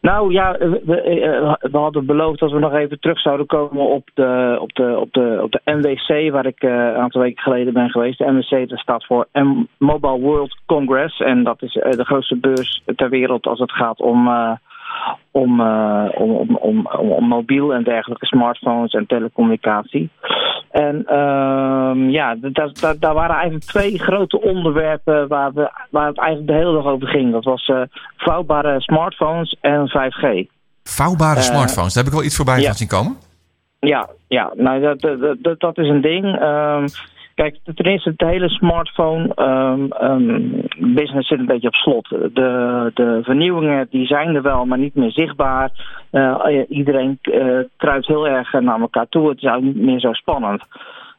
Nou 0.00 0.32
ja, 0.32 0.56
eh, 0.56 0.70
we 1.60 1.78
hadden 1.78 2.06
beloofd 2.06 2.38
dat 2.38 2.50
we 2.50 2.58
nog 2.58 2.72
even 2.74 3.00
terug 3.00 3.20
zouden 3.20 3.46
komen 3.46 3.86
op 3.86 4.10
de, 4.14 4.56
op 4.60 4.72
de, 4.74 4.98
op 4.98 5.12
de, 5.12 5.38
op 5.42 5.52
de 5.52 5.60
MWC, 5.64 6.32
waar 6.32 6.46
ik 6.46 6.62
eh, 6.62 6.70
een 6.70 6.96
aantal 6.96 7.20
weken 7.20 7.42
geleden 7.42 7.72
ben 7.72 7.90
geweest. 7.90 8.18
De 8.18 8.32
MWC 8.32 8.78
staat 8.78 9.04
voor 9.06 9.26
M- 9.32 9.64
Mobile 9.78 10.20
World 10.20 10.56
Congress. 10.66 11.20
En 11.20 11.44
dat 11.44 11.62
is 11.62 11.76
eh, 11.76 11.90
de 11.90 12.04
grootste 12.04 12.36
beurs 12.36 12.82
ter 12.96 13.08
wereld 13.08 13.46
als 13.46 13.58
het 13.58 13.72
gaat 13.72 14.00
om, 14.00 14.28
om, 15.30 15.60
eh, 15.60 16.08
om, 16.14 16.30
om, 16.30 16.56
om, 16.56 16.86
om, 16.86 17.10
om 17.10 17.24
mobiel 17.28 17.74
en 17.74 17.84
dergelijke 17.84 18.26
smartphones 18.26 18.92
en 18.92 19.06
telecommunicatie. 19.06 20.10
En 20.70 21.04
ehm, 21.06 22.08
ja, 22.08 22.34
daar, 22.40 22.70
daar, 22.80 22.98
daar 22.98 23.14
waren 23.14 23.34
eigenlijk 23.34 23.64
twee 23.64 23.98
grote 23.98 24.40
onderwerpen 24.40 25.28
waar, 25.28 25.52
we, 25.52 25.70
waar 25.90 26.06
het 26.06 26.18
eigenlijk 26.18 26.48
de 26.48 26.64
hele 26.64 26.72
dag 26.72 26.92
over 26.92 27.08
ging. 27.08 27.32
Dat 27.32 27.44
was 27.44 27.66
eh, 27.66 27.80
vouwbare 28.16 28.80
smartphones 28.80 29.56
en 29.60 29.88
5G. 29.88 30.54
Vouwbare 30.82 31.38
Eh, 31.38 31.42
smartphones, 31.42 31.94
daar 31.94 32.04
heb 32.04 32.12
ik 32.12 32.18
wel 32.18 32.26
iets 32.26 32.36
voorbij 32.36 32.60
ja. 32.60 32.72
zien 32.72 32.88
komen. 32.88 33.16
Ja, 33.80 34.08
ja 34.28 34.52
nou, 34.54 34.80
dat, 34.80 35.00
dat, 35.00 35.36
dat, 35.38 35.60
dat 35.60 35.78
is 35.78 35.88
een 35.88 36.00
ding. 36.00 36.24
Ehm, 36.24 36.86
kijk, 37.36 37.58
ten 37.74 37.84
eerste, 37.84 38.10
het 38.10 38.28
hele 38.28 38.48
smartphone 38.48 39.34
ehm, 39.34 39.86
ehm, 39.92 41.22
zit 41.22 41.38
een 41.38 41.46
beetje 41.46 41.68
op 41.68 41.74
slot. 41.74 42.08
De, 42.08 42.90
de 42.94 43.20
vernieuwingen 43.22 43.86
die 43.90 44.06
zijn 44.06 44.34
er 44.34 44.42
wel, 44.42 44.64
maar 44.64 44.78
niet 44.78 44.94
meer 44.94 45.10
zichtbaar. 45.10 45.70
Eh, 46.10 46.60
iedereen 46.68 47.18
eh, 47.22 47.58
kruipt 47.76 48.06
heel 48.06 48.28
erg 48.28 48.52
naar 48.52 48.80
elkaar 48.80 49.08
toe. 49.08 49.28
Het 49.28 49.36
is 49.36 49.44
eigenlijk 49.44 49.76
niet 49.76 49.86
meer 49.86 50.00
zo 50.00 50.12
spannend. 50.12 50.62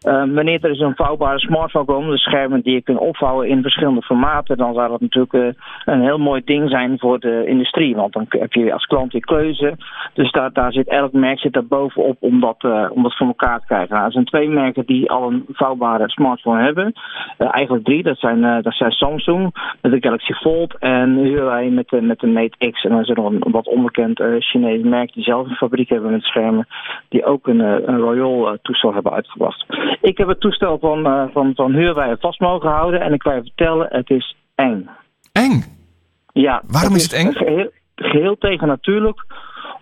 Eh, 0.07 0.13
wanneer 0.13 0.63
er 0.63 0.71
is 0.71 0.79
een 0.79 0.95
vouwbare 0.95 1.39
smartphone 1.39 1.85
komen, 1.85 2.09
de 2.09 2.17
schermen 2.17 2.61
die 2.61 2.73
je 2.73 2.81
kunt 2.81 2.99
opvouwen 2.99 3.47
in 3.47 3.61
verschillende 3.61 4.01
formaten, 4.01 4.57
dan 4.57 4.73
zou 4.73 4.89
dat 4.89 5.01
natuurlijk 5.01 5.33
eh, 5.33 5.63
een 5.85 6.01
heel 6.01 6.17
mooi 6.17 6.41
ding 6.45 6.69
zijn 6.69 6.99
voor 6.99 7.19
de 7.19 7.45
industrie. 7.45 7.95
Want 7.95 8.13
dan 8.13 8.25
heb 8.29 8.53
je 8.53 8.73
als 8.73 8.85
klant 8.85 9.11
je 9.11 9.19
keuze. 9.19 9.77
Dus 10.13 10.31
daar, 10.31 10.53
daar 10.53 10.71
zit 10.71 10.87
elk 10.87 11.13
merk 11.13 11.39
zit 11.39 11.53
daar 11.53 11.65
bovenop 11.65 12.17
om 12.19 12.39
dat, 12.39 12.55
eh, 12.59 12.85
om 12.89 13.03
dat 13.03 13.17
voor 13.17 13.27
elkaar 13.27 13.59
te 13.59 13.65
krijgen. 13.65 13.93
Nou, 13.93 14.05
er 14.05 14.11
zijn 14.11 14.25
twee 14.25 14.49
merken 14.49 14.85
die 14.85 15.11
al 15.11 15.31
een 15.31 15.45
vouwbare 15.49 16.09
smartphone 16.09 16.63
hebben. 16.63 16.93
Eigenlijk 17.37 17.85
drie. 17.85 18.03
Dat 18.03 18.17
zijn, 18.17 18.61
dat 18.61 18.73
zijn 18.73 18.91
Samsung 18.91 19.73
met 19.81 19.91
de 19.91 20.01
Galaxy 20.01 20.33
Fold 20.33 20.77
en 20.79 21.15
Huawei 21.15 21.69
met 21.69 21.89
de, 21.89 22.01
met 22.01 22.19
de 22.19 22.27
Mate 22.27 22.71
X. 22.71 22.83
En 22.83 22.89
dan 22.89 23.01
is 23.01 23.09
er 23.09 23.15
nog 23.15 23.31
een 23.31 23.51
wat 23.51 23.67
onbekend 23.67 24.23
Chinees 24.39 24.83
merk 24.83 25.13
die 25.13 25.23
zelf 25.23 25.49
een 25.49 25.55
fabriek 25.55 25.89
hebben 25.89 26.11
met 26.11 26.23
schermen. 26.23 26.67
Die 27.09 27.25
ook 27.25 27.47
een, 27.47 27.59
een 27.59 27.97
Royal 27.97 28.57
toestel 28.61 28.93
hebben 28.93 29.11
uitgebracht. 29.11 29.65
Ik 30.01 30.17
heb 30.17 30.27
het 30.27 30.39
toestel 30.39 30.77
van, 30.79 31.05
eh, 31.05 31.23
van, 31.33 31.51
van 31.55 31.73
Huawei 31.73 32.15
vast 32.19 32.39
mogen 32.39 32.69
houden. 32.69 33.01
En 33.01 33.13
ik 33.13 33.19
kan 33.19 33.35
je 33.35 33.41
vertellen, 33.41 33.87
het 33.89 34.09
is 34.09 34.35
eng. 34.55 34.89
Eng. 35.31 35.63
Ja, 36.33 36.61
Waarom 36.67 36.95
is 36.95 37.03
het 37.03 37.13
eng? 37.13 37.31
Geheel, 37.31 37.71
geheel 37.95 38.37
tegen 38.37 38.67
natuurlijk 38.67 39.25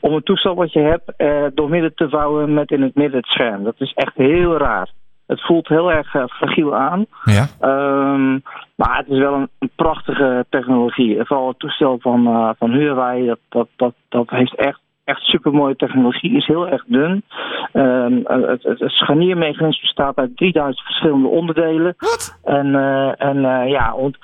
om 0.06 0.14
een 0.14 0.24
toestel 0.24 0.56
wat 0.56 0.74
je 0.74 0.80
hebt 0.80 1.16
eh, 1.18 1.46
door 1.54 1.70
midden 1.70 1.96
te 1.96 2.10
vouwen 2.10 2.54
met 2.54 2.72
in 2.72 2.82
het 2.82 2.96
midden 2.96 3.18
het 3.18 3.26
scherm. 3.26 3.64
Dat 3.64 3.76
is 3.78 3.94
echt 3.94 4.16
heel 4.16 4.58
raar. 4.58 4.90
Het 5.28 5.42
voelt 5.42 5.68
heel 5.68 5.92
erg 5.92 6.16
eh, 6.16 6.24
fragiel 6.28 6.76
aan. 6.76 7.06
Ja. 7.24 7.48
Ehm, 7.60 8.32
maar 8.76 8.98
het 8.98 9.08
is 9.08 9.18
wel 9.18 9.34
een, 9.34 9.50
een 9.60 9.72
prachtige 9.76 10.46
technologie. 10.50 11.26
Vooral 11.26 11.48
het 11.48 11.60
toestel 11.60 11.98
van, 12.00 12.28
eh, 12.28 12.50
van 12.58 12.72
Huawei, 12.72 13.26
dat, 13.26 13.40
dat, 13.50 13.68
dat, 13.76 13.94
dat 14.10 14.30
heeft 14.30 14.56
echt, 14.56 14.80
echt 15.06 15.22
supermooie 15.22 15.76
technologie. 15.76 16.36
Is 16.38 16.46
heel 16.48 16.68
erg 16.70 16.84
dun. 16.88 17.24
Ehm, 17.72 18.20
het, 18.24 18.64
het, 18.64 18.80
het 18.80 18.92
scharniermechanisme 18.92 19.82
bestaat 19.82 20.16
uit 20.18 20.38
3000 20.38 20.86
verschillende 20.86 21.28
onderdelen. 21.28 21.94
Wat? 21.98 22.40
En, 22.44 22.76
eh, 22.76 23.22
en 23.28 23.46
eh, 23.46 23.70
ja, 23.70 23.94
ont- 23.94 24.18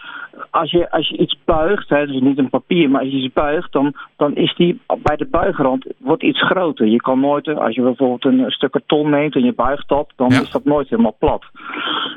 als 0.49 0.71
je, 0.71 0.91
als 0.91 1.07
je 1.09 1.17
iets 1.17 1.37
buigt, 1.45 1.89
hè, 1.89 2.07
dus 2.07 2.21
niet 2.21 2.37
een 2.37 2.49
papier, 2.49 2.89
maar 2.89 3.01
als 3.01 3.09
je 3.09 3.17
iets 3.17 3.33
buigt, 3.33 3.71
dan, 3.71 3.93
dan 4.17 4.35
is 4.35 4.55
die 4.55 4.81
bij 5.01 5.15
de 5.15 5.25
buigrand 5.25 5.85
wordt 5.97 6.23
iets 6.23 6.41
groter. 6.45 6.87
Je 6.87 7.01
kan 7.01 7.19
nooit, 7.19 7.47
eh, 7.47 7.57
als 7.57 7.75
je 7.75 7.81
bijvoorbeeld 7.81 8.25
een 8.25 8.51
stuk 8.51 8.71
karton 8.71 9.09
neemt 9.09 9.35
en 9.35 9.43
je 9.43 9.53
buigt 9.53 9.87
dat, 9.89 10.11
dan 10.15 10.29
Ja. 10.29 10.41
is 10.41 10.51
dat 10.51 10.63
nooit 10.65 10.89
helemaal 10.89 11.15
plat. 11.19 11.43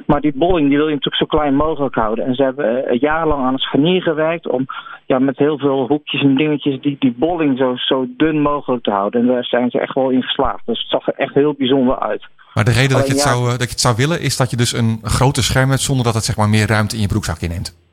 Maar 0.07 0.21
die 0.21 0.33
bolling 0.35 0.69
die 0.69 0.77
wil 0.77 0.89
je 0.89 0.95
natuurlijk 0.95 1.23
zo 1.31 1.39
klein 1.39 1.55
mogelijk 1.55 1.95
houden. 1.95 2.25
En 2.25 2.35
ze 2.35 2.43
hebben 2.43 2.99
jarenlang 2.99 3.45
aan 3.45 3.53
het 3.53 3.63
scharnier 3.63 4.03
gewerkt 4.03 4.49
om 4.49 4.67
ja, 5.07 5.19
met 5.19 5.39
heel 5.39 5.59
veel 5.59 5.87
hoekjes 5.87 6.23
en 6.23 6.37
dingetjes 6.37 6.81
die, 6.81 6.97
die 6.99 7.15
bolling 7.19 7.59
zo, 7.59 7.77
zo 7.77 8.07
dun 8.17 8.41
mogelijk 8.41 8.83
te 8.83 8.91
houden. 8.91 9.21
En 9.21 9.27
daar 9.27 9.45
zijn 9.45 9.71
ze 9.71 9.81
echt 9.81 9.95
wel 9.95 10.11
in 10.11 10.23
geslaagd. 10.23 10.67
Dus 10.67 10.79
het 10.79 10.91
zag 10.91 11.07
er 11.07 11.15
echt 11.17 11.35
heel 11.35 11.55
bijzonder 11.59 11.99
uit. 11.99 12.27
Maar 12.55 12.65
de 12.65 12.71
reden 12.71 12.97
dat 12.97 13.07
je, 13.07 13.13
het 13.13 13.23
ja. 13.23 13.29
zou, 13.29 13.45
eh, 13.45 13.51
dat 13.51 13.63
je 13.63 13.69
het 13.69 13.81
zou 13.81 13.97
willen 13.97 14.21
is 14.21 14.37
dat 14.37 14.51
je 14.51 14.57
dus 14.57 14.73
een 14.73 14.99
groter 15.03 15.43
scherm 15.43 15.71
hebt 15.71 15.83
zonder 15.83 16.05
dat 16.05 16.15
het 16.15 16.25
zeg 16.25 16.37
maar 16.37 16.49
meer 16.49 16.67
ruimte 16.67 16.95
in 16.95 17.03
je 17.03 17.09
broekzak 17.09 17.41
inneemt. 17.41 17.84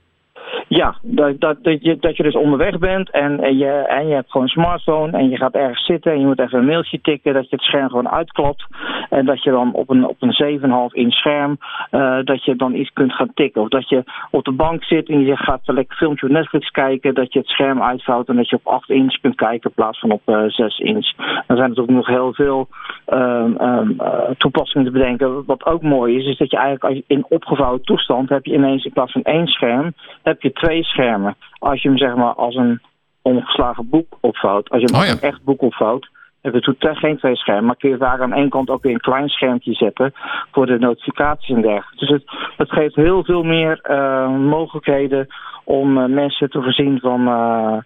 Ja, 0.74 0.96
dat, 1.02 1.40
dat, 1.40 1.64
dat, 1.64 1.84
je, 1.84 1.98
dat 2.00 2.18
je 2.18 2.24
dus 2.24 2.36
onderweg 2.36 2.78
bent 2.78 3.10
en, 3.10 3.58
je, 3.58 3.68
en 3.68 4.08
je 4.08 4.14
hebt 4.14 4.32
gewoon 4.32 4.48
een 4.48 4.54
smartphone 4.54 5.18
en 5.18 5.30
je 5.30 5.38
gaat 5.38 5.54
ergens 5.54 5.86
zitten 5.86 6.12
en 6.12 6.20
je 6.20 6.26
moet 6.26 6.40
even 6.40 6.60
een 6.60 6.66
mailtje 6.66 7.02
tikken, 7.02 7.34
dat 7.34 7.50
je 7.50 7.56
het 7.56 7.66
scherm 7.66 7.90
gewoon 7.90 8.10
uitklapt 8.10 8.66
en 9.10 9.26
dat 9.26 9.44
je 9.44 9.52
dan 9.52 9.74
op 9.74 9.90
een, 9.90 10.08
op 10.08 10.16
een 10.20 10.60
7,5 10.90 10.94
inch 10.94 11.14
scherm, 11.14 11.58
eh, 11.90 12.20
dat 12.24 12.46
je 12.46 12.56
dan 12.56 12.76
iets 12.76 12.94
kunt 12.94 13.14
gaan 13.14 13.34
tikken. 13.34 13.62
Of 13.62 13.68
dat 13.68 13.90
je 13.90 14.04
op 14.30 14.44
de 14.44 14.52
bank 14.52 14.84
zit 14.84 15.10
en 15.10 15.20
je 15.26 15.38
gaat 15.38 15.62
een 15.66 15.76
lekker 15.76 15.98
filmpje 15.98 16.26
op 16.26 16.32
Netflix 16.34 16.70
kijken, 16.70 17.14
dat 17.14 17.34
je 17.34 17.40
het 17.40 17.48
scherm 17.48 17.82
uitvouwt 17.82 18.28
en 18.28 18.36
dat 18.36 18.50
je 18.50 18.56
op 18.56 18.68
8 18.68 18.90
inch 18.90 19.20
kunt 19.22 19.36
kijken 19.36 19.70
in 19.70 19.76
plaats 19.76 20.00
van 20.00 20.12
op 20.12 20.22
eh 20.26 20.44
6 20.48 20.78
inch. 20.78 21.16
Dan 21.16 21.58
zijn 21.58 21.60
er 21.62 21.68
natuurlijk 21.68 21.98
nog 21.98 22.08
heel 22.08 22.34
veel 22.34 22.68
ehm, 23.06 23.56
ehm, 23.56 23.92
eh, 23.98 24.30
toepassingen 24.38 24.86
te 24.86 24.94
bedenken. 24.94 25.46
Wat 25.46 25.66
ook 25.66 25.82
mooi 25.82 26.18
is, 26.18 26.26
is 26.26 26.38
dat 26.38 26.52
je 26.52 26.58
eigenlijk 26.58 26.86
als 26.86 26.96
je 26.96 27.04
in 27.16 27.26
opgevouwen 27.30 27.82
toestand 27.82 28.30
heb 28.30 28.46
je 28.46 28.54
ineens 28.54 28.86
in 28.86 28.94
plaats 28.94 29.12
van 29.12 29.24
één 29.24 29.48
scherm, 29.48 29.94
heb 30.24 30.42
je 30.42 30.52
twee 30.62 30.84
schermen. 30.84 31.36
Als 31.60 31.82
je 31.82 31.88
hem 31.88 31.98
zeg 31.98 32.16
maar 32.16 32.34
als 32.34 32.56
een 32.56 32.82
omgeslagen 33.22 33.90
boek 33.90 34.18
opvouwt, 34.20 34.70
als 34.70 34.82
je 34.82 34.86
hem 34.86 34.96
Oh 34.96 35.02
als 35.02 35.22
een 35.22 35.30
echt 35.30 35.44
boek 35.44 35.62
opvouwt, 35.62 36.10
heb 36.42 36.54
je 36.54 36.62
totaal 36.62 36.96
geen 36.96 37.18
twee 37.18 37.36
schermen. 37.36 37.66
Maar 37.66 37.76
kun 37.76 37.90
je 37.90 37.98
vaak 37.98 38.20
aan 38.20 38.34
één 38.34 38.50
kant 38.50 38.70
ook 38.70 38.84
weer 38.84 38.94
een 38.94 39.00
klein 39.00 39.30
schermpje 39.30 39.74
zetten 39.74 40.14
voor 40.52 40.66
de 40.66 40.80
notificaties 40.80 41.56
en 41.56 41.62
dergelijke. 41.62 42.06
Dus 42.06 42.10
het, 42.10 42.24
het 42.58 42.72
geeft 42.72 42.96
heel 42.96 43.24
veel 43.24 43.44
meer 43.44 43.80
eh, 43.82 44.30
mogelijkheden 44.30 45.28
om 45.64 45.98
eh, 45.98 46.06
mensen 46.06 46.50
te 46.50 46.62
voorzien 46.62 47.00
van, 47.00 47.28
eh, 47.28 47.78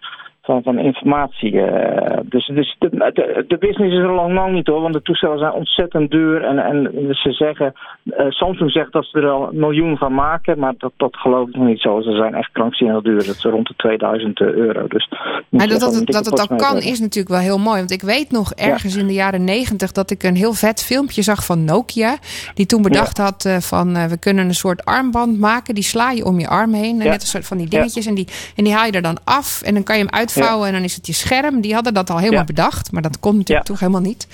van, 0.46 0.62
van 0.62 0.78
informatie. 0.78 1.60
eh. 1.60 2.18
dus 2.24 2.46
dus 2.54 2.76
de, 2.78 2.88
de, 3.14 3.44
de 3.48 3.58
business 3.58 3.92
is 3.94 4.00
er 4.02 4.12
lang, 4.14 4.32
lang 4.34 4.52
niet 4.52 4.66
hoor, 4.66 4.80
want 4.80 4.94
de 4.94 5.02
toestellen 5.02 5.38
zijn 5.38 5.52
ontzettend 5.52 6.10
duur. 6.10 6.44
En, 6.44 6.58
en 6.58 6.90
ze 7.10 7.32
zeggen, 7.32 7.72
eh, 8.04 8.26
Samsung 8.30 8.70
zegt 8.70 8.92
dat 8.92 9.04
ze 9.04 9.18
er 9.18 9.28
al 9.28 9.48
een 9.48 9.58
miljoen 9.58 9.96
van 9.96 10.14
maken, 10.14 10.58
maar 10.58 10.74
dat, 10.78 10.92
dat 10.96 11.16
geloof 11.16 11.48
ik 11.48 11.56
nog 11.56 11.66
niet 11.66 11.80
zo. 11.80 12.00
Ze 12.00 12.12
zijn 12.16 12.34
echt 12.34 12.52
krankzinnig 12.52 13.02
duur. 13.02 13.16
Dat 13.16 13.34
is 13.36 13.42
rond 13.42 13.66
de 13.68 13.74
2000 13.76 14.40
euro. 14.40 14.86
Dus 14.88 15.08
Maar 15.48 15.68
dat, 15.68 15.80
dat, 15.80 15.94
het- 15.94 16.06
dat 16.06 16.24
het 16.26 16.50
ook 16.50 16.58
kan 16.58 16.76
is 16.76 17.00
natuurlijk 17.00 17.34
wel 17.34 17.44
heel 17.44 17.58
mooi. 17.58 17.78
Want 17.78 17.90
ik 17.90 18.02
weet 18.02 18.30
nog 18.30 18.52
ergens 18.52 18.96
in 18.96 19.06
de 19.06 19.12
jaren 19.14 19.44
negentig 19.44 19.92
dat 19.92 20.10
ik 20.10 20.22
een 20.22 20.36
heel 20.36 20.52
vet 20.52 20.82
filmpje 20.84 21.22
zag 21.22 21.44
van 21.44 21.64
Nokia. 21.64 22.16
Die 22.54 22.66
toen 22.66 22.82
bedacht 22.82 23.18
had 23.18 23.44
eh, 23.44 23.56
van 23.56 24.08
we 24.08 24.18
kunnen 24.18 24.44
een 24.48 24.54
soort 24.54 24.84
armband 24.84 25.38
maken. 25.38 25.74
Die 25.74 25.84
sla 25.84 26.10
je 26.10 26.24
om 26.24 26.40
je 26.40 26.48
arm 26.48 26.72
heen. 26.72 26.96
Ja. 26.96 27.04
Net 27.04 27.22
een 27.22 27.28
soort 27.28 27.46
van 27.46 27.56
die 27.56 27.68
dingetjes. 27.68 28.06
En, 28.06 28.14
die, 28.14 28.28
en 28.56 28.64
die 28.64 28.72
haal 28.72 28.86
je 28.86 28.92
er 28.92 29.02
dan 29.02 29.16
af. 29.24 29.62
En 29.62 29.74
dan 29.74 29.82
kan 29.82 29.96
je 29.98 30.02
hem 30.04 30.12
en 30.44 30.72
dan 30.72 30.82
is 30.82 30.96
het 30.96 31.06
je 31.06 31.12
scherm. 31.12 31.60
Die 31.60 31.74
hadden 31.74 31.94
dat 31.94 32.10
al 32.10 32.16
helemaal 32.18 32.38
Ja. 32.40 32.44
bedacht. 32.44 32.92
Maar 32.92 33.02
dat 33.02 33.20
komt 33.20 33.36
natuurlijk 33.36 33.66
toch 33.66 33.80
helemaal 33.80 34.00
niet. 34.00 34.28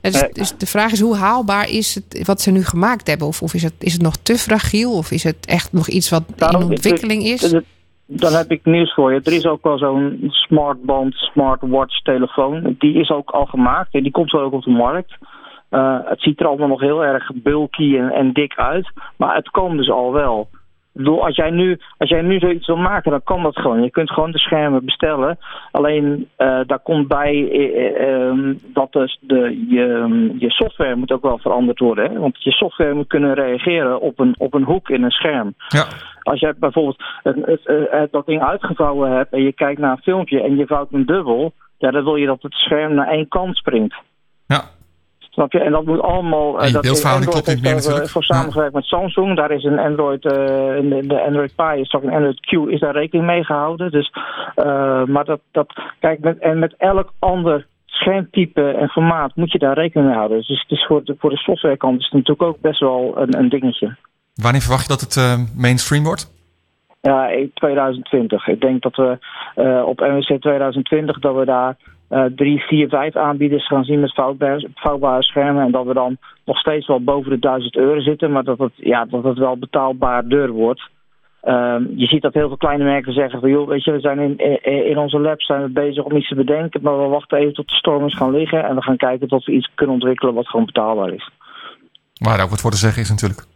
Dus, 0.00 0.20
Nee. 0.20 0.30
dus 0.32 0.56
de 0.56 0.66
vraag 0.66 0.92
is 0.92 1.00
hoe 1.00 1.16
haalbaar 1.16 1.68
is 1.70 1.94
het 1.94 2.26
wat 2.26 2.40
ze 2.40 2.50
nu 2.50 2.64
gemaakt 2.64 3.06
hebben? 3.06 3.26
Of, 3.26 3.42
of 3.42 3.54
is, 3.54 3.62
het, 3.62 3.74
is 3.78 3.92
het 3.92 4.02
nog 4.02 4.16
te 4.16 4.34
fragiel? 4.38 4.92
Of 4.92 5.10
is 5.10 5.22
het 5.24 5.46
echt 5.46 5.72
nog 5.72 5.88
iets 5.88 6.10
wat 6.10 6.22
in 6.36 6.56
ontwikkeling 6.56 7.22
is? 7.22 7.54
Dan 8.06 8.32
heb 8.32 8.50
ik 8.50 8.64
nieuws 8.64 8.94
voor 8.94 9.12
je. 9.12 9.20
Er 9.24 9.32
is 9.32 9.46
ook 9.46 9.62
wel 9.62 9.78
zo'n 9.78 10.18
smartband, 10.28 11.14
smartwatch 11.14 12.02
telefoon. 12.02 12.74
Die 12.78 12.94
is 12.94 13.10
ook 13.10 13.30
al 13.30 13.44
gemaakt 13.46 13.94
en 13.94 14.02
die 14.02 14.12
komt 14.12 14.30
wel 14.30 14.42
ook 14.42 14.52
op 14.52 14.62
de 14.62 14.70
markt. 14.70 15.12
Eh, 15.68 15.98
het 16.04 16.20
ziet 16.22 16.40
er 16.40 16.46
allemaal 16.46 16.68
nog 16.68 16.80
heel 16.80 17.04
erg 17.04 17.30
bulky 17.34 17.96
en, 17.96 18.10
en 18.10 18.32
dik 18.32 18.54
uit. 18.56 18.90
Maar 19.16 19.34
het 19.34 19.50
kan 19.50 19.76
dus 19.76 19.90
al 19.90 20.12
wel. 20.12 20.48
Bedoel, 20.94 21.24
als 21.24 21.36
jij, 21.36 21.50
nu, 21.50 21.78
als 21.98 22.08
jij 22.08 22.22
nu 22.22 22.38
zoiets 22.38 22.66
wil 22.66 22.76
maken, 22.76 23.10
dan 23.10 23.22
kan 23.22 23.42
dat 23.42 23.58
gewoon. 23.58 23.82
Je 23.82 23.90
kunt 23.90 24.10
gewoon 24.10 24.30
de 24.30 24.38
schermen 24.38 24.84
bestellen. 24.84 25.38
Alleen 25.70 26.28
eh, 26.36 26.60
daar 26.66 26.78
komt 26.78 27.08
bij 27.08 27.48
eh, 27.50 27.86
eh, 27.86 28.08
ehm, 28.08 28.54
dat 28.72 28.92
dus 28.92 29.18
de, 29.20 29.66
je, 29.68 30.34
je 30.38 30.50
software 30.50 30.96
moet 30.96 31.12
ook 31.12 31.22
wel 31.22 31.38
veranderd 31.38 31.78
worden. 31.78 32.10
Hè? 32.10 32.18
Want 32.18 32.42
je 32.42 32.50
software 32.50 32.94
moet 32.94 33.06
kunnen 33.06 33.34
reageren 33.34 34.00
op 34.00 34.18
een, 34.18 34.34
op 34.38 34.54
een 34.54 34.64
hoek 34.64 34.88
in 34.88 35.02
een 35.02 35.10
scherm. 35.10 35.54
Ja. 35.68 35.84
Als 36.22 36.40
jij 36.40 36.54
bijvoorbeeld 36.58 37.02
dat 38.10 38.26
ding 38.26 38.42
uitgevouwen 38.42 39.10
hebt 39.10 39.32
en 39.32 39.42
je 39.42 39.52
kijkt 39.52 39.80
naar 39.80 39.90
een 39.90 40.02
filmpje 40.02 40.42
en 40.42 40.56
je 40.56 40.66
vouwt 40.66 40.92
een 40.92 41.06
dubbel, 41.06 41.52
ja, 41.78 41.90
dan 41.90 42.04
wil 42.04 42.16
je 42.16 42.26
dat 42.26 42.42
het 42.42 42.52
scherm 42.52 42.94
naar 42.94 43.08
één 43.08 43.28
kant 43.28 43.56
springt. 43.56 43.94
Ja. 44.46 44.62
Snap 45.34 45.52
je? 45.52 45.60
En 45.60 45.72
dat 45.72 45.84
moet 45.84 46.00
allemaal. 46.00 46.60
En 46.60 46.66
je 46.66 46.72
dat 46.72 46.82
beeldverhouding 46.82 47.30
klopt 47.30 47.46
niet 47.46 47.62
meer 47.62 47.72
daar, 47.72 47.80
eh, 47.80 47.84
natuurlijk. 47.84 48.10
voor 48.10 48.24
samengewerkt 48.24 48.74
met 48.74 48.84
Samsung. 48.84 49.36
Daar 49.36 49.50
is 49.50 49.64
een 49.64 49.78
Android, 49.78 50.24
eh, 50.24 50.32
de, 50.32 51.02
de 51.06 51.22
Android 51.22 51.54
Pie, 51.56 51.80
is 51.80 51.92
ook 51.92 52.02
een 52.02 52.12
Android 52.12 52.40
Q, 52.40 52.52
is 52.52 52.80
daar 52.80 52.92
rekening 52.92 53.26
mee 53.26 53.44
gehouden. 53.44 53.90
Dus, 53.90 54.12
maar 55.06 55.24
dat, 55.24 55.40
dat, 55.52 55.72
kijk, 56.00 56.20
met, 56.20 56.38
en 56.38 56.58
met 56.58 56.74
elk 56.78 57.12
ander 57.18 57.66
schermtype 57.86 58.70
en 58.70 58.88
formaat 58.88 59.36
moet 59.36 59.52
je 59.52 59.58
daar 59.58 59.74
rekening 59.74 60.08
mee 60.08 60.16
houden. 60.16 60.38
Dus 60.38 60.60
het 60.60 60.70
is 60.70 60.86
voor 60.86 61.04
de, 61.04 61.14
voor 61.18 61.30
de 61.30 61.36
softwarekant 61.36 61.98
is 61.98 62.04
het 62.04 62.12
natuurlijk 62.12 62.48
ook 62.48 62.60
best 62.60 62.80
wel 62.80 63.12
een, 63.16 63.38
een 63.38 63.48
dingetje. 63.48 63.96
Wanneer 64.34 64.60
verwacht 64.60 64.82
je 64.82 64.96
dat 64.96 65.00
het 65.00 65.46
mainstream 65.56 66.04
wordt? 66.04 66.32
Ja, 67.00 67.28
in 67.28 67.50
2020. 67.54 68.48
Ik 68.48 68.60
denk 68.60 68.82
dat 68.82 68.96
we 68.96 69.18
op 69.84 70.00
NWC 70.00 70.40
2020 70.40 71.18
dat 71.18 71.34
we 71.34 71.44
daar 71.44 71.76
eh, 72.08 72.24
drie, 72.24 72.60
vier, 72.60 72.88
vijf 72.88 73.16
aanbieders 73.16 73.66
gaan 73.66 73.84
zien 73.84 74.00
met 74.00 74.14
vouwbare, 74.74 75.22
schermen. 75.22 75.64
En 75.64 75.70
dat 75.70 75.86
we 75.86 75.94
dan 75.94 76.16
nog 76.44 76.58
steeds 76.58 76.86
wel 76.86 77.00
boven 77.00 77.30
de 77.30 77.38
1000 77.38 77.76
euro 77.76 78.00
zitten, 78.00 78.32
maar 78.32 78.44
dat 78.44 78.58
het, 78.58 78.72
ja, 78.76 79.04
dat 79.04 79.24
het 79.24 79.38
wel 79.38 79.56
betaalbaar 79.56 80.28
duur 80.28 80.50
wordt. 80.50 80.82
Ehm, 81.40 81.82
je 81.96 82.06
ziet 82.06 82.22
dat 82.22 82.34
heel 82.34 82.48
veel 82.48 82.56
kleine 82.56 82.84
merken 82.84 83.12
zeggen 83.12 83.40
van 83.40 83.50
joh, 83.50 83.68
weet 83.68 83.84
je, 83.84 83.92
we 83.92 84.00
zijn 84.00 84.18
in, 84.18 84.62
in, 84.88 84.98
onze 84.98 85.18
lab 85.18 85.40
zijn 85.40 85.62
we 85.62 85.68
bezig 85.68 86.04
om 86.04 86.16
iets 86.16 86.28
te 86.28 86.34
bedenken, 86.34 86.82
maar 86.82 86.98
we 86.98 87.08
wachten 87.08 87.38
even 87.38 87.54
tot 87.54 87.68
de 87.68 87.74
storm 87.74 88.06
is 88.06 88.16
gaan 88.16 88.30
liggen 88.30 88.64
en 88.64 88.74
we 88.74 88.82
gaan 88.82 88.96
kijken 88.96 89.28
tot 89.28 89.44
we 89.44 89.52
iets 89.52 89.70
kunnen 89.74 89.94
ontwikkelen 89.94 90.34
wat 90.34 90.48
gewoon 90.48 90.66
betaalbaar 90.66 91.12
is. 91.12 91.30
Waar 92.14 92.42
ook 92.42 92.50
wat 92.50 92.60
voor 92.60 92.70
te 92.70 92.76
zeggen 92.76 93.02
is 93.02 93.10
natuurlijk. 93.10 93.53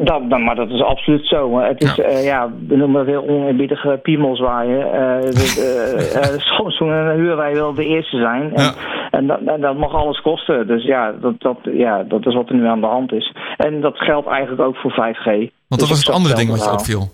Dat, 0.00 0.30
dat, 0.30 0.38
maar 0.40 0.54
dat 0.54 0.70
is 0.70 0.82
absoluut 0.82 1.26
zo. 1.26 1.58
Het 1.58 1.82
is, 1.82 1.94
Ja. 1.94 2.08
ja, 2.08 2.18
ja 2.18 2.50
we 2.68 2.76
noemen 2.76 2.98
dat 3.06 3.14
heel 3.14 3.28
oneerbiedige 3.28 3.98
piemelswaaien. 4.02 4.92
Eh 4.92 5.30
de- 5.38 6.10
eh, 6.14 6.34
eh, 6.34 6.40
Samsung 6.40 6.90
en 6.92 7.20
Huawei 7.20 7.54
wil 7.54 7.74
de 7.74 7.84
eerste 7.86 8.16
zijn. 8.18 8.54
En, 8.54 8.62
Ja. 8.62 8.72
en, 9.10 9.26
dat, 9.26 9.38
en 9.46 9.60
dat 9.60 9.76
mag 9.76 9.94
alles 9.94 10.20
kosten. 10.20 10.66
Dus 10.66 10.84
ja 10.84 11.12
dat, 11.12 11.40
dat, 11.40 11.56
ja, 11.62 12.02
dat 12.02 12.26
is 12.26 12.34
wat 12.34 12.48
er 12.48 12.54
nu 12.54 12.66
aan 12.66 12.80
de 12.80 12.86
hand 12.86 13.12
is. 13.12 13.34
En 13.56 13.80
dat 13.80 13.96
geldt 13.98 14.26
eigenlijk 14.28 14.62
ook 14.62 14.76
voor 14.76 14.90
5G. 14.92 15.24
Want 15.24 15.50
dat 15.68 15.78
Dus 15.78 15.88
was 15.88 15.98
het 16.06 16.14
andere 16.14 16.34
ding 16.34 16.48
wat 16.50 16.58
je 16.58 16.64
wel. 16.64 16.74
opviel. 16.74 17.08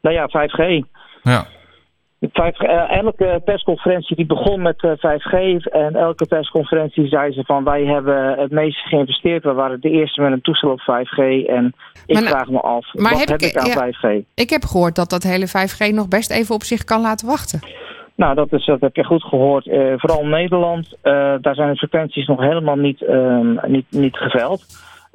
Nou 0.00 0.14
ja, 0.14 0.28
5G. 0.28 0.84
Ja. 1.22 1.44
5G, 2.32 2.58
eh, 2.60 2.96
elke 2.96 3.40
persconferentie 3.44 4.16
die 4.16 4.26
begon 4.26 4.62
met 4.62 4.82
eh, 4.82 4.90
5G 4.96 5.66
en 5.66 5.96
elke 5.96 6.26
persconferentie 6.26 7.08
zei 7.08 7.32
ze 7.32 7.44
van 7.44 7.64
wij 7.64 7.84
hebben 7.84 8.38
het 8.38 8.50
meeste 8.50 8.88
geïnvesteerd. 8.88 9.44
We 9.44 9.52
waren 9.52 9.80
de 9.80 9.90
eerste 9.90 10.20
met 10.20 10.32
een 10.32 10.40
toestel 10.40 10.70
op 10.70 10.80
5G 10.80 11.18
en 11.46 11.74
ik 12.06 12.14
Maar 12.14 12.22
vraag 12.22 12.48
me 12.48 12.60
af, 12.60 12.86
maar 12.94 13.10
wat 13.12 13.18
heb 13.20 13.28
heb, 13.28 13.40
ik- 13.40 13.56
aan 13.56 13.66
ja. 13.66 13.74
5G? 13.92 14.24
Ik 14.34 14.50
heb 14.50 14.64
gehoord 14.64 14.94
dat 14.94 15.10
dat 15.10 15.22
hele 15.22 15.46
5G 15.46 15.92
nog 15.92 16.08
best 16.08 16.30
even 16.30 16.54
op 16.54 16.62
zich 16.62 16.84
kan 16.84 17.00
laten 17.00 17.26
wachten. 17.26 17.60
Nou, 18.16 18.34
dat, 18.34 18.52
is, 18.52 18.64
dat 18.66 18.80
heb 18.80 18.96
je 18.96 19.04
goed 19.04 19.22
gehoord. 19.24 19.66
Eh, 19.68 19.92
vooral 19.96 20.20
in 20.20 20.28
Nederland, 20.28 20.96
eh, 21.02 21.12
daar 21.40 21.54
zijn 21.54 21.70
de 21.70 21.76
frequenties 21.76 22.26
nog 22.26 22.40
helemaal 22.40 22.76
niet, 22.76 23.02
ehm, 23.02 23.70
niet, 23.70 23.86
niet 23.90 24.16
geveld. 24.16 24.64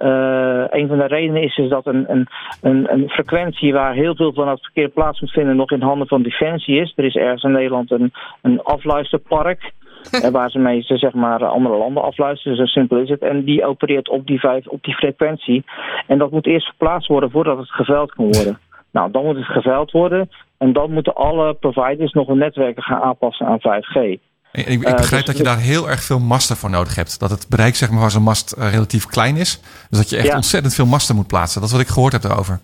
Eh, 0.01 0.63
een 0.69 0.87
van 0.87 0.97
de 0.97 1.05
redenen 1.07 1.41
is, 1.41 1.57
is 1.57 1.69
dat 1.69 1.85
een, 1.85 2.05
een, 2.11 2.27
een, 2.61 2.93
een 2.93 3.09
frequentie 3.09 3.73
waar 3.73 3.93
heel 3.93 4.15
veel 4.15 4.33
van 4.33 4.47
het 4.47 4.61
verkeer 4.61 4.89
plaats 4.89 5.21
moet 5.21 5.31
vinden 5.31 5.55
nog 5.55 5.71
in 5.71 5.81
handen 5.81 6.07
van 6.07 6.21
Defensie 6.21 6.81
is. 6.81 6.93
Er 6.95 7.05
is 7.05 7.15
ergens 7.15 7.43
in 7.43 7.51
Nederland 7.51 7.91
een, 7.91 8.11
een 8.41 8.61
afluisterpark. 8.61 9.71
eh, 10.11 10.29
waar 10.29 10.49
ze 10.49 10.59
mee 10.59 10.81
ze, 10.81 10.97
zeg 10.97 11.13
maar, 11.13 11.45
andere 11.45 11.75
landen 11.75 12.03
afluisteren. 12.03 12.57
Zo 12.57 12.65
simpel 12.65 12.97
is 12.97 13.09
het. 13.09 13.21
En 13.21 13.43
die 13.43 13.65
opereert 13.65 14.09
op 14.09 14.27
die, 14.27 14.39
vijf, 14.39 14.67
op 14.67 14.83
die 14.83 14.93
frequentie. 14.93 15.63
En 16.07 16.17
dat 16.17 16.31
moet 16.31 16.47
eerst 16.47 16.67
verplaatst 16.67 17.07
worden 17.07 17.31
voordat 17.31 17.57
het 17.57 17.71
geveld 17.71 18.13
kan 18.13 18.25
worden. 18.25 18.57
Nou, 18.91 19.11
dan 19.11 19.25
moet 19.25 19.35
het 19.35 19.45
geveld 19.45 19.91
worden. 19.91 20.29
En 20.57 20.73
dan 20.73 20.91
moeten 20.91 21.15
alle 21.15 21.53
providers 21.53 22.13
nog 22.13 22.27
hun 22.27 22.37
netwerken 22.37 22.83
gaan 22.83 23.01
aanpassen 23.01 23.45
aan 23.45 23.59
5G. 23.59 24.19
Ik, 24.51 24.65
ik 24.67 24.83
Eh, 24.83 24.95
begrijp 24.95 25.25
dus- 25.25 25.35
dat 25.35 25.37
je 25.37 25.43
daar 25.43 25.57
heel 25.59 25.89
erg 25.89 26.03
veel 26.03 26.19
masten 26.19 26.55
voor 26.57 26.69
nodig 26.69 26.95
hebt. 26.95 27.19
Dat 27.19 27.29
het 27.29 27.45
bereik 27.49 27.75
zeg 27.75 27.91
maar, 27.91 27.99
van 27.99 28.11
zo'n 28.11 28.23
mast 28.23 28.51
eh, 28.51 28.71
relatief 28.71 29.05
klein 29.05 29.35
is. 29.35 29.59
Dus 29.89 29.99
dat 29.99 30.09
je 30.09 30.17
echt 30.17 30.27
Ja. 30.27 30.35
ontzettend 30.35 30.75
veel 30.75 30.85
masten 30.85 31.15
moet 31.15 31.27
plaatsen. 31.27 31.59
Dat 31.61 31.69
is 31.69 31.75
wat 31.75 31.85
ik 31.85 31.91
gehoord 31.93 32.13
heb 32.13 32.21
daarover. 32.21 32.59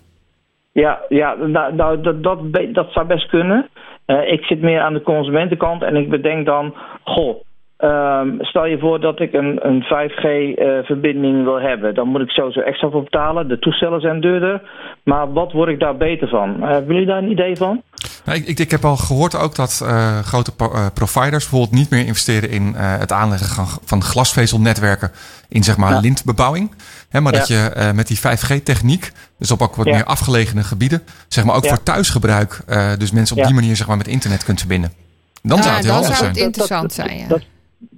Ja, 0.72 0.98
ja 1.08 1.34
nou, 1.34 1.74
nou, 1.74 2.00
dat, 2.00 2.22
dat, 2.22 2.38
dat 2.72 2.92
zou 2.92 3.06
best 3.06 3.28
kunnen. 3.28 3.68
Eh, 4.04 4.32
ik 4.32 4.44
zit 4.44 4.60
meer 4.60 4.80
aan 4.80 4.92
de 4.94 5.02
consumentenkant 5.02 5.82
en 5.82 5.96
ik 5.96 6.10
bedenk 6.10 6.46
dan, 6.46 6.74
goh, 7.04 7.42
Ehm, 7.78 8.28
stel 8.38 8.64
je 8.66 8.78
voor 8.78 9.00
dat 9.00 9.20
ik 9.20 9.32
een, 9.32 9.58
een 9.66 9.82
5G-verbinding 9.82 11.44
wil 11.44 11.60
hebben. 11.60 11.94
Dan 11.94 12.08
moet 12.08 12.20
ik 12.20 12.28
sowieso 12.30 12.60
extra 12.60 12.90
voor 12.90 13.02
betalen. 13.02 13.48
De 13.48 13.58
toestellen 13.58 14.00
zijn 14.00 14.20
duurder. 14.20 14.62
Maar 15.04 15.32
wat 15.32 15.52
word 15.52 15.68
ik 15.68 15.80
daar 15.80 15.96
beter 15.96 16.28
van? 16.28 16.62
hebben 16.62 16.92
jullie 16.94 17.06
daar 17.06 17.18
een 17.22 17.30
idee 17.30 17.56
van? 17.56 17.82
Nou, 18.24 18.38
ik, 18.38 18.46
ik, 18.46 18.58
ik 18.58 18.70
heb 18.70 18.84
al 18.84 18.96
gehoord 18.96 19.36
ook 19.38 19.54
dat 19.54 19.82
eh, 19.86 20.18
grote 20.18 20.54
pro- 20.54 20.72
eh, 20.72 20.86
providers 20.94 21.48
bijvoorbeeld 21.48 21.72
niet 21.80 21.90
meer 21.90 22.06
investeren 22.06 22.50
in 22.50 22.74
eh, 22.74 22.98
het 22.98 23.12
aanleggen 23.12 23.48
van, 23.48 23.66
van 23.84 24.02
glasvezelnetwerken 24.02 25.10
in 25.48 25.62
zeg 25.62 25.76
maar 25.76 25.92
Ja. 25.92 26.00
lintbebouwing. 26.00 26.70
Hè, 27.08 27.20
maar 27.20 27.32
dat 27.32 27.48
je 27.48 27.70
eh, 27.74 27.92
met 27.92 28.06
die 28.06 28.18
5G-techniek, 28.18 29.12
dus 29.38 29.50
op 29.50 29.60
ook 29.62 29.76
wat 29.76 29.86
Ja. 29.86 29.92
meer 29.94 30.04
afgelegene 30.04 30.62
gebieden, 30.62 31.02
zeg 31.28 31.44
maar 31.44 31.56
ook 31.56 31.64
Ja. 31.64 31.68
voor 31.68 31.82
thuisgebruik, 31.82 32.60
eh, 32.66 32.92
dus 32.98 33.12
mensen 33.12 33.36
op 33.36 33.42
Ja. 33.42 33.48
die 33.48 33.54
manier 33.58 33.76
zeg 33.76 33.86
maar 33.86 33.96
met 33.96 34.08
internet 34.08 34.44
kunt 34.44 34.58
verbinden. 34.58 34.92
Dan 35.42 35.56
Ja, 35.56 35.62
zou 35.62 35.74
het 35.74 35.84
heel 35.84 35.92
dan 35.94 36.02
handig 36.02 36.18
zou 36.18 36.32
zijn. 36.34 36.36
het 36.44 36.46
interessant 36.56 36.92
zijn. 36.92 37.18
Ja, 37.18 37.28
Dat, 37.28 37.42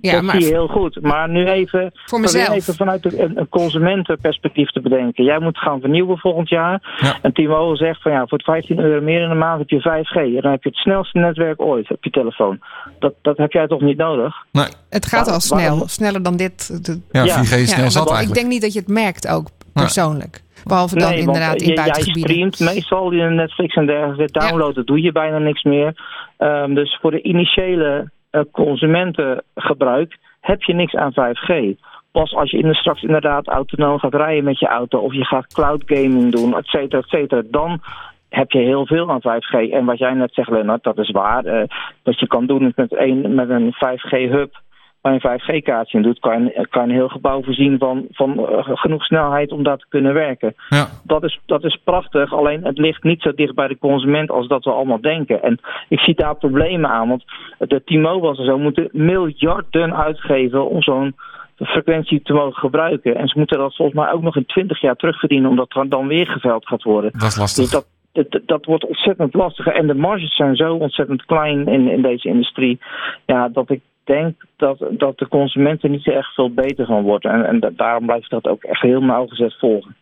ja 0.00 0.12
dat 0.12 0.22
maar 0.22 0.34
zie 0.34 0.44
je 0.44 0.52
heel 0.52 0.66
goed. 0.66 1.00
Maar 1.02 1.28
nu 1.28 1.46
even, 1.46 1.90
voor 2.04 2.20
mezelf. 2.20 2.48
even 2.54 2.74
vanuit 2.74 3.04
een, 3.18 3.38
een 3.38 3.48
consumentenperspectief 3.48 4.70
te 4.70 4.80
bedenken. 4.80 5.24
Jij 5.24 5.38
moet 5.38 5.58
gaan 5.58 5.80
vernieuwen 5.80 6.18
volgend 6.18 6.48
jaar. 6.48 6.96
Ja. 7.00 7.18
En 7.22 7.32
Timo 7.32 7.74
zegt 7.74 8.02
van 8.02 8.12
ja, 8.12 8.26
voor 8.26 8.40
15 8.44 8.78
euro 8.78 9.00
meer 9.04 9.22
in 9.22 9.28
de 9.28 9.34
maand 9.34 9.58
heb 9.58 9.68
je 9.68 9.80
5G. 9.80 10.14
En 10.36 10.40
dan 10.42 10.50
heb 10.50 10.62
je 10.62 10.68
het 10.68 10.78
snelste 10.78 11.18
netwerk 11.18 11.60
ooit 11.62 11.90
op 11.90 12.04
je 12.04 12.10
telefoon. 12.10 12.58
Dat, 12.98 13.14
dat 13.22 13.36
heb 13.36 13.52
jij 13.52 13.66
toch 13.66 13.80
niet 13.80 13.96
nodig? 13.96 14.34
Nee, 14.52 14.66
Het 14.90 15.06
gaat 15.06 15.28
al 15.30 15.40
snel. 15.40 15.58
waarom- 15.58 15.88
Sneller 15.88 16.22
dan 16.22 16.36
dit. 16.36 16.84
De- 16.86 17.00
ja, 17.10 17.24
Ja. 17.24 17.34
4G 17.44 17.52
is 17.56 17.70
Ja, 17.70 17.76
snel 17.76 17.90
zat 17.90 18.02
ik 18.02 18.08
eigenlijk. 18.08 18.34
denk 18.40 18.52
niet 18.52 18.62
dat 18.62 18.72
je 18.72 18.78
het 18.78 18.88
merkt 18.88 19.28
ook 19.28 19.48
persoonlijk. 19.72 20.42
Behalve 20.64 20.96
dan 20.98 21.12
inderdaad 21.12 21.54
eh, 21.54 21.60
in 21.60 21.66
je- 21.68 21.74
jij 21.74 21.74
buitengebieden. 21.74 22.30
streamt 22.52 22.74
meestal 22.74 23.12
je 23.12 23.22
Netflix 23.22 23.74
en 23.74 23.86
dergelijke. 23.86 24.38
Downloaden 24.38 24.86
doe 24.86 25.00
je 25.02 25.12
bijna 25.12 25.38
niks 25.38 25.62
meer. 25.62 25.94
Ehm, 26.38 26.74
dus 26.74 26.98
voor 27.00 27.10
de 27.10 27.22
initiële 27.22 28.10
eh, 28.30 28.40
consumentengebruik 28.52 30.18
heb 30.40 30.62
je 30.62 30.74
niks 30.74 30.94
aan 30.94 31.12
5G. 31.12 31.78
Pas 32.12 32.34
als 32.34 32.50
je 32.50 32.58
in 32.58 32.74
straks 32.74 33.02
inderdaad 33.02 33.46
autonoom 33.46 33.98
gaat 33.98 34.14
rijden 34.14 34.44
met 34.44 34.58
je 34.58 34.66
auto... 34.66 34.98
of 34.98 35.12
je 35.12 35.24
gaat 35.24 35.54
cloud 35.54 35.82
gaming 35.86 36.32
doen, 36.32 36.56
et 36.56 36.66
cetera, 36.66 36.98
et 36.98 37.08
cetera... 37.08 37.42
dan 37.50 37.80
heb 38.28 38.50
je 38.50 38.58
heel 38.58 38.86
veel 38.86 39.10
aan 39.10 39.20
5G. 39.20 39.72
En 39.72 39.84
wat 39.84 39.98
jij 39.98 40.14
net 40.14 40.34
zegt, 40.34 40.50
Lennart, 40.50 40.82
dat 40.82 40.98
is 40.98 41.10
waar. 41.10 41.44
eh, 41.44 41.68
wat 42.02 42.18
je 42.18 42.26
kan 42.26 42.46
doen 42.46 42.72
met 42.76 42.96
een, 42.96 43.34
met 43.34 43.50
een 43.50 43.74
5G-hub... 43.74 44.60
waar 45.00 45.12
je 45.12 45.20
een 45.22 45.40
5G-kaartje 45.40 45.96
in 45.96 46.02
doet... 46.02 46.18
kan 46.18 46.44
je, 46.44 46.66
kan 46.70 46.82
een 46.82 46.90
heel 46.90 47.08
gebouw 47.08 47.42
voorzien 47.42 47.78
van, 47.78 48.06
van 48.10 48.48
eh, 48.48 48.58
genoeg 48.64 49.04
snelheid 49.04 49.52
om 49.52 49.62
daar 49.62 49.78
te 49.78 49.86
kunnen 49.88 50.14
werken 50.14 50.54
Ja. 50.68 50.88
dat 51.04 51.24
is, 51.24 51.40
dat 51.46 51.64
is 51.64 51.80
prachtig. 51.84 52.34
Alleen 52.34 52.64
het 52.64 52.78
ligt 52.78 53.02
niet 53.02 53.22
zo 53.22 53.34
dicht 53.34 53.54
bij 53.54 53.68
de 53.68 53.78
consument 53.78 54.30
als 54.30 54.48
dat 54.48 54.64
we 54.64 54.70
allemaal 54.70 55.00
denken. 55.00 55.42
En 55.42 55.60
ik 55.88 56.00
zie 56.00 56.14
daar 56.14 56.34
problemen 56.34 56.90
aan. 56.90 57.08
Want 57.08 57.24
de 57.58 57.82
T-Mobiles 57.84 58.38
en 58.38 58.44
zo 58.44 58.58
moeten 58.58 58.88
miljarden 58.92 59.96
uitgeven 59.96 60.68
om 60.68 60.82
zo'n 60.82 61.14
frequentie 61.56 62.22
te 62.22 62.32
mogen 62.32 62.60
gebruiken. 62.60 63.16
En 63.16 63.28
ze 63.28 63.38
moeten 63.38 63.58
dat 63.58 63.76
volgens 63.76 63.98
mij 63.98 64.12
ook 64.12 64.22
nog 64.22 64.36
in 64.36 64.46
20 64.46 64.80
jaar 64.80 64.96
terugverdienen, 64.96 65.50
omdat 65.50 65.76
er 65.76 65.88
dan 65.88 66.06
weer 66.06 66.26
geveld 66.26 66.66
gaat 66.66 66.82
worden. 66.82 67.10
Dat 67.12 67.22
is 67.22 67.36
lastig. 67.36 67.64
Dus 67.64 67.72
dat, 67.72 67.86
dat, 68.12 68.40
dat 68.46 68.64
wordt 68.64 68.86
ontzettend 68.86 69.34
lastig. 69.34 69.66
En 69.66 69.86
de 69.86 69.94
marges 69.94 70.36
zijn 70.36 70.56
zo 70.56 70.74
ontzettend 70.74 71.24
klein 71.24 71.68
in, 71.68 71.88
in 71.88 72.02
deze 72.02 72.28
industrie. 72.28 72.78
Ja, 73.26 73.48
dat 73.48 73.70
ik 73.70 73.80
denk 74.16 74.34
dat, 74.56 74.78
dat 74.90 75.18
de 75.18 75.28
consument 75.28 75.82
er 75.82 75.90
niet 75.90 76.08
echt 76.08 76.34
veel 76.34 76.52
beter 76.54 76.86
van 76.86 77.02
wordt. 77.02 77.24
En, 77.24 77.44
en 77.46 77.60
da- 77.60 77.70
daarom 77.76 78.06
blijf 78.06 78.24
ik 78.24 78.30
dat 78.30 78.46
ook 78.46 78.62
echt 78.62 78.82
heel 78.82 79.00
nauwgezet 79.00 79.58
volgen. 79.58 79.96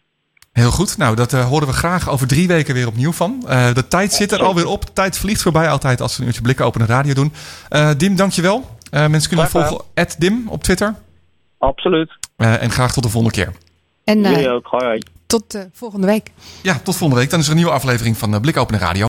Heel 0.52 0.70
goed. 0.70 0.98
Nou, 0.98 1.16
dat 1.16 1.32
eh, 1.32 1.48
horen 1.48 1.66
we 1.66 1.72
graag 1.72 2.10
over 2.10 2.26
drie 2.26 2.48
weken 2.48 2.74
weer 2.74 2.86
opnieuw 2.86 3.12
van. 3.12 3.44
Eh, 3.48 3.74
de 3.74 3.88
tijd 3.88 4.12
zit 4.12 4.32
er 4.32 4.42
alweer 4.42 4.66
op. 4.66 4.86
De 4.86 4.92
tijd 4.92 5.18
vliegt 5.18 5.42
voorbij 5.42 5.68
altijd 5.68 6.00
als 6.00 6.14
we 6.14 6.20
een 6.20 6.26
uurtje 6.26 6.42
blikken 6.42 6.64
open 6.64 6.80
de 6.80 6.86
radio 6.86 7.14
doen. 7.14 7.32
Eh, 7.68 7.90
Dim, 7.96 8.16
dankjewel. 8.16 8.64
Eh 8.90 9.06
mensen 9.06 9.28
kunnen 9.28 9.46
Graag 9.46 9.68
volgen. 9.68 9.84
at 9.94 10.16
Dim 10.18 10.48
op 10.48 10.62
Twitter. 10.62 10.94
Absoluut. 11.58 12.10
Eh, 12.36 12.62
en 12.62 12.70
graag 12.70 12.92
tot 12.92 13.02
de 13.02 13.08
volgende 13.08 13.34
keer. 13.36 13.52
En 14.04 14.24
eh, 14.24 14.30
Jullie 14.30 14.50
ook. 14.50 14.66
Hoi, 14.66 14.84
hoi. 14.84 15.02
tot 15.26 15.68
volgende 15.72 16.06
week. 16.06 16.30
Ja, 16.62 16.74
tot 16.84 16.96
volgende 16.96 17.20
week. 17.22 17.30
Dan 17.30 17.38
is 17.38 17.44
er 17.44 17.50
een 17.50 17.56
nieuwe 17.56 17.72
aflevering 17.72 18.16
van 18.16 18.40
Blik 18.40 18.56
Open 18.56 18.78
de 18.78 18.84
Radio. 18.84 18.96